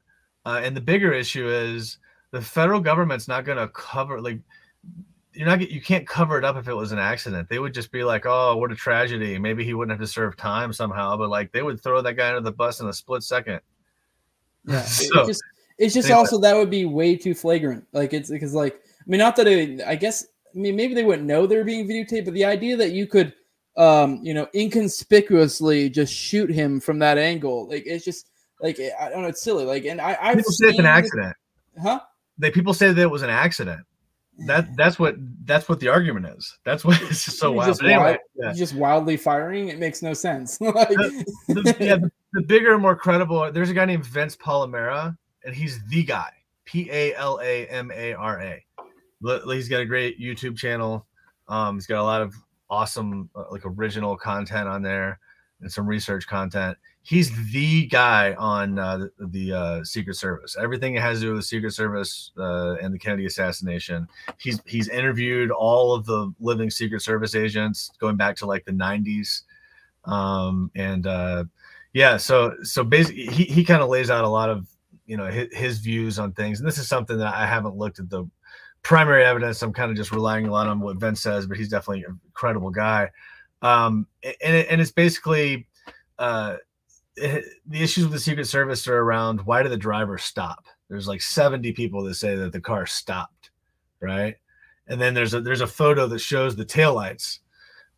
Uh, 0.45 0.59
and 0.63 0.75
the 0.75 0.81
bigger 0.81 1.13
issue 1.13 1.47
is 1.47 1.99
the 2.31 2.41
federal 2.41 2.79
government's 2.79 3.27
not 3.27 3.45
going 3.45 3.57
to 3.57 3.67
cover 3.69 4.19
like 4.19 4.39
you're 5.33 5.47
not 5.47 5.69
you 5.69 5.81
can't 5.81 6.07
cover 6.07 6.37
it 6.37 6.43
up 6.43 6.57
if 6.57 6.67
it 6.67 6.73
was 6.73 6.91
an 6.91 6.99
accident. 6.99 7.47
They 7.49 7.59
would 7.59 7.73
just 7.73 7.91
be 7.91 8.03
like, 8.03 8.25
"Oh, 8.25 8.57
what 8.57 8.71
a 8.71 8.75
tragedy. 8.75 9.37
Maybe 9.39 9.63
he 9.63 9.73
wouldn't 9.73 9.91
have 9.97 10.05
to 10.05 10.11
serve 10.11 10.35
time 10.35 10.73
somehow." 10.73 11.15
But 11.17 11.29
like 11.29 11.51
they 11.51 11.61
would 11.63 11.81
throw 11.81 12.01
that 12.01 12.13
guy 12.15 12.29
under 12.29 12.41
the 12.41 12.51
bus 12.51 12.79
in 12.81 12.87
a 12.87 12.93
split 12.93 13.23
second. 13.23 13.61
Yeah, 14.67 14.81
So- 14.83 15.19
it's 15.21 15.27
just 15.27 15.43
it's 15.77 15.93
just 15.93 16.05
anyway. 16.09 16.19
also 16.19 16.39
that 16.41 16.55
would 16.55 16.69
be 16.69 16.85
way 16.85 17.15
too 17.15 17.33
flagrant. 17.33 17.85
Like 17.93 18.13
it's 18.13 18.29
because 18.29 18.53
like 18.53 18.75
I 18.75 19.03
mean, 19.07 19.19
not 19.19 19.35
that 19.37 19.47
it, 19.47 19.81
I 19.87 19.95
guess 19.95 20.25
I 20.53 20.57
mean 20.59 20.75
maybe 20.75 20.93
they 20.93 21.03
wouldn't 21.03 21.27
know 21.27 21.47
they're 21.47 21.63
being 21.63 21.87
videotaped, 21.87 22.25
but 22.25 22.33
the 22.33 22.45
idea 22.45 22.75
that 22.77 22.91
you 22.91 23.07
could 23.07 23.33
um 23.77 24.19
you 24.21 24.33
know 24.33 24.47
inconspicuously 24.53 25.89
just 25.89 26.13
shoot 26.13 26.51
him 26.51 26.79
from 26.79 26.99
that 26.99 27.17
angle, 27.17 27.67
like 27.69 27.83
it's 27.85 28.03
just 28.05 28.29
like 28.59 28.77
I 28.99 29.09
don't 29.09 29.21
know, 29.23 29.29
it's 29.29 29.41
silly. 29.41 29.65
Like 29.65 29.85
and 29.85 29.99
I 30.01 30.17
I've 30.21 30.37
People 30.37 30.51
say 30.51 30.67
it's 30.67 30.79
an 30.79 30.85
accident. 30.85 31.35
huh? 31.81 32.01
They 32.37 32.51
people 32.51 32.73
say 32.73 32.91
that 32.91 33.01
it 33.01 33.09
was 33.09 33.21
an 33.23 33.29
accident. 33.29 33.81
That 34.47 34.75
that's 34.75 34.97
what 34.97 35.15
that's 35.45 35.69
what 35.69 35.79
the 35.79 35.87
argument 35.87 36.27
is. 36.37 36.57
That's 36.63 36.83
what 36.83 37.01
it's 37.09 37.25
just 37.25 37.37
so 37.37 37.51
wild. 37.51 37.69
just 37.69 37.83
anyway, 37.83 37.97
wild- 37.97 38.17
yeah. 38.35 38.53
Just 38.53 38.75
wildly 38.75 39.17
firing. 39.17 39.69
It 39.69 39.79
makes 39.79 40.01
no 40.01 40.13
sense. 40.13 40.59
Like- 40.61 40.89
the, 40.89 41.75
yeah, 41.79 41.95
the, 41.97 42.11
the 42.33 42.41
bigger, 42.41 42.77
more 42.77 42.95
credible. 42.95 43.51
There's 43.51 43.69
a 43.69 43.73
guy 43.73 43.85
named 43.85 44.05
Vince 44.05 44.35
Palamara, 44.35 45.17
and 45.45 45.53
he's 45.55 45.83
the 45.89 46.03
guy. 46.03 46.31
P 46.65 46.89
A 46.91 47.13
L 47.15 47.39
A 47.43 47.67
M 47.67 47.91
A 47.93 48.13
R 48.13 48.41
A. 48.41 48.65
He's 49.47 49.69
got 49.69 49.81
a 49.81 49.85
great 49.85 50.19
YouTube 50.19 50.57
channel. 50.57 51.05
Um, 51.47 51.75
he's 51.75 51.87
got 51.87 51.99
a 51.99 52.03
lot 52.03 52.21
of 52.21 52.33
awesome, 52.69 53.29
uh, 53.35 53.43
like 53.51 53.63
original 53.65 54.15
content 54.15 54.67
on 54.67 54.81
there, 54.81 55.19
and 55.59 55.71
some 55.71 55.85
research 55.85 56.25
content. 56.27 56.77
He's 57.03 57.31
the 57.51 57.87
guy 57.87 58.33
on 58.35 58.77
uh, 58.77 58.97
the, 58.97 59.11
the 59.27 59.53
uh, 59.53 59.83
Secret 59.83 60.15
Service. 60.15 60.55
Everything 60.59 60.93
that 60.95 61.01
has 61.01 61.19
to 61.19 61.25
do 61.25 61.29
with 61.31 61.39
the 61.39 61.47
Secret 61.47 61.73
Service 61.73 62.31
uh, 62.37 62.75
and 62.75 62.93
the 62.93 62.99
Kennedy 62.99 63.25
assassination. 63.25 64.07
He's 64.37 64.61
he's 64.65 64.87
interviewed 64.87 65.49
all 65.51 65.95
of 65.95 66.05
the 66.05 66.31
living 66.39 66.69
Secret 66.69 67.01
Service 67.01 67.33
agents 67.33 67.91
going 67.99 68.17
back 68.17 68.35
to 68.37 68.45
like 68.45 68.65
the 68.65 68.71
90s 68.71 69.43
um 70.05 70.71
and 70.75 71.05
uh 71.05 71.43
yeah 71.93 72.17
so 72.17 72.55
so 72.63 72.83
basically 72.83 73.27
he, 73.27 73.43
he 73.43 73.63
kind 73.63 73.83
of 73.83 73.89
lays 73.89 74.09
out 74.09 74.23
a 74.23 74.29
lot 74.29 74.49
of 74.49 74.67
you 75.05 75.15
know 75.15 75.27
his, 75.27 75.47
his 75.51 75.77
views 75.79 76.17
on 76.17 76.31
things 76.33 76.59
and 76.59 76.67
this 76.67 76.77
is 76.79 76.87
something 76.87 77.17
that 77.17 77.33
i 77.35 77.45
haven't 77.45 77.75
looked 77.75 77.99
at 77.99 78.09
the 78.09 78.27
primary 78.81 79.23
evidence 79.23 79.61
i'm 79.61 79.73
kind 79.73 79.91
of 79.91 79.97
just 79.97 80.11
relying 80.11 80.47
a 80.47 80.51
lot 80.51 80.67
on 80.67 80.79
what 80.79 80.97
vince 80.99 81.21
says 81.21 81.45
but 81.45 81.55
he's 81.57 81.69
definitely 81.69 82.03
a 82.03 82.15
credible 82.33 82.71
guy 82.71 83.09
um 83.61 84.07
and, 84.23 84.55
and 84.67 84.81
it's 84.81 84.91
basically 84.91 85.67
uh 86.17 86.55
it- 86.57 86.70
the 87.17 87.43
issues 87.71 88.05
with 88.05 88.13
the 88.13 88.19
secret 88.19 88.45
service 88.45 88.87
are 88.87 88.99
around 88.99 89.41
why 89.41 89.61
did 89.61 89.71
the 89.71 89.77
driver 89.77 90.17
stop 90.17 90.65
there's 90.89 91.07
like 91.07 91.21
70 91.21 91.71
people 91.73 92.03
that 92.03 92.15
say 92.15 92.35
that 92.35 92.51
the 92.51 92.61
car 92.61 92.85
stopped 92.85 93.51
right 93.99 94.35
and 94.87 94.99
then 94.99 95.13
there's 95.13 95.33
a 95.33 95.41
there's 95.41 95.61
a 95.61 95.67
photo 95.67 96.07
that 96.07 96.19
shows 96.19 96.55
the 96.55 96.65
taillights 96.65 97.39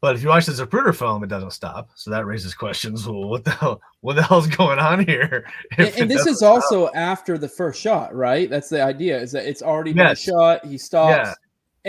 but 0.03 0.17
if 0.17 0.21
you 0.21 0.27
watch 0.27 0.47
the 0.47 0.51
Zapruder 0.51 0.93
film, 0.93 1.23
it 1.23 1.27
doesn't 1.27 1.51
stop. 1.51 1.91
So 1.95 2.11
that 2.11 2.25
raises 2.25 2.53
questions. 2.53 3.07
Well, 3.07 3.29
what 3.29 3.45
the 3.45 3.51
hell? 3.51 3.79
What 4.01 4.17
the 4.17 4.23
hell's 4.23 4.47
going 4.47 4.77
on 4.77 5.05
here? 5.05 5.49
and, 5.77 5.87
and 5.97 6.11
this 6.11 6.25
is 6.25 6.39
stop? 6.39 6.55
also 6.55 6.91
after 6.91 7.37
the 7.37 7.47
first 7.47 7.79
shot, 7.79 8.13
right? 8.13 8.49
That's 8.49 8.67
the 8.67 8.83
idea. 8.83 9.17
Is 9.17 9.31
that 9.31 9.45
it's 9.45 9.61
already 9.61 9.93
been 9.93 10.07
Yes. 10.07 10.19
shot. 10.19 10.65
He 10.65 10.77
stops. 10.77 11.29
Yeah. 11.29 11.33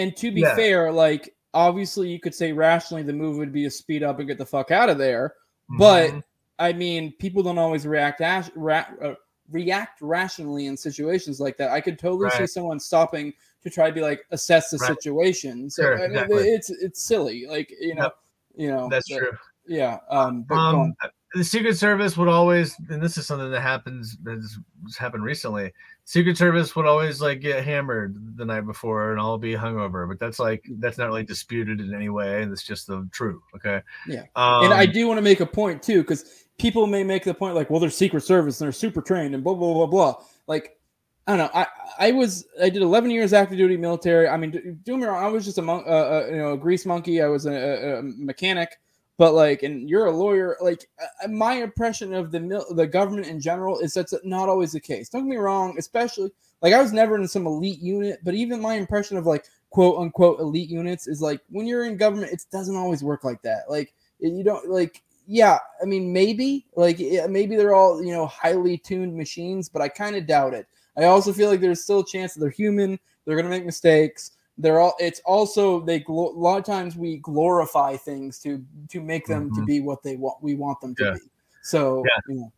And 0.00 0.16
to 0.18 0.30
be 0.30 0.42
Yeah. 0.42 0.54
fair, 0.54 0.92
like 0.92 1.34
obviously 1.54 2.08
you 2.08 2.20
could 2.20 2.36
say 2.36 2.52
rationally 2.52 3.02
the 3.02 3.12
move 3.12 3.36
would 3.38 3.52
be 3.52 3.64
to 3.64 3.70
speed 3.72 4.04
up 4.04 4.20
and 4.20 4.28
get 4.28 4.38
the 4.38 4.46
fuck 4.46 4.70
out 4.70 4.88
of 4.88 4.96
there. 4.96 5.34
But 5.76 6.12
Mhm. 6.12 6.22
I 6.58 6.72
mean, 6.72 7.12
people 7.18 7.42
don't 7.42 7.58
always 7.58 7.86
react 7.86 8.20
as, 8.20 8.50
ra- 8.54 8.86
uh, 9.02 9.14
react 9.50 10.00
rationally 10.00 10.66
in 10.66 10.76
situations 10.76 11.40
like 11.40 11.56
that. 11.58 11.70
I 11.70 11.80
could 11.80 11.98
totally 11.98 12.30
see 12.30 12.46
someone 12.46 12.80
stopping 12.80 13.32
to 13.62 13.70
try 13.70 13.88
to 13.88 13.92
be 13.94 14.00
like 14.00 14.24
assess 14.30 14.70
the 14.70 14.78
Right. 14.78 14.88
situation. 14.88 15.68
So 15.70 15.82
Sure, 15.82 15.94
I 15.98 16.02
mean, 16.02 16.10
exactly. 16.12 16.48
it's 16.48 16.70
it's 16.70 17.02
silly. 17.02 17.46
Like 17.46 17.72
you 17.80 17.94
know, 17.94 18.02
Yep. 18.04 18.14
you 18.56 18.68
know 18.70 18.88
that's 18.88 19.08
but- 19.10 19.18
true. 19.18 19.30
Yeah. 19.66 19.98
Um. 20.10 20.42
But 20.42 20.54
Um, 20.56 20.94
the 21.32 21.42
Secret 21.42 21.76
Service 21.76 22.16
would 22.18 22.28
always, 22.28 22.76
and 22.90 23.02
this 23.02 23.16
is 23.16 23.26
something 23.26 23.50
that 23.50 23.60
happens 23.62 24.16
that's 24.22 24.58
that's 24.82 24.98
happened 24.98 25.24
recently. 25.24 25.72
Secret 26.04 26.36
Service 26.36 26.76
would 26.76 26.84
always 26.86 27.20
like 27.22 27.40
get 27.40 27.64
hammered 27.64 28.36
the 28.36 28.44
night 28.44 28.66
before 28.66 29.10
and 29.12 29.18
all 29.20 29.38
be 29.38 29.54
hungover, 29.54 30.06
but 30.06 30.18
that's 30.20 30.38
like 30.38 30.64
that's 30.78 30.98
not 30.98 31.06
really 31.06 31.24
disputed 31.24 31.80
in 31.80 31.94
any 31.94 32.10
way. 32.10 32.42
and 32.42 32.52
It's 32.52 32.62
just 32.62 32.86
the 32.86 33.08
true. 33.10 33.42
Okay. 33.56 33.80
Yeah. 34.06 34.24
Um, 34.36 34.64
and 34.66 34.74
I 34.74 34.84
do 34.86 35.06
want 35.08 35.16
to 35.18 35.22
make 35.22 35.40
a 35.40 35.46
point 35.46 35.82
too, 35.82 36.02
because 36.02 36.43
people 36.58 36.86
may 36.86 37.04
make 37.04 37.24
the 37.24 37.34
point 37.34 37.54
like, 37.54 37.70
well, 37.70 37.80
they're 37.80 37.90
Secret 37.90 38.22
Service 38.22 38.60
and 38.60 38.66
they're 38.66 38.72
super 38.72 39.02
trained 39.02 39.34
and 39.34 39.42
blah 39.42 39.54
blah 39.54 39.72
blah 39.74 39.86
blah. 39.86 40.14
Like, 40.46 40.78
I 41.26 41.36
don't 41.36 41.38
know. 41.38 41.50
I 41.54 41.66
I 41.98 42.12
was 42.12 42.46
I 42.62 42.68
did 42.68 42.82
11 42.82 43.10
years 43.10 43.32
active 43.32 43.58
duty 43.58 43.76
military. 43.76 44.28
I 44.28 44.36
mean, 44.36 44.50
d- 44.50 44.74
do 44.84 44.96
me 44.96 45.06
wrong. 45.06 45.22
I 45.22 45.28
was 45.28 45.44
just 45.44 45.58
a 45.58 45.62
uh, 45.62 45.76
uh, 45.76 46.26
you 46.30 46.36
know 46.38 46.52
a 46.52 46.58
grease 46.58 46.86
monkey. 46.86 47.22
I 47.22 47.26
was 47.26 47.46
a, 47.46 47.52
a, 47.52 47.98
a 47.98 48.02
mechanic, 48.02 48.78
but 49.16 49.34
like, 49.34 49.62
and 49.62 49.88
you're 49.88 50.06
a 50.06 50.12
lawyer. 50.12 50.56
Like, 50.60 50.88
uh, 51.02 51.28
my 51.28 51.54
impression 51.54 52.14
of 52.14 52.30
the 52.30 52.40
mil- 52.40 52.66
the 52.74 52.86
government 52.86 53.26
in 53.26 53.40
general 53.40 53.78
is 53.80 53.94
that's 53.94 54.14
not 54.24 54.48
always 54.48 54.72
the 54.72 54.80
case. 54.80 55.08
Don't 55.08 55.22
get 55.22 55.30
me 55.30 55.36
wrong. 55.36 55.76
Especially 55.78 56.30
like 56.62 56.72
I 56.72 56.80
was 56.80 56.92
never 56.92 57.16
in 57.16 57.26
some 57.28 57.46
elite 57.46 57.80
unit, 57.80 58.20
but 58.22 58.34
even 58.34 58.60
my 58.60 58.74
impression 58.74 59.16
of 59.16 59.26
like 59.26 59.44
quote 59.70 59.98
unquote 59.98 60.40
elite 60.40 60.70
units 60.70 61.08
is 61.08 61.20
like 61.20 61.40
when 61.50 61.66
you're 61.66 61.84
in 61.84 61.96
government, 61.96 62.32
it 62.32 62.44
doesn't 62.52 62.76
always 62.76 63.02
work 63.02 63.24
like 63.24 63.42
that. 63.42 63.64
Like 63.68 63.92
you 64.18 64.44
don't 64.44 64.68
like 64.68 65.02
yeah 65.26 65.58
i 65.82 65.84
mean 65.84 66.12
maybe 66.12 66.66
like 66.76 66.98
maybe 67.28 67.56
they're 67.56 67.74
all 67.74 68.02
you 68.02 68.12
know 68.12 68.26
highly 68.26 68.76
tuned 68.78 69.14
machines 69.14 69.68
but 69.68 69.80
i 69.82 69.88
kind 69.88 70.16
of 70.16 70.26
doubt 70.26 70.54
it 70.54 70.66
i 70.96 71.04
also 71.04 71.32
feel 71.32 71.48
like 71.50 71.60
there's 71.60 71.82
still 71.82 72.00
a 72.00 72.06
chance 72.06 72.34
that 72.34 72.40
they're 72.40 72.50
human 72.50 72.98
they're 73.24 73.40
to 73.40 73.48
make 73.48 73.64
mistakes 73.64 74.32
they're 74.58 74.80
all 74.80 74.94
it's 74.98 75.20
also 75.24 75.80
they 75.80 76.04
a 76.08 76.12
lot 76.12 76.58
of 76.58 76.64
times 76.64 76.96
we 76.96 77.16
glorify 77.18 77.96
things 77.96 78.38
to 78.38 78.64
to 78.88 79.00
make 79.00 79.26
them 79.26 79.52
to 79.54 79.60
Mhm. 79.62 79.66
be 79.66 79.80
what 79.80 80.02
they 80.02 80.16
want 80.16 80.42
we 80.42 80.54
want 80.54 80.80
them 80.80 80.94
to 80.96 81.04
Yeah. 81.04 81.12
be 81.14 81.20
so 81.62 82.04
Yeah. 82.04 82.34
you 82.34 82.40
know, 82.40 82.52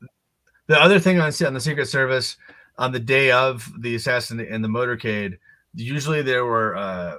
the 0.67 0.81
other 0.81 0.99
thing 0.99 1.21
on, 1.21 1.33
on 1.47 1.55
the 1.55 1.61
Secret 1.61 1.87
Service 1.87 2.37
on 2.79 2.93
the 2.93 2.99
day 2.99 3.31
of 3.31 3.71
the 3.81 3.95
assassin 3.95 4.41
and 4.41 4.63
the 4.63 4.69
motorcade, 4.69 5.39
usually 5.75 6.23
there 6.23 6.45
were 6.45 6.77
uh, 6.77 7.17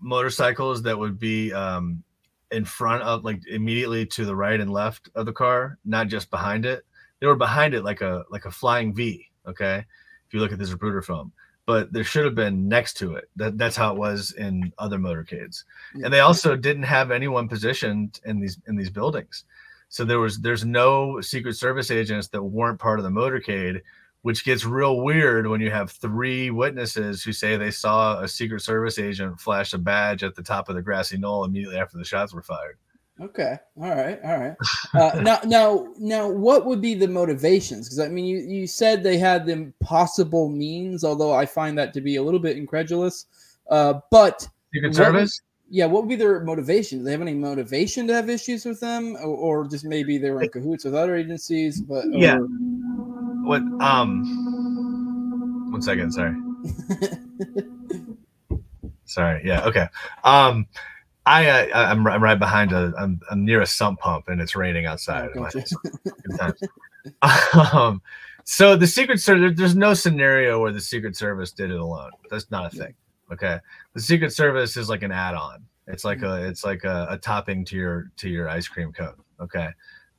motorcycles 0.00 0.82
that 0.82 0.98
would 0.98 1.18
be 1.18 1.52
um, 1.52 2.02
in 2.52 2.64
front 2.64 3.02
of, 3.02 3.24
like 3.24 3.40
immediately 3.48 4.06
to 4.06 4.24
the 4.24 4.34
right 4.34 4.60
and 4.60 4.72
left 4.72 5.08
of 5.14 5.26
the 5.26 5.32
car, 5.32 5.78
not 5.84 6.08
just 6.08 6.30
behind 6.30 6.66
it. 6.66 6.84
They 7.20 7.26
were 7.26 7.36
behind 7.36 7.74
it 7.74 7.84
like 7.84 8.00
a 8.00 8.24
like 8.30 8.46
a 8.46 8.50
flying 8.50 8.94
V. 8.94 9.28
Okay, 9.46 9.84
If 10.26 10.34
you 10.34 10.40
look 10.40 10.52
at 10.52 10.58
this 10.58 10.70
Zapruder 10.70 11.04
film, 11.04 11.32
but 11.66 11.92
there 11.92 12.04
should 12.04 12.24
have 12.24 12.34
been 12.34 12.68
next 12.68 12.94
to 12.98 13.14
it. 13.14 13.30
That 13.36 13.58
that's 13.58 13.76
how 13.76 13.92
it 13.92 13.98
was 13.98 14.32
in 14.32 14.72
other 14.78 14.98
motorcades, 14.98 15.64
and 15.94 16.12
they 16.12 16.20
also 16.20 16.56
didn't 16.56 16.82
have 16.84 17.10
anyone 17.10 17.48
positioned 17.48 18.20
in 18.24 18.40
these 18.40 18.58
in 18.66 18.76
these 18.76 18.90
buildings. 18.90 19.44
So 19.88 20.04
there 20.04 20.20
was 20.20 20.38
there's 20.38 20.64
no 20.64 21.20
Secret 21.20 21.54
Service 21.54 21.90
agents 21.90 22.28
that 22.28 22.42
weren't 22.42 22.78
part 22.78 22.98
of 22.98 23.04
the 23.04 23.10
motorcade, 23.10 23.80
which 24.22 24.44
gets 24.44 24.64
real 24.64 25.00
weird 25.00 25.46
when 25.46 25.60
you 25.60 25.70
have 25.70 25.90
three 25.90 26.50
witnesses 26.50 27.22
who 27.22 27.32
say 27.32 27.56
they 27.56 27.70
saw 27.70 28.20
a 28.20 28.28
Secret 28.28 28.60
Service 28.60 28.98
agent 28.98 29.40
flash 29.40 29.72
a 29.72 29.78
badge 29.78 30.22
at 30.22 30.34
the 30.34 30.42
top 30.42 30.68
of 30.68 30.74
the 30.74 30.82
grassy 30.82 31.16
knoll 31.16 31.44
immediately 31.44 31.78
after 31.78 31.96
the 31.96 32.04
shots 32.04 32.34
were 32.34 32.42
fired. 32.42 32.76
Okay. 33.20 33.58
All 33.76 33.94
right. 33.94 34.18
All 34.24 34.38
right. 34.38 34.56
Uh, 34.94 35.20
now, 35.22 35.40
now, 35.44 35.88
now, 35.98 36.28
what 36.28 36.64
would 36.64 36.80
be 36.80 36.94
the 36.94 37.08
motivations? 37.08 37.86
Because 37.86 38.00
I 38.00 38.08
mean, 38.08 38.24
you, 38.24 38.38
you 38.38 38.66
said 38.66 39.02
they 39.02 39.18
had 39.18 39.46
the 39.46 39.52
impossible 39.52 40.48
means, 40.48 41.04
although 41.04 41.32
I 41.32 41.44
find 41.46 41.76
that 41.78 41.92
to 41.94 42.00
be 42.00 42.16
a 42.16 42.22
little 42.22 42.40
bit 42.40 42.56
incredulous. 42.56 43.26
Uh, 43.70 44.00
but 44.10 44.48
Secret 44.72 44.94
Service? 44.94 45.40
yeah, 45.68 45.86
what 45.86 46.02
would 46.02 46.08
be 46.08 46.16
their 46.16 46.40
motivation? 46.40 46.98
Do 46.98 47.04
they 47.04 47.12
have 47.12 47.20
any 47.20 47.34
motivation 47.34 48.06
to 48.08 48.14
have 48.14 48.30
issues 48.30 48.64
with 48.64 48.80
them, 48.80 49.16
or, 49.16 49.62
or 49.62 49.68
just 49.68 49.84
maybe 49.84 50.16
they 50.18 50.30
were 50.30 50.42
in 50.42 50.48
cahoots 50.48 50.84
with 50.84 50.94
other 50.94 51.14
agencies? 51.14 51.80
But 51.80 52.06
or- 52.06 52.10
Yeah. 52.12 52.38
What? 53.50 53.62
Um. 53.80 55.72
One 55.72 55.82
second. 55.82 56.12
Sorry. 56.12 56.36
Sorry. 59.06 59.42
Yeah. 59.44 59.64
Okay. 59.64 59.88
Um. 60.22 60.68
I, 61.26 61.48
uh, 61.48 61.66
I'm, 61.74 62.06
I'm 62.06 62.22
right 62.22 62.38
behind 62.38 62.72
a 62.72 62.92
I'm, 62.96 63.20
I'm 63.28 63.44
near 63.44 63.60
a 63.60 63.66
sump 63.66 63.98
pump 63.98 64.28
and 64.28 64.40
it's 64.40 64.54
raining 64.54 64.86
outside. 64.86 65.30
Oh, 65.34 65.48
gotcha. 66.36 66.54
Um, 67.72 68.02
so 68.44 68.76
the 68.76 68.86
Secret 68.86 69.20
Service, 69.20 69.54
there's 69.56 69.74
no 69.74 69.94
scenario 69.94 70.60
where 70.60 70.70
the 70.70 70.80
Secret 70.80 71.16
Service 71.16 71.50
did 71.50 71.70
it 71.70 71.80
alone. 71.80 72.10
That's 72.30 72.50
not 72.50 72.72
a 72.72 72.76
thing. 72.76 72.94
Okay, 73.32 73.58
the 73.94 74.00
Secret 74.00 74.32
Service 74.32 74.76
is 74.76 74.88
like 74.88 75.02
an 75.02 75.10
add-on. 75.10 75.64
It's 75.88 76.04
like 76.04 76.22
a 76.22 76.46
it's 76.46 76.62
like 76.62 76.84
a, 76.84 77.08
a 77.10 77.18
topping 77.18 77.64
to 77.66 77.76
your 77.76 78.12
to 78.18 78.28
your 78.28 78.48
ice 78.48 78.68
cream 78.68 78.92
cone. 78.92 79.14
Okay, 79.40 79.70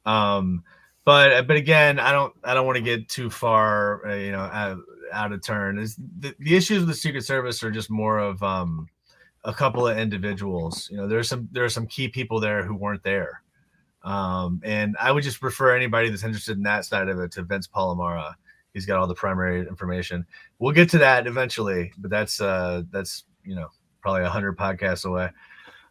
um, 0.05 0.63
but 1.05 1.47
but 1.47 1.55
again, 1.55 1.99
I 1.99 2.11
don't 2.11 2.33
I 2.43 2.53
don't 2.53 2.65
want 2.65 2.77
to 2.77 2.83
get 2.83 3.09
too 3.09 3.29
far 3.29 4.07
uh, 4.07 4.15
you 4.15 4.31
know 4.31 4.39
out, 4.39 4.77
out 5.11 5.31
of 5.31 5.43
turn. 5.43 5.79
Is 5.79 5.97
the, 6.19 6.35
the 6.39 6.55
issues 6.55 6.79
with 6.79 6.87
the 6.87 6.93
Secret 6.93 7.25
Service 7.25 7.63
are 7.63 7.71
just 7.71 7.89
more 7.89 8.19
of 8.19 8.41
um, 8.43 8.87
a 9.43 9.53
couple 9.53 9.87
of 9.87 9.97
individuals. 9.97 10.89
You 10.91 10.97
know, 10.97 11.07
there's 11.07 11.29
some 11.29 11.49
there 11.51 11.63
are 11.65 11.69
some 11.69 11.87
key 11.87 12.07
people 12.07 12.39
there 12.39 12.63
who 12.63 12.75
weren't 12.75 13.03
there. 13.03 13.41
Um, 14.03 14.61
and 14.63 14.95
I 14.99 15.11
would 15.11 15.23
just 15.23 15.43
refer 15.43 15.75
anybody 15.75 16.09
that's 16.09 16.23
interested 16.23 16.57
in 16.57 16.63
that 16.63 16.85
side 16.85 17.07
of 17.07 17.19
it 17.19 17.31
to 17.33 17.43
Vince 17.43 17.67
Palamara. 17.67 18.33
He's 18.73 18.85
got 18.85 18.99
all 18.99 19.07
the 19.07 19.13
primary 19.13 19.67
information. 19.67 20.25
We'll 20.59 20.73
get 20.73 20.89
to 20.91 20.97
that 20.99 21.27
eventually, 21.27 21.91
but 21.97 22.09
that's 22.09 22.41
uh 22.41 22.83
that's 22.91 23.25
you 23.43 23.55
know 23.55 23.67
probably 24.01 24.23
a 24.23 24.29
hundred 24.29 24.57
podcasts 24.57 25.05
away. 25.05 25.29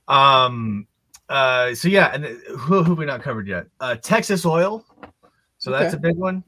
Um 0.08 0.86
uh 1.30 1.74
so 1.74 1.88
yeah, 1.88 2.10
and 2.12 2.24
who, 2.24 2.82
who 2.82 2.90
have 2.90 2.98
we 2.98 3.06
not 3.06 3.22
covered 3.22 3.48
yet? 3.48 3.66
Uh 3.80 3.94
Texas 3.94 4.44
Oil. 4.44 4.84
So 5.58 5.70
that's 5.70 5.94
a 5.94 5.98
big 5.98 6.16
one. 6.16 6.44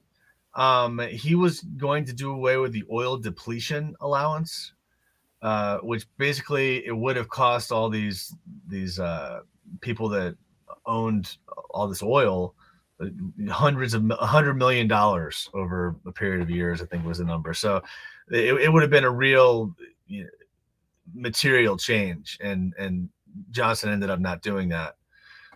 Um 0.55 0.99
he 0.99 1.35
was 1.35 1.61
going 1.61 2.05
to 2.05 2.13
do 2.13 2.33
away 2.33 2.59
with 2.59 2.73
the 2.73 2.85
oil 2.91 3.17
depletion 3.17 3.95
allowance, 4.01 4.73
uh, 5.41 5.79
which 5.79 6.07
basically 6.19 6.85
it 6.87 6.97
would 6.97 7.17
have 7.17 7.29
cost 7.29 7.73
all 7.73 7.89
these 7.89 8.35
these 8.69 8.99
uh 8.99 9.41
people 9.81 10.09
that 10.11 10.37
owned 10.85 11.37
all 11.71 11.89
this 11.89 12.03
oil 12.03 12.55
uh, 13.01 13.07
hundreds 13.51 13.95
of 13.95 14.11
a 14.11 14.27
hundred 14.27 14.55
million 14.55 14.89
dollars 14.89 15.49
over 15.55 15.97
a 16.07 16.13
period 16.13 16.43
of 16.43 16.51
years 16.51 16.83
i 16.83 16.85
think 16.85 17.05
was 17.07 17.19
the 17.19 17.25
number 17.25 17.55
so 17.55 17.81
it, 18.31 18.55
it 18.61 18.73
would 18.73 18.83
have 18.83 18.91
been 18.91 19.05
a 19.05 19.11
real 19.11 19.75
you 20.07 20.25
know, 20.25 20.31
material 21.15 21.77
change 21.77 22.39
and 22.41 22.75
and 22.79 23.09
johnson 23.51 23.91
ended 23.91 24.11
up 24.11 24.21
not 24.21 24.43
doing 24.43 24.69
that. 24.71 24.97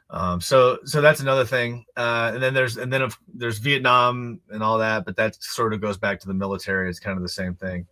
Um, 0.08 0.40
so 0.40 0.78
so 0.84 1.00
that's 1.00 1.20
another 1.20 1.44
thing. 1.44 1.84
Uh, 1.96 2.30
and 2.34 2.42
then 2.42 2.54
there's 2.54 2.76
and 2.76 2.92
then 2.92 3.02
of, 3.02 3.18
there's 3.34 3.58
vietnam 3.58 4.40
and 4.50 4.62
all 4.62 4.78
that 4.78 5.04
but 5.04 5.16
that 5.16 5.42
sort 5.42 5.74
of 5.74 5.80
goes 5.80 5.96
back 5.96 6.20
to 6.20 6.28
the 6.28 6.34
military. 6.34 6.88
It's 6.88 7.00
kind 7.00 7.16
of 7.16 7.22
the 7.22 7.28
same 7.28 7.54
thing. 7.54 7.86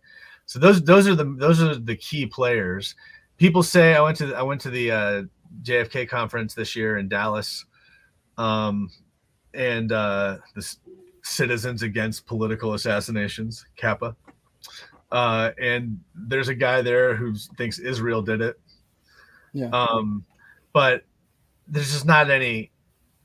So 0.45 0.59
those 0.59 0.81
those 0.83 1.07
are 1.07 1.15
the 1.15 1.25
those 1.37 1.61
are 1.61 1.75
the 1.75 1.95
key 1.95 2.25
players. 2.25 2.95
People 3.37 3.63
say 3.63 3.95
i 3.95 4.01
went 4.01 4.17
to 4.17 4.27
the, 4.27 4.35
i 4.35 4.41
went 4.41 4.61
to 4.61 4.69
the 4.69 4.91
uh, 4.91 5.23
jfk 5.63 6.07
conference 6.07 6.53
this 6.53 6.75
year 6.75 6.97
in 6.97 7.07
dallas. 7.07 7.65
Um, 8.37 8.89
and 9.53 9.91
uh, 9.91 10.37
the 10.53 10.75
Citizens 11.23 11.81
Against 11.81 12.27
Political 12.27 12.75
Assassinations, 12.75 13.65
CAPA. 13.77 14.15
Uh, 15.11 15.51
and 15.59 15.99
there's 16.13 16.49
a 16.49 16.55
guy 16.55 16.81
there 16.81 17.15
who 17.15 17.33
thinks 17.57 17.79
Israel 17.79 18.21
did 18.21 18.41
it. 18.41 18.59
Yeah. 19.55 19.69
Um, 19.69 20.23
but 20.73 21.03
there's 21.67 21.91
just 21.91 22.05
not 22.05 22.29
any 22.29 22.71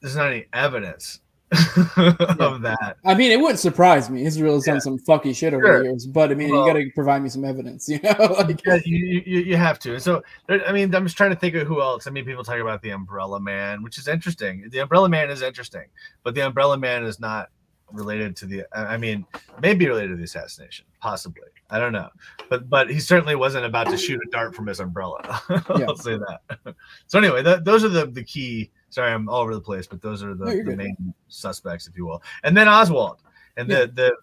there's 0.01 0.16
not 0.16 0.28
any 0.28 0.47
evidence 0.55 1.20
of 1.97 2.62
that. 2.62 2.97
I 3.05 3.14
mean, 3.14 3.33
it 3.33 3.41
wouldn't 3.41 3.59
surprise 3.59 4.09
me. 4.09 4.24
Israel's 4.24 4.66
Yeah. 4.66 4.74
done 4.74 4.81
some 4.81 4.99
fucky 5.01 5.35
shit 5.37 5.53
over 5.53 5.66
Sure. 5.66 5.78
the 5.81 5.85
years, 5.87 6.07
but 6.07 6.31
I 6.31 6.35
mean, 6.35 6.51
Well- 6.51 6.64
you 6.66 6.72
got 6.72 6.78
to 6.78 6.89
provide 6.95 7.22
me 7.22 7.28
some 7.28 7.45
evidence, 7.45 7.89
you 7.93 7.99
know? 8.03 8.12
like, 8.39 8.64
Yeah, 8.64 8.78
you, 8.85 9.22
you 9.26 9.41
you 9.41 9.57
have 9.57 9.78
to. 9.81 9.99
So 10.01 10.22
I 10.49 10.72
mean, 10.72 10.95
I'm 10.95 11.05
just 11.05 11.16
trying 11.16 11.31
to 11.31 11.37
think 11.37 11.57
of 11.57 11.66
who 11.66 11.83
else. 11.83 12.07
I 12.07 12.11
mean, 12.11 12.24
people 12.24 12.45
talk 12.45 12.61
about 12.61 12.81
the 12.83 12.91
Umbrella 12.91 13.41
Man, 13.41 13.83
which 13.83 13.99
is 13.99 14.07
interesting. 14.09 14.68
The 14.70 14.78
Umbrella 14.78 15.09
Man 15.09 15.28
is 15.28 15.43
interesting, 15.43 15.87
but 16.22 16.35
the 16.37 16.43
Umbrella 16.47 16.78
Man 16.78 17.05
is 17.05 17.18
not 17.20 17.51
related 17.93 18.36
to 18.36 18.47
the. 18.47 18.64
I 18.72 18.97
mean, 18.97 19.24
maybe 19.61 19.86
related 19.88 20.11
to 20.11 20.16
the 20.16 20.24
assassination, 20.24 20.86
possibly. 21.01 21.49
I 21.70 21.78
don't 21.78 21.93
know, 21.93 22.09
but 22.49 22.68
but 22.68 22.91
he 22.91 22.99
certainly 23.01 23.36
wasn't 23.36 23.64
about 23.64 23.88
to 23.88 23.97
shoot 23.97 24.20
a 24.26 24.30
dart 24.30 24.55
from 24.55 24.66
his 24.66 24.80
umbrella. 24.80 25.41
Yeah. 25.78 25.86
I'll 25.88 25.97
say 25.97 26.16
that. 26.18 26.74
so 27.07 27.18
anyway, 27.18 27.43
th- 27.43 27.61
those 27.62 27.84
are 27.84 27.88
the 27.88 28.07
the 28.07 28.24
key. 28.24 28.70
Sorry, 28.91 29.12
I'm 29.12 29.28
all 29.28 29.43
over 29.43 29.55
the 29.55 29.61
place, 29.61 29.86
but 29.86 30.03
those 30.03 30.22
are 30.24 30.34
the, 30.34 30.47
No, 30.47 30.64
the 30.64 30.76
main 30.76 31.14
suspects, 31.28 31.86
if 31.86 31.97
you 31.97 32.07
will. 32.07 32.22
And 32.43 32.57
then 32.57 32.66
Oswald, 32.68 33.22
and 33.57 33.68
Yeah. 33.68 33.80
the 33.82 33.86
the 33.86 34.16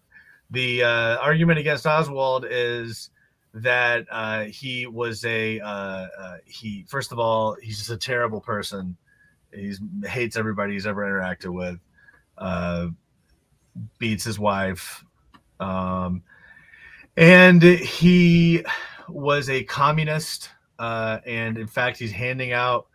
the 0.51 0.84
uh, 0.84 1.18
argument 1.18 1.59
against 1.59 1.86
Oswald 1.88 2.45
is 2.49 3.09
that 3.53 4.05
uh, 4.11 4.43
he 4.43 4.86
was 4.88 5.24
a 5.26 5.59
uh, 5.61 6.07
uh, 6.20 6.38
he 6.45 6.84
first 6.88 7.11
of 7.13 7.20
all 7.20 7.55
he's 7.61 7.78
just 7.78 7.89
a 7.91 7.97
terrible 7.97 8.41
person. 8.41 8.95
he 9.53 9.74
hates 10.05 10.36
everybody 10.36 10.74
he's 10.74 10.86
ever 10.86 11.03
interacted 11.05 11.53
with. 11.53 11.80
Beats 13.99 14.23
his 14.23 14.39
wife, 14.39 15.03
um, 15.59 16.23
and 17.15 17.61
he 17.61 18.63
was 19.09 19.49
a 19.49 19.63
communist. 19.63 20.49
Uh, 20.80 21.19
and 21.25 21.57
in 21.57 21.67
fact, 21.67 21.97
he's 21.97 22.11
handing 22.11 22.51
out 22.51 22.88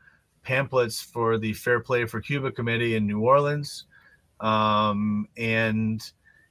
pamphlets 0.43 1.01
for 1.01 1.39
the 1.39 1.53
Fair 1.53 1.81
Play 1.81 2.05
for 2.05 2.21
Cuba 2.21 2.51
committee 2.51 2.97
in 2.97 3.07
New 3.07 3.21
Orleans. 3.21 3.85
Um, 4.41 5.29
and 5.37 6.03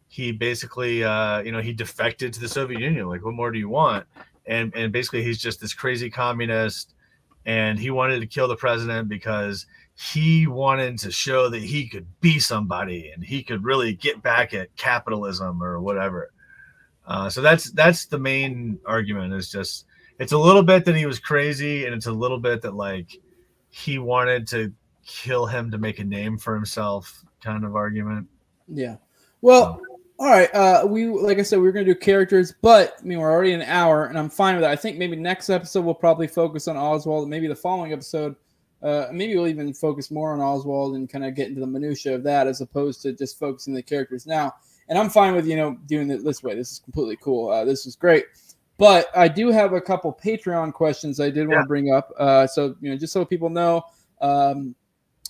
he 0.08 0.32
basically, 0.32 1.04
uh, 1.04 1.42
you 1.42 1.52
know, 1.52 1.62
he 1.62 1.74
defected 1.74 2.34
to 2.34 2.40
the 2.40 2.48
Soviet 2.48 2.80
Union. 2.80 3.08
Like, 3.08 3.24
what 3.24 3.34
more 3.34 3.52
do 3.52 3.60
you 3.60 3.70
want? 3.70 4.06
And 4.46 4.74
and 4.76 4.92
basically, 4.92 5.24
he's 5.24 5.40
just 5.40 5.62
this 5.62 5.74
crazy 5.74 6.10
communist, 6.10 6.94
and 7.46 7.80
he 7.80 7.92
wanted 7.92 8.20
to 8.22 8.28
kill 8.28 8.48
the 8.48 8.56
president 8.56 9.08
because 9.08 9.66
he 10.10 10.48
wanted 10.48 10.98
to 10.98 11.12
show 11.12 11.48
that 11.50 11.62
he 11.62 11.88
could 11.88 12.08
be 12.22 12.40
somebody 12.40 13.12
and 13.14 13.24
he 13.24 13.44
could 13.44 13.64
really 13.64 13.94
get 13.94 14.22
back 14.22 14.54
at 14.54 14.76
capitalism 14.76 15.62
or 15.62 15.80
whatever. 15.80 16.32
Uh, 17.06 17.30
so 17.30 17.42
that's 17.42 17.72
that's 17.72 18.06
the 18.06 18.18
main 18.18 18.80
argument. 18.86 19.34
Is 19.34 19.52
just 19.52 19.86
it's 20.18 20.32
a 20.32 20.38
little 20.38 20.64
bit 20.64 20.86
that 20.86 20.96
he 20.96 21.06
was 21.06 21.20
crazy, 21.20 21.86
and 21.86 21.94
it's 21.94 22.08
a 22.08 22.12
little 22.12 22.40
bit 22.40 22.62
that 22.64 22.74
like 22.74 23.12
he 23.70 24.00
wanted 24.00 24.48
to 24.48 24.74
kill 25.06 25.46
him 25.46 25.70
to 25.72 25.78
make 25.78 26.00
a 26.00 26.04
name 26.04 26.38
for 26.38 26.56
himself, 26.56 27.24
kind 27.44 27.64
of 27.64 27.76
argument. 27.76 28.28
Yeah. 28.68 28.98
Well, 29.42 29.82
all 30.18 30.30
right. 30.30 30.54
Uh, 30.54 30.86
we 30.88 31.08
like 31.08 31.38
I 31.38 31.44
said, 31.44 31.60
we 31.60 31.66
were 31.66 31.72
gonna 31.72 31.86
do 31.86 31.96
characters, 31.96 32.56
but 32.62 32.96
I 33.00 33.04
mean, 33.04 33.20
we're 33.20 33.32
already 33.32 33.54
an 33.54 33.64
hour, 33.64 34.06
and 34.06 34.18
I'm 34.18 34.30
fine 34.30 34.56
with 34.56 34.64
that. 34.64 34.72
I 34.72 34.76
think 34.76 34.98
maybe 34.98 35.16
next 35.16 35.50
episode 35.50 35.82
we'll 35.82 35.94
probably 35.94 36.28
focus 36.28 36.68
on 36.68 36.76
Oswald. 36.76 37.30
Maybe 37.30 37.48
the 37.48 37.56
following 37.56 37.94
episode, 37.94 38.36
uh, 38.84 39.08
maybe 39.12 39.36
we'll 39.36 39.48
even 39.48 39.74
focus 39.74 40.10
more 40.10 40.34
on 40.34 40.42
Oswald 40.42 40.96
and 40.96 41.10
kind 41.10 41.24
of 41.26 41.36
get 41.36 41.50
into 41.50 41.62
the 41.62 41.68
minutia 41.68 42.16
of 42.16 42.24
that, 42.24 42.48
as 42.48 42.62
opposed 42.62 43.02
to 43.04 43.14
just 43.14 43.38
focusing 43.38 43.74
the 43.74 43.84
characters 43.84 44.26
now. 44.26 44.56
And 44.90 44.98
I'm 44.98 45.10
fine 45.10 45.36
with 45.36 45.48
you 45.48 45.56
know 45.56 45.78
doing 45.86 46.10
it 46.10 46.24
this 46.24 46.44
way. 46.44 46.56
This 46.56 46.72
is 46.72 46.80
completely 46.80 47.18
cool. 47.22 47.50
Uh, 47.50 47.66
this 47.66 47.86
is 47.86 47.96
great. 47.96 48.26
But 48.78 49.08
I 49.16 49.28
do 49.28 49.50
have 49.52 49.74
a 49.74 49.82
couple 49.82 50.18
Patreon 50.24 50.74
questions 50.74 51.20
I 51.20 51.30
did 51.30 51.48
want 51.48 51.62
to 51.62 51.68
bring 51.68 51.94
up. 51.94 52.12
Uh, 52.18 52.48
so 52.48 52.76
you 52.82 52.90
know, 52.90 52.98
just 52.98 53.14
so 53.14 53.24
people 53.24 53.50
know, 53.50 53.84
um, 54.22 54.76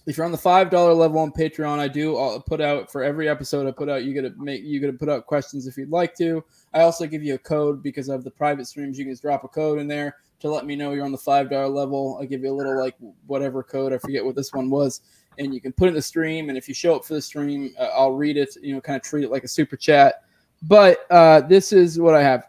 if 0.08 0.16
you're 0.16 0.26
on 0.26 0.32
the 0.32 0.38
five 0.38 0.70
dollar 0.70 0.93
level 0.93 1.20
on 1.20 1.32
Patreon, 1.32 1.78
I 1.78 1.89
do 1.89 2.16
I'll 2.18 2.39
put 2.39 2.62
out 2.62 2.89
for 2.89 3.04
every 3.04 3.28
episode 3.28 3.68
I 3.68 3.72
put 3.72 3.89
out. 3.89 4.06
You 4.06 4.16
gotta 4.16 4.34
make 4.38 4.64
you 4.64 4.80
gotta 4.80 4.93
put 4.93 5.10
out 5.10 5.26
questions 5.26 5.68
if 5.68 5.76
you'd 5.76 5.91
like 5.91 6.16
to. 6.16 6.43
I 6.74 6.82
also 6.82 7.06
give 7.06 7.22
you 7.22 7.36
a 7.36 7.39
code 7.39 7.84
because 7.84 8.08
of 8.08 8.24
the 8.24 8.32
private 8.32 8.68
streams. 8.68 8.97
You 8.97 9.04
can 9.04 9.14
just 9.14 9.22
drop 9.22 9.43
a 9.43 9.49
code 9.49 9.80
in 9.80 9.88
there 9.88 10.16
to 10.42 10.50
let 10.50 10.66
me 10.66 10.76
know 10.76 10.94
you're 10.94 11.06
on 11.06 11.12
the 11.12 11.18
five 11.18 11.50
dollar 11.50 11.68
level. 11.68 12.18
I 12.22 12.26
give 12.26 12.42
you 12.44 12.52
a 12.52 12.56
little 12.56 12.78
like 12.80 12.96
whatever 13.28 13.64
code. 13.64 13.94
I 13.94 13.98
forget 13.98 14.24
what 14.26 14.36
this 14.36 14.54
one 14.54 14.70
was, 14.70 15.02
and 15.38 15.54
you 15.54 15.62
can 15.62 15.72
put 15.74 15.86
it 15.86 15.89
in 15.89 15.96
the 15.96 16.02
stream. 16.02 16.50
And 16.50 16.58
if 16.58 16.68
you 16.68 16.74
show 16.74 16.96
up 16.96 17.06
for 17.06 17.14
the 17.14 17.22
stream, 17.22 17.74
uh, 17.80 17.89
I'll 17.96 18.14
read 18.14 18.38
it. 18.38 18.56
You 18.62 18.76
know, 18.76 18.82
kind 18.82 18.98
of 18.98 19.04
treat 19.04 19.24
it 19.24 19.32
like 19.32 19.44
a 19.44 19.48
super 19.48 19.78
chat. 19.78 20.24
but 20.64 21.06
uh, 21.10 21.42
this 21.42 21.72
is 21.74 22.00
what 22.00 22.16
I 22.16 22.22
have. 22.22 22.48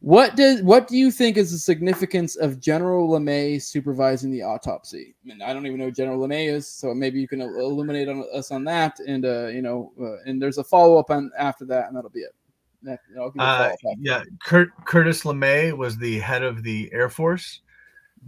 What 0.00 0.34
does 0.34 0.62
what 0.62 0.88
do 0.88 0.96
you 0.96 1.10
think 1.10 1.36
is 1.36 1.52
the 1.52 1.58
significance 1.58 2.34
of 2.36 2.58
General 2.58 3.06
LeMay 3.10 3.60
supervising 3.60 4.30
the 4.30 4.42
autopsy? 4.42 5.14
I 5.22 5.28
mean, 5.28 5.42
I 5.42 5.52
don't 5.52 5.66
even 5.66 5.78
know 5.78 5.90
General 5.90 6.18
LeMay 6.20 6.50
is, 6.50 6.66
so 6.66 6.94
maybe 6.94 7.20
you 7.20 7.28
can 7.28 7.42
illuminate 7.42 8.08
on 8.08 8.24
us 8.32 8.50
on 8.50 8.64
that. 8.64 8.98
And 9.06 9.26
uh, 9.26 9.48
you 9.48 9.60
know, 9.60 9.92
uh, 10.00 10.16
and 10.24 10.40
there's 10.40 10.56
a 10.56 10.64
follow 10.64 10.96
up 10.96 11.10
on 11.10 11.30
after 11.38 11.66
that, 11.66 11.88
and 11.88 11.96
that'll 11.96 12.08
be 12.08 12.20
it. 12.20 12.34
Yeah, 12.82 12.96
I'll 13.18 13.32
you 13.34 13.40
a 13.40 13.44
Uh, 13.44 13.72
yeah, 13.98 14.22
Kurt, 14.44 14.70
Curtis 14.86 15.24
LeMay 15.24 15.76
was 15.76 15.96
the 15.98 16.18
head 16.18 16.42
of 16.42 16.62
the 16.62 16.90
Air 16.92 17.08
Force. 17.08 17.60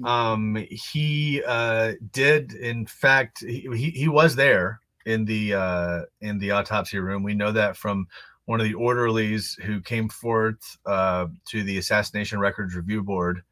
Um, 0.04 0.56
he 0.70 1.42
uh, 1.46 1.92
did, 2.12 2.54
in 2.54 2.86
fact, 2.86 3.40
he, 3.40 3.68
he 3.74 3.90
he 3.90 4.08
was 4.08 4.34
there 4.34 4.80
in 5.06 5.24
the 5.24 5.54
uh, 5.54 6.00
in 6.20 6.38
the 6.38 6.50
autopsy 6.50 6.98
room. 6.98 7.22
We 7.22 7.34
know 7.34 7.52
that 7.52 7.76
from 7.76 8.06
one 8.46 8.60
of 8.60 8.64
the 8.64 8.74
orderlies 8.74 9.54
who 9.62 9.80
came 9.80 10.08
forth 10.08 10.78
uh, 10.86 11.26
to 11.46 11.62
the 11.62 11.78
Assassination 11.78 12.38
Records 12.40 12.74
Review 12.74 13.02
Board, 13.02 13.42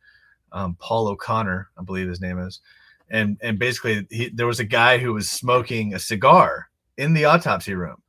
um, 0.53 0.77
Paul 0.81 1.09
O'Connor, 1.09 1.71
I 1.79 1.83
believe 1.83 2.09
his 2.09 2.21
name 2.21 2.39
is, 2.39 2.61
and 3.11 3.39
and 3.43 3.59
basically 3.59 4.07
he, 4.11 4.31
there 4.31 4.47
was 4.47 4.61
a 4.61 4.65
guy 4.65 4.99
who 4.99 5.13
was 5.13 5.31
smoking 5.31 5.95
a 5.95 5.99
cigar 5.99 6.71
in 6.97 7.13
the 7.13 7.27
autopsy 7.27 7.75
room 7.75 8.03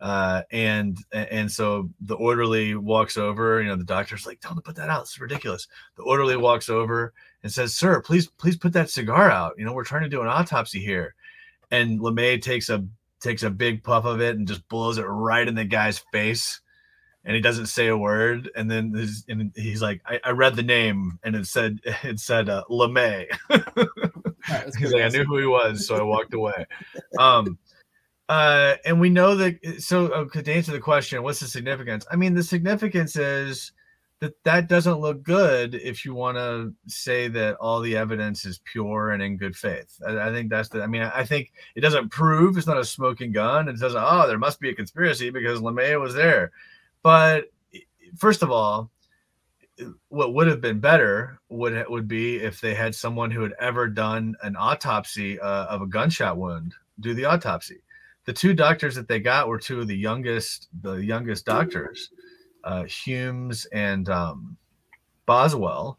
uh, 0.00 0.42
and 0.50 0.98
and 1.12 1.50
so 1.50 1.88
the 2.00 2.16
orderly 2.16 2.74
walks 2.74 3.16
over. 3.16 3.60
You 3.62 3.68
know, 3.68 3.76
the 3.76 3.84
doctor's 3.84 4.26
like, 4.26 4.40
"Tell 4.40 4.52
him 4.52 4.58
to 4.58 4.62
put 4.62 4.76
that 4.76 4.90
out. 4.90 5.02
It's 5.02 5.18
ridiculous." 5.18 5.68
The 5.96 6.02
orderly 6.02 6.36
walks 6.36 6.68
over 6.68 7.14
and 7.42 7.52
says, 7.52 7.74
"Sir, 7.74 8.00
please, 8.02 8.28
please 8.28 8.56
put 8.56 8.72
that 8.74 8.90
cigar 8.90 9.30
out. 9.30 9.54
You 9.56 9.64
know, 9.64 9.72
we're 9.72 9.84
trying 9.84 10.02
to 10.02 10.08
do 10.08 10.22
an 10.22 10.28
autopsy 10.28 10.80
here." 10.80 11.14
And 11.70 11.98
LeMay 12.00 12.40
takes 12.42 12.68
a 12.68 12.84
takes 13.20 13.42
a 13.42 13.50
big 13.50 13.82
puff 13.82 14.04
of 14.04 14.20
it 14.20 14.36
and 14.36 14.46
just 14.46 14.68
blows 14.68 14.98
it 14.98 15.02
right 15.02 15.48
in 15.48 15.54
the 15.54 15.64
guy's 15.64 15.98
face. 16.12 16.60
And 17.24 17.34
he 17.34 17.40
doesn't 17.40 17.66
say 17.66 17.88
a 17.88 17.96
word. 17.96 18.50
And 18.54 18.70
then 18.70 18.92
his, 18.92 19.24
and 19.28 19.50
he's 19.56 19.82
like, 19.82 20.00
I, 20.06 20.20
I 20.22 20.30
read 20.30 20.54
the 20.54 20.62
name 20.62 21.18
and 21.24 21.34
it 21.34 21.46
said 21.46 21.80
it 22.04 22.20
said 22.20 22.48
uh, 22.48 22.64
LeMay. 22.70 23.26
Right, 23.50 24.74
He's 24.78 24.92
like, 24.92 25.02
I 25.02 25.08
knew 25.08 25.24
who 25.24 25.38
he 25.38 25.46
was, 25.46 25.86
so 25.86 25.96
I 25.96 26.02
walked 26.02 26.34
away. 26.34 26.66
Um, 27.18 27.58
uh, 28.28 28.74
and 28.84 29.00
we 29.00 29.10
know 29.10 29.36
that. 29.36 29.58
So, 29.78 30.06
okay, 30.08 30.42
to 30.42 30.52
answer 30.52 30.72
the 30.72 30.80
question, 30.80 31.22
what's 31.22 31.40
the 31.40 31.46
significance? 31.46 32.06
I 32.10 32.16
mean, 32.16 32.34
the 32.34 32.42
significance 32.42 33.16
is 33.16 33.72
that 34.20 34.32
that 34.44 34.68
doesn't 34.68 35.00
look 35.00 35.22
good 35.22 35.74
if 35.74 36.04
you 36.04 36.14
want 36.14 36.36
to 36.38 36.72
say 36.86 37.28
that 37.28 37.56
all 37.56 37.80
the 37.80 37.96
evidence 37.96 38.44
is 38.44 38.60
pure 38.64 39.10
and 39.10 39.22
in 39.22 39.36
good 39.36 39.54
faith. 39.54 40.00
I, 40.06 40.28
I 40.28 40.32
think 40.32 40.50
that's 40.50 40.68
the. 40.68 40.82
I 40.82 40.86
mean, 40.86 41.02
I 41.02 41.24
think 41.24 41.52
it 41.74 41.82
doesn't 41.82 42.08
prove 42.08 42.56
it's 42.56 42.66
not 42.66 42.78
a 42.78 42.84
smoking 42.84 43.32
gun. 43.32 43.68
It 43.68 43.78
doesn't. 43.78 44.02
Oh, 44.02 44.26
there 44.26 44.38
must 44.38 44.60
be 44.60 44.70
a 44.70 44.74
conspiracy 44.74 45.30
because 45.30 45.60
LeMay 45.60 46.00
was 46.00 46.14
there. 46.14 46.52
But 47.02 47.52
first 48.16 48.42
of 48.42 48.50
all, 48.50 48.90
what 50.08 50.34
would 50.34 50.46
have 50.46 50.60
been 50.60 50.80
better 50.80 51.38
would 51.48 51.84
would 51.88 52.08
be 52.08 52.36
if 52.36 52.60
they 52.60 52.74
had 52.74 52.94
someone 52.94 53.30
who 53.30 53.42
had 53.42 53.54
ever 53.60 53.86
done 53.86 54.34
an 54.42 54.56
autopsy 54.56 55.38
uh, 55.38 55.66
of 55.66 55.82
a 55.82 55.86
gunshot 55.86 56.36
wound 56.36 56.74
do 57.00 57.14
the 57.14 57.26
autopsy. 57.26 57.76
The 58.26 58.32
two 58.32 58.54
doctors 58.54 58.94
that 58.96 59.08
they 59.08 59.20
got 59.20 59.48
were 59.48 59.58
two 59.58 59.80
of 59.80 59.88
the 59.88 59.96
youngest 59.96 60.68
the 60.82 60.94
youngest 60.94 61.46
doctors, 61.46 62.10
uh, 62.64 62.84
Humes 62.84 63.66
and 63.66 64.08
um, 64.08 64.56
Boswell, 65.26 65.98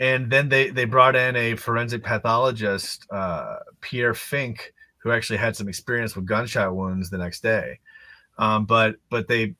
and 0.00 0.30
then 0.30 0.48
they 0.48 0.70
they 0.70 0.84
brought 0.84 1.16
in 1.16 1.36
a 1.36 1.56
forensic 1.56 2.02
pathologist, 2.02 3.06
uh, 3.10 3.56
Pierre 3.80 4.14
Finck, 4.14 4.60
who 4.98 5.12
actually 5.12 5.38
had 5.38 5.56
some 5.56 5.68
experience 5.68 6.16
with 6.16 6.26
gunshot 6.26 6.74
wounds 6.74 7.10
the 7.10 7.18
next 7.18 7.42
day. 7.42 7.78
Um, 8.38 8.64
but 8.64 8.96
but 9.10 9.28
they 9.28 9.54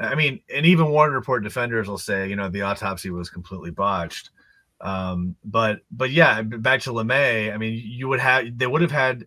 I 0.00 0.14
mean, 0.14 0.40
and 0.52 0.64
even 0.64 0.88
Warren 0.88 1.12
Report 1.12 1.42
defenders 1.42 1.88
will 1.88 1.98
say, 1.98 2.28
you 2.28 2.36
know, 2.36 2.48
the 2.48 2.62
autopsy 2.62 3.10
was 3.10 3.28
completely 3.28 3.70
botched. 3.70 4.30
Um, 4.80 5.36
but 5.44 5.80
but 5.90 6.10
yeah, 6.10 6.40
back 6.42 6.80
to 6.82 6.90
LeMay. 6.90 7.52
I 7.52 7.58
mean, 7.58 7.82
you 7.84 8.08
would 8.08 8.20
have 8.20 8.56
they 8.56 8.66
would 8.66 8.80
have 8.80 8.90
had 8.90 9.26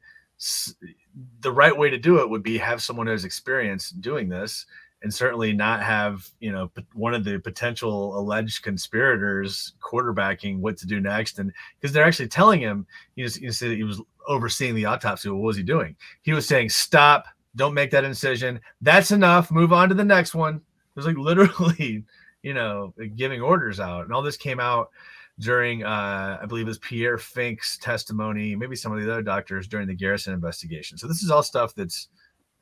the 1.41 1.51
right 1.51 1.75
way 1.75 1.89
to 1.89 1.97
do 1.97 2.19
it 2.19 2.29
would 2.29 2.43
be 2.43 2.57
have 2.57 2.81
someone 2.81 3.07
who 3.07 3.11
has 3.11 3.25
experience 3.25 3.89
doing 3.89 4.29
this, 4.29 4.65
and 5.01 5.13
certainly 5.13 5.53
not 5.53 5.83
have 5.83 6.27
you 6.39 6.51
know 6.51 6.71
one 6.93 7.13
of 7.13 7.23
the 7.23 7.39
potential 7.39 8.17
alleged 8.17 8.63
conspirators 8.63 9.73
quarterbacking 9.81 10.59
what 10.59 10.77
to 10.77 10.87
do 10.87 10.99
next, 10.99 11.39
and 11.39 11.51
because 11.79 11.93
they're 11.93 12.05
actually 12.05 12.27
telling 12.27 12.59
him, 12.59 12.85
you 13.15 13.25
know, 13.25 13.29
that 13.29 13.75
he 13.75 13.83
was 13.83 14.01
overseeing 14.27 14.75
the 14.75 14.85
autopsy. 14.85 15.29
What 15.29 15.41
was 15.41 15.57
he 15.57 15.63
doing? 15.63 15.95
He 16.21 16.33
was 16.33 16.47
saying, 16.47 16.69
"Stop." 16.69 17.25
Don't 17.55 17.75
make 17.75 17.91
that 17.91 18.03
incision. 18.03 18.59
That's 18.81 19.11
enough. 19.11 19.51
Move 19.51 19.73
on 19.73 19.87
to 19.89 19.93
the 19.93 20.03
next 20.03 20.33
one. 20.33 20.55
It 20.55 20.61
was 20.95 21.05
like 21.05 21.17
literally, 21.19 22.03
you 22.41 22.53
know, 22.55 22.95
giving 23.15 23.41
orders 23.41 23.79
out. 23.79 24.05
And 24.05 24.11
all 24.13 24.23
this 24.23 24.37
came 24.37 24.59
out 24.59 24.89
during, 25.39 25.83
uh, 25.83 26.39
I 26.41 26.45
believe 26.45 26.65
it 26.65 26.69
was 26.69 26.79
Pierre 26.79 27.17
Finck's 27.17 27.77
testimony, 27.77 28.55
maybe 28.55 28.75
some 28.75 28.91
of 28.95 29.03
the 29.03 29.11
other 29.11 29.21
doctors 29.23 29.67
during 29.67 29.87
the 29.87 29.95
Garrison 29.95 30.33
investigation. 30.33 30.97
So 30.97 31.07
this 31.07 31.23
is 31.23 31.31
all 31.31 31.43
stuff 31.43 31.73
that's 31.75 32.09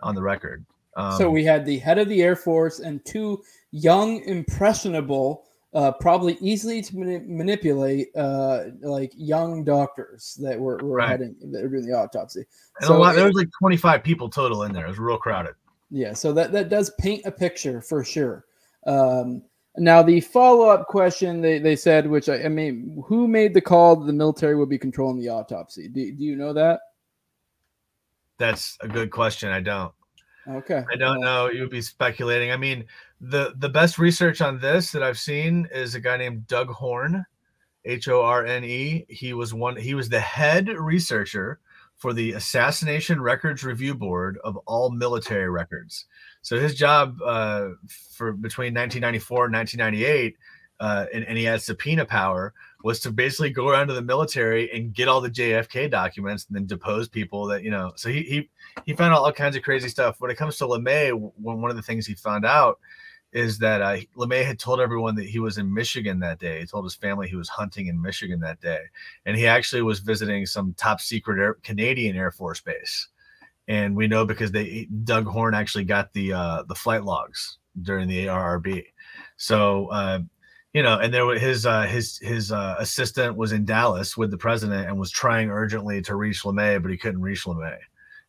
on 0.01 0.15
the 0.15 0.21
record. 0.21 0.65
Um, 0.95 1.17
so 1.17 1.29
we 1.29 1.43
had 1.43 1.65
the 1.65 1.79
head 1.79 1.97
of 1.97 2.09
the 2.09 2.21
Air 2.21 2.35
Force 2.35 2.79
and 2.79 3.03
two 3.05 3.41
young, 3.71 4.21
impressionable, 4.23 5.45
uh, 5.73 5.91
probably 5.93 6.37
easily 6.41 6.81
to 6.81 6.97
mani- 6.97 7.23
manipulate, 7.25 8.09
uh, 8.15 8.63
like 8.81 9.11
young 9.15 9.63
doctors 9.63 10.37
that 10.41 10.59
were, 10.59 10.77
were 10.77 10.97
Right. 10.97 11.09
heading 11.09 11.35
that 11.51 11.61
were 11.63 11.69
doing 11.69 11.85
the 11.85 11.93
autopsy. 11.93 12.45
and 12.79 12.87
so 12.87 12.95
a 12.95 12.99
lot, 12.99 13.15
there 13.15 13.25
was 13.25 13.35
like 13.35 13.47
25 13.59 14.03
people 14.03 14.29
total 14.29 14.63
in 14.63 14.73
there. 14.73 14.85
It 14.85 14.89
was 14.89 14.99
real 14.99 15.17
crowded. 15.17 15.53
Yeah, 15.89 16.13
so 16.13 16.31
that 16.33 16.51
that 16.53 16.69
does 16.69 16.89
paint 16.99 17.21
a 17.25 17.31
picture 17.31 17.81
for 17.81 18.03
sure. 18.03 18.45
Um, 18.87 19.43
now 19.77 20.01
the 20.01 20.19
follow 20.19 20.67
up 20.67 20.87
question 20.87 21.41
they, 21.41 21.59
they 21.59 21.75
said, 21.75 22.07
which 22.07 22.27
I, 22.29 22.43
I 22.43 22.47
mean, 22.49 23.03
who 23.05 23.27
made 23.27 23.53
the 23.53 23.61
call 23.61 23.95
that 23.95 24.05
the 24.05 24.13
military 24.13 24.55
would 24.55 24.69
be 24.69 24.77
controlling 24.77 25.19
the 25.19 25.29
autopsy? 25.29 25.87
Do, 25.87 26.11
do 26.11 26.23
you 26.23 26.35
know 26.35 26.53
that? 26.53 26.81
That's 28.37 28.77
a 28.81 28.87
good 28.87 29.11
question. 29.11 29.49
I 29.49 29.61
don't. 29.61 29.93
Okay, 30.47 30.83
I 30.91 30.95
don't 30.95 31.21
know. 31.21 31.49
You 31.51 31.61
would 31.61 31.69
be 31.69 31.83
speculating. 31.83 32.51
I 32.51 32.57
mean, 32.57 32.83
the 33.21 33.53
the 33.57 33.69
best 33.69 33.99
research 33.99 34.41
on 34.41 34.59
this 34.59 34.91
that 34.91 35.03
I've 35.03 35.19
seen 35.19 35.69
is 35.71 35.93
a 35.93 35.99
guy 35.99 36.17
named 36.17 36.47
Doug 36.47 36.67
Horne, 36.69 37.23
H 37.85 38.07
O 38.07 38.23
R 38.23 38.43
N 38.45 38.63
E. 38.63 39.05
He 39.07 39.33
was 39.33 39.53
one. 39.53 39.75
He 39.75 39.93
was 39.93 40.09
the 40.09 40.19
head 40.19 40.67
researcher 40.67 41.59
for 42.01 42.13
the 42.13 42.33
Assassination 42.33 43.21
Records 43.21 43.63
Review 43.63 43.93
Board 43.93 44.39
of 44.43 44.57
all 44.65 44.89
military 44.89 45.47
records. 45.47 46.07
So 46.41 46.59
his 46.59 46.73
job 46.73 47.21
uh, 47.23 47.69
for 47.87 48.33
between 48.33 48.73
1994 48.73 49.45
and 49.45 49.53
1998, 49.53 50.35
uh, 50.79 51.05
and, 51.13 51.23
and 51.25 51.37
he 51.37 51.43
had 51.43 51.61
subpoena 51.61 52.03
power, 52.03 52.55
was 52.83 52.99
to 53.01 53.11
basically 53.11 53.51
go 53.51 53.69
around 53.69 53.89
to 53.89 53.93
the 53.93 54.01
military 54.01 54.71
and 54.71 54.95
get 54.95 55.07
all 55.07 55.21
the 55.21 55.29
JFK 55.29 55.91
documents 55.91 56.47
and 56.47 56.55
then 56.55 56.65
depose 56.65 57.07
people 57.07 57.45
that 57.45 57.63
you 57.63 57.69
know. 57.69 57.91
So 57.95 58.09
he 58.09 58.23
he 58.23 58.49
he 58.83 58.95
found 58.95 59.13
out 59.13 59.19
all 59.19 59.31
kinds 59.31 59.55
of 59.55 59.61
crazy 59.61 59.87
stuff. 59.87 60.15
When 60.19 60.31
it 60.31 60.37
comes 60.37 60.57
to 60.57 60.65
LeMay, 60.65 61.13
one 61.13 61.61
one 61.61 61.69
of 61.69 61.77
the 61.77 61.83
things 61.83 62.07
he 62.07 62.15
found 62.15 62.45
out 62.45 62.79
is 63.33 63.57
that 63.59 63.81
uh, 63.81 63.97
LeMay 64.17 64.45
had 64.45 64.59
told 64.59 64.79
everyone 64.79 65.15
that 65.15 65.27
he 65.27 65.39
was 65.39 65.57
in 65.57 65.73
Michigan 65.73 66.19
that 66.19 66.39
day. 66.39 66.59
He 66.59 66.65
told 66.65 66.83
his 66.83 66.95
family 66.95 67.27
he 67.27 67.35
was 67.35 67.49
hunting 67.49 67.87
in 67.87 68.01
Michigan 68.01 68.39
that 68.41 68.61
day, 68.61 68.79
and 69.25 69.37
he 69.37 69.47
actually 69.47 69.81
was 69.81 69.99
visiting 69.99 70.45
some 70.45 70.73
top 70.77 71.01
secret 71.01 71.39
Air, 71.39 71.53
Canadian 71.63 72.15
Air 72.15 72.31
Force 72.31 72.61
base. 72.61 73.07
And 73.67 73.95
we 73.95 74.07
know 74.07 74.25
because 74.25 74.51
they 74.51 74.87
Doug 75.03 75.25
Horne 75.25 75.53
actually 75.53 75.85
got 75.85 76.11
the 76.13 76.33
uh, 76.33 76.63
the 76.63 76.75
flight 76.75 77.03
logs 77.03 77.57
during 77.81 78.07
the 78.07 78.25
ARRB. 78.25 78.83
So 79.37 79.87
uh, 79.87 80.19
you 80.73 80.83
know, 80.83 80.99
and 80.99 81.13
there 81.13 81.25
was 81.25 81.41
his 81.41 81.65
uh, 81.65 81.83
his 81.83 82.17
his 82.19 82.51
uh, 82.51 82.75
assistant 82.79 83.35
was 83.35 83.51
in 83.51 83.65
Dallas 83.65 84.15
with 84.15 84.31
the 84.31 84.37
president 84.37 84.87
and 84.87 84.97
was 84.97 85.11
trying 85.11 85.49
urgently 85.49 86.01
to 86.03 86.15
reach 86.15 86.43
LeMay, 86.43 86.81
but 86.81 86.91
he 86.91 86.97
couldn't 86.97 87.21
reach 87.21 87.43
LeMay. 87.45 87.77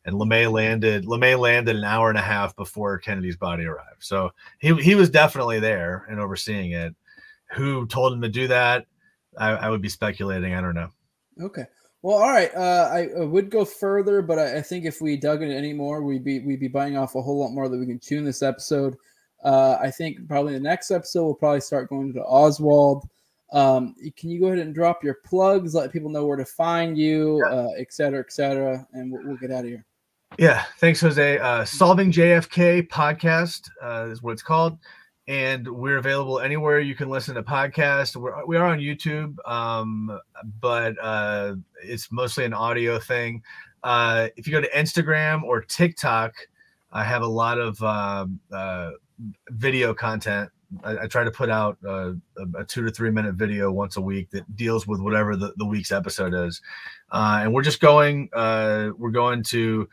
And 0.05 0.17
LeMay 0.17 0.51
landed 0.51 1.05
LeMay 1.05 1.39
landed 1.39 1.77
an 1.77 1.85
hour 1.85 2.09
and 2.09 2.19
a 2.19 2.23
half 2.23 2.57
before 2.57 2.99
Kennedy's 2.99 3.37
body 3.37 3.65
arrived. 3.65 4.01
So 4.01 4.31
he 4.59 4.75
he 4.77 4.95
was 4.95 5.11
definitely 5.11 5.61
there 5.61 6.07
and 6.11 6.19
overseeing 6.19 6.73
it. 6.73 6.95
Who 7.55 7.87
told 7.87 8.13
him 8.13 8.23
to 8.23 8.29
do 8.29 8.49
that? 8.49 8.87
I, 9.39 9.51
I 9.51 9.69
would 9.71 9.83
be 9.83 9.89
speculating. 9.89 10.55
I 10.55 10.61
don't 10.61 10.75
know. 10.75 10.91
okay. 11.41 11.67
Well, 12.03 12.17
all 12.17 12.31
right. 12.31 12.53
Uh, 12.53 12.91
I, 12.93 13.21
I 13.21 13.25
would 13.25 13.49
go 13.49 13.65
further, 13.65 14.23
but 14.23 14.37
I, 14.39 14.57
I 14.57 14.63
think 14.63 14.85
if 14.85 15.01
we 15.01 15.17
dug 15.17 15.41
in 15.41 15.53
any 15.53 15.73
more, 15.73 16.03
we'd 16.03 16.25
be 16.25 16.41
we'd 16.41 16.59
be 16.59 16.67
biting 16.69 16.97
off 16.99 17.15
a 17.15 17.23
whole 17.23 17.39
lot 17.39 17.53
more 17.53 17.69
that 17.69 17.79
we 17.79 17.87
can 17.87 18.01
tune 18.01 18.25
this 18.25 18.43
episode. 18.43 18.97
Uh, 19.45 19.77
I 19.81 19.91
think 19.91 20.27
probably 20.27 20.55
the 20.55 20.61
next 20.61 20.91
episode 20.91 21.25
we'll 21.25 21.35
probably 21.35 21.61
start 21.61 21.89
going 21.89 22.13
to 22.15 22.23
Oswald. 22.25 23.09
Um, 23.53 23.95
can 24.17 24.31
you 24.31 24.41
go 24.41 24.47
ahead 24.47 24.59
and 24.59 24.75
drop 24.75 25.05
your 25.05 25.19
plugs, 25.25 25.75
let 25.75 25.93
people 25.93 26.11
know 26.11 26.27
where 26.27 26.39
to 26.39 26.45
find 26.45 26.97
you, 26.97 27.45
uh, 27.47 27.69
et 27.79 27.93
cetera, 27.93 28.21
et 28.21 28.33
cetera, 28.33 28.87
and 28.95 29.13
we'll, 29.13 29.23
we'll 29.27 29.37
get 29.37 29.51
out 29.51 29.65
of 29.65 29.67
here. 29.67 29.85
Yeah, 30.39 30.65
thanks, 30.79 31.01
Jose. 31.01 31.39
Uh, 31.39 31.65
Solving 31.65 32.11
JFK 32.11 32.89
podcast 32.89 33.69
uh, 33.83 34.09
is 34.11 34.23
what 34.23 34.33
it's 34.33 34.43
called, 34.43 34.79
and 35.29 35.69
we're 35.69 35.99
available 35.99 36.41
anywhere 36.41 36.81
you 36.81 36.95
can 36.95 37.11
listen 37.11 37.35
to 37.35 37.43
podcasts. 37.43 38.17
We're 38.17 38.45
we 38.47 38.57
are 38.57 38.67
on 38.67 38.79
YouTube, 38.79 39.37
um, 39.47 40.19
but 40.61 40.97
uh, 41.03 41.57
it's 41.85 42.11
mostly 42.11 42.47
an 42.47 42.55
audio 42.55 42.99
thing. 42.99 43.43
Uh, 43.85 44.29
if 44.37 44.47
you 44.47 44.53
go 44.53 44.61
to 44.61 44.71
Instagram 44.71 45.43
or 45.43 45.61
TikTok, 45.61 46.33
I 46.93 47.05
have 47.05 47.23
a 47.23 47.27
lot 47.27 47.59
of 47.59 47.83
um, 47.83 48.41
uh, 48.51 48.93
video 49.51 49.93
content. 49.93 50.49
I, 50.83 51.01
I 51.01 51.07
try 51.09 51.25
to 51.25 51.31
put 51.31 51.51
out 51.51 51.77
uh, 51.87 52.13
a, 52.57 52.65
two 52.65 52.83
to 52.85 52.91
three 52.91 53.11
minute 53.11 53.35
video 53.35 53.71
once 53.71 53.99
a 53.99 54.01
week 54.01 54.31
that 54.31 54.57
deals 54.57 54.87
with 54.87 55.03
whatever 55.03 55.37
the, 55.37 55.53
the 55.59 55.67
week's 55.67 55.93
episode 55.93 56.33
is, 56.33 56.63
uh, 57.11 57.41
and 57.43 57.53
we're 57.53 57.63
just 57.63 57.81
going. 57.81 58.31
Uh, 58.33 58.93
we're 58.97 59.11
going 59.11 59.43
to 59.45 59.87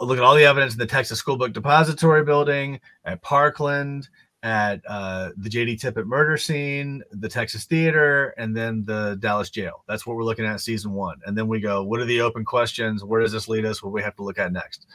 look 0.00 0.18
at 0.18 0.24
all 0.24 0.34
the 0.34 0.44
evidence 0.44 0.72
in 0.72 0.78
the 0.78 0.86
Texas 0.86 1.18
School 1.18 1.36
Book 1.36 1.52
Depository 1.52 2.24
Building 2.24 2.80
at 3.04 3.22
Parkland, 3.22 4.08
at 4.42 4.80
uh, 4.88 5.30
the 5.36 5.50
JD 5.50 5.80
Tippit 5.80 6.06
murder 6.06 6.36
scene, 6.36 7.02
the 7.10 7.28
Texas 7.28 7.64
Theater, 7.64 8.34
and 8.38 8.56
then 8.56 8.84
the 8.84 9.18
Dallas 9.20 9.50
Jail. 9.50 9.84
That's 9.86 10.06
what 10.06 10.16
we're 10.16 10.24
looking 10.24 10.46
at 10.46 10.60
season 10.60 10.92
one. 10.92 11.20
And 11.26 11.36
then 11.36 11.46
we 11.46 11.60
go, 11.60 11.82
what 11.82 12.00
are 12.00 12.06
the 12.06 12.22
open 12.22 12.44
questions? 12.44 13.04
Where 13.04 13.20
does 13.20 13.32
this 13.32 13.48
lead 13.48 13.66
us? 13.66 13.82
What 13.82 13.92
we 13.92 14.02
have 14.02 14.16
to 14.16 14.22
look 14.22 14.38
at 14.38 14.52
next? 14.52 14.86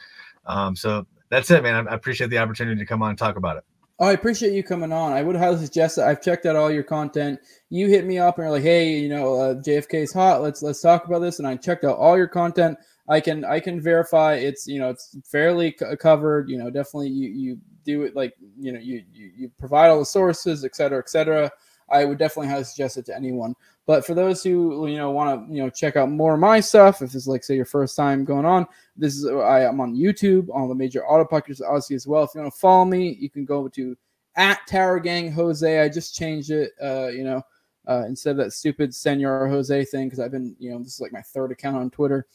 Um, 0.46 0.74
so 0.74 1.06
that's 1.28 1.50
it, 1.50 1.62
man. 1.62 1.86
I, 1.86 1.92
I 1.92 1.94
appreciate 1.94 2.30
the 2.30 2.38
opportunity 2.38 2.80
to 2.80 2.86
come 2.86 3.02
on 3.02 3.10
and 3.10 3.18
talk 3.18 3.36
about 3.36 3.56
it. 3.56 3.64
Oh, 3.98 4.06
I 4.06 4.12
appreciate 4.12 4.52
you 4.52 4.62
coming 4.62 4.92
on. 4.92 5.12
I 5.12 5.22
would 5.22 5.36
highly 5.36 5.64
suggest 5.64 5.96
that. 5.96 6.06
I've 6.06 6.20
checked 6.20 6.44
out 6.44 6.54
all 6.54 6.70
your 6.70 6.82
content. 6.82 7.40
You 7.70 7.88
hit 7.88 8.04
me 8.04 8.18
up 8.18 8.36
and 8.36 8.44
you're 8.44 8.52
like, 8.52 8.62
"Hey, 8.62 8.98
you 8.98 9.08
know, 9.08 9.34
uh, 9.40 9.54
JFK's 9.54 10.12
hot. 10.12 10.42
Let's 10.42 10.60
let's 10.62 10.82
talk 10.82 11.06
about 11.06 11.20
this." 11.20 11.38
And 11.38 11.48
I 11.48 11.56
checked 11.56 11.82
out 11.82 11.96
all 11.96 12.18
your 12.18 12.28
content. 12.28 12.76
I 13.08 13.20
can 13.20 13.44
I 13.44 13.60
can 13.60 13.80
verify 13.80 14.34
it's 14.34 14.66
you 14.66 14.78
know 14.78 14.90
it's 14.90 15.16
fairly 15.24 15.76
c- 15.78 15.96
covered. 15.98 16.48
You 16.48 16.58
know, 16.58 16.70
definitely 16.70 17.10
you 17.10 17.28
you 17.28 17.58
do 17.84 18.02
it 18.02 18.16
like 18.16 18.34
you 18.58 18.72
know 18.72 18.80
you 18.80 19.04
you, 19.12 19.30
you 19.36 19.50
provide 19.58 19.88
all 19.88 19.98
the 19.98 20.06
sources, 20.06 20.64
et 20.64 20.74
cetera, 20.74 20.98
et 20.98 21.08
cetera. 21.08 21.50
I 21.88 22.04
would 22.04 22.18
definitely 22.18 22.48
highly 22.48 22.64
suggest 22.64 22.96
it 22.96 23.06
to 23.06 23.16
anyone. 23.16 23.54
But 23.86 24.04
for 24.04 24.14
those 24.14 24.42
who 24.42 24.88
you 24.88 24.96
know 24.96 25.12
want 25.12 25.48
to 25.48 25.54
you 25.54 25.62
know 25.62 25.70
check 25.70 25.96
out 25.96 26.10
more 26.10 26.34
of 26.34 26.40
my 26.40 26.58
stuff, 26.60 27.00
if 27.02 27.14
it's 27.14 27.28
like 27.28 27.44
say 27.44 27.54
your 27.54 27.64
first 27.64 27.96
time 27.96 28.24
going 28.24 28.44
on, 28.44 28.66
this 28.96 29.14
is 29.14 29.26
I 29.26 29.60
am 29.60 29.80
on 29.80 29.94
YouTube, 29.94 30.48
on 30.52 30.68
the 30.68 30.74
major 30.74 31.06
auto 31.06 31.24
podcasts 31.24 31.62
obviously 31.62 31.96
as 31.96 32.06
well. 32.06 32.24
If 32.24 32.30
you 32.34 32.40
want 32.40 32.52
to 32.52 32.58
follow 32.58 32.84
me, 32.84 33.16
you 33.20 33.30
can 33.30 33.44
go 33.44 33.68
to 33.68 33.96
at 34.34 34.58
Tower 34.66 34.98
Gang 34.98 35.30
Jose. 35.30 35.80
I 35.80 35.88
just 35.88 36.14
changed 36.16 36.50
it, 36.50 36.72
uh, 36.82 37.08
you 37.08 37.24
know, 37.24 37.42
uh, 37.88 38.04
instead 38.08 38.32
of 38.32 38.38
that 38.38 38.52
stupid 38.52 38.92
Senor 38.92 39.46
Jose 39.48 39.84
thing 39.86 40.08
because 40.08 40.18
I've 40.18 40.32
been 40.32 40.56
you 40.58 40.72
know 40.72 40.78
this 40.78 40.94
is 40.94 41.00
like 41.00 41.12
my 41.12 41.22
third 41.22 41.52
account 41.52 41.76
on 41.76 41.90
Twitter. 41.90 42.26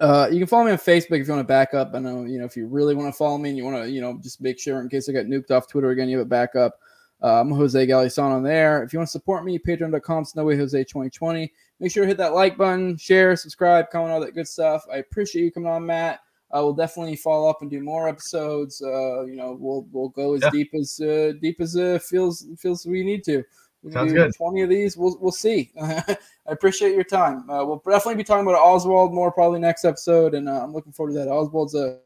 Uh, 0.00 0.28
you 0.32 0.38
can 0.38 0.46
follow 0.48 0.64
me 0.64 0.72
on 0.72 0.78
Facebook 0.78 1.20
if 1.20 1.26
you 1.28 1.32
want 1.32 1.40
to 1.40 1.44
back 1.44 1.74
up. 1.74 1.92
I 1.94 2.00
know, 2.00 2.24
you 2.24 2.38
know, 2.38 2.44
if 2.44 2.56
you 2.56 2.66
really 2.66 2.94
want 2.94 3.12
to 3.12 3.16
follow 3.16 3.38
me 3.38 3.50
and 3.50 3.58
you 3.58 3.64
want 3.64 3.76
to, 3.84 3.90
you 3.90 4.00
know, 4.00 4.18
just 4.20 4.40
make 4.40 4.58
sure 4.58 4.80
in 4.80 4.88
case 4.88 5.08
I 5.08 5.12
get 5.12 5.28
nuked 5.28 5.50
off 5.52 5.68
Twitter 5.68 5.90
again, 5.90 6.08
you 6.08 6.18
have 6.18 6.26
a 6.26 6.28
backup. 6.28 6.78
Uh, 7.22 7.40
I'm 7.40 7.52
Jose 7.52 7.86
Galison 7.86 8.24
on 8.24 8.42
there. 8.42 8.82
If 8.82 8.92
you 8.92 8.98
want 8.98 9.06
to 9.06 9.12
support 9.12 9.44
me, 9.44 9.56
patreon.com, 9.58 10.24
no 10.34 10.44
way 10.44 10.56
Jose 10.56 10.76
2020. 10.82 11.52
Make 11.78 11.92
sure 11.92 12.02
to 12.02 12.08
hit 12.08 12.16
that 12.16 12.34
like 12.34 12.56
button, 12.56 12.96
share, 12.96 13.36
subscribe, 13.36 13.90
comment, 13.90 14.10
all 14.12 14.20
that 14.20 14.34
good 14.34 14.48
stuff. 14.48 14.84
I 14.92 14.96
appreciate 14.96 15.44
you 15.44 15.52
coming 15.52 15.70
on, 15.70 15.86
Matt. 15.86 16.18
I 16.50 16.60
will 16.60 16.74
definitely 16.74 17.16
follow 17.16 17.48
up 17.48 17.62
and 17.62 17.70
do 17.70 17.80
more 17.80 18.08
episodes. 18.08 18.82
Uh, 18.82 19.22
you 19.24 19.36
know, 19.36 19.56
we'll 19.58 19.86
we'll 19.92 20.10
go 20.10 20.34
as 20.34 20.42
Yeah. 20.42 20.50
deep 20.50 20.74
as 20.74 21.00
uh, 21.00 21.32
deep 21.40 21.60
as 21.60 21.76
uh, 21.76 21.98
feels 22.02 22.46
feels 22.58 22.84
we 22.84 23.02
need 23.04 23.24
to. 23.24 23.42
We 23.82 23.90
Sounds 23.92 24.12
good. 24.12 24.32
20 24.36 24.62
of 24.62 24.68
these. 24.68 24.96
We'll 24.96 25.16
we'll 25.20 25.32
see. 25.32 25.72
I 25.82 26.16
appreciate 26.46 26.94
your 26.94 27.04
time. 27.04 27.48
Uh, 27.50 27.64
we'll 27.64 27.82
definitely 27.84 28.14
be 28.16 28.24
talking 28.24 28.46
about 28.46 28.60
Oswald 28.60 29.12
more 29.12 29.32
probably 29.32 29.58
next 29.58 29.84
episode, 29.84 30.34
and 30.34 30.48
uh, 30.48 30.62
I'm 30.62 30.72
looking 30.72 30.92
forward 30.92 31.12
to 31.12 31.18
that. 31.18 31.28
Oswald's 31.28 31.74
a 31.74 31.98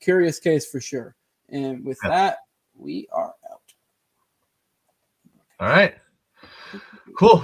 curious 0.00 0.38
case 0.38 0.70
for 0.70 0.80
sure. 0.80 1.14
And 1.50 1.84
with 1.84 1.98
Yeah. 2.02 2.10
that, 2.10 2.38
we 2.74 3.08
are 3.12 3.34
out. 3.50 3.60
All 5.60 5.68
right. 5.68 5.94
Cool. 7.18 7.42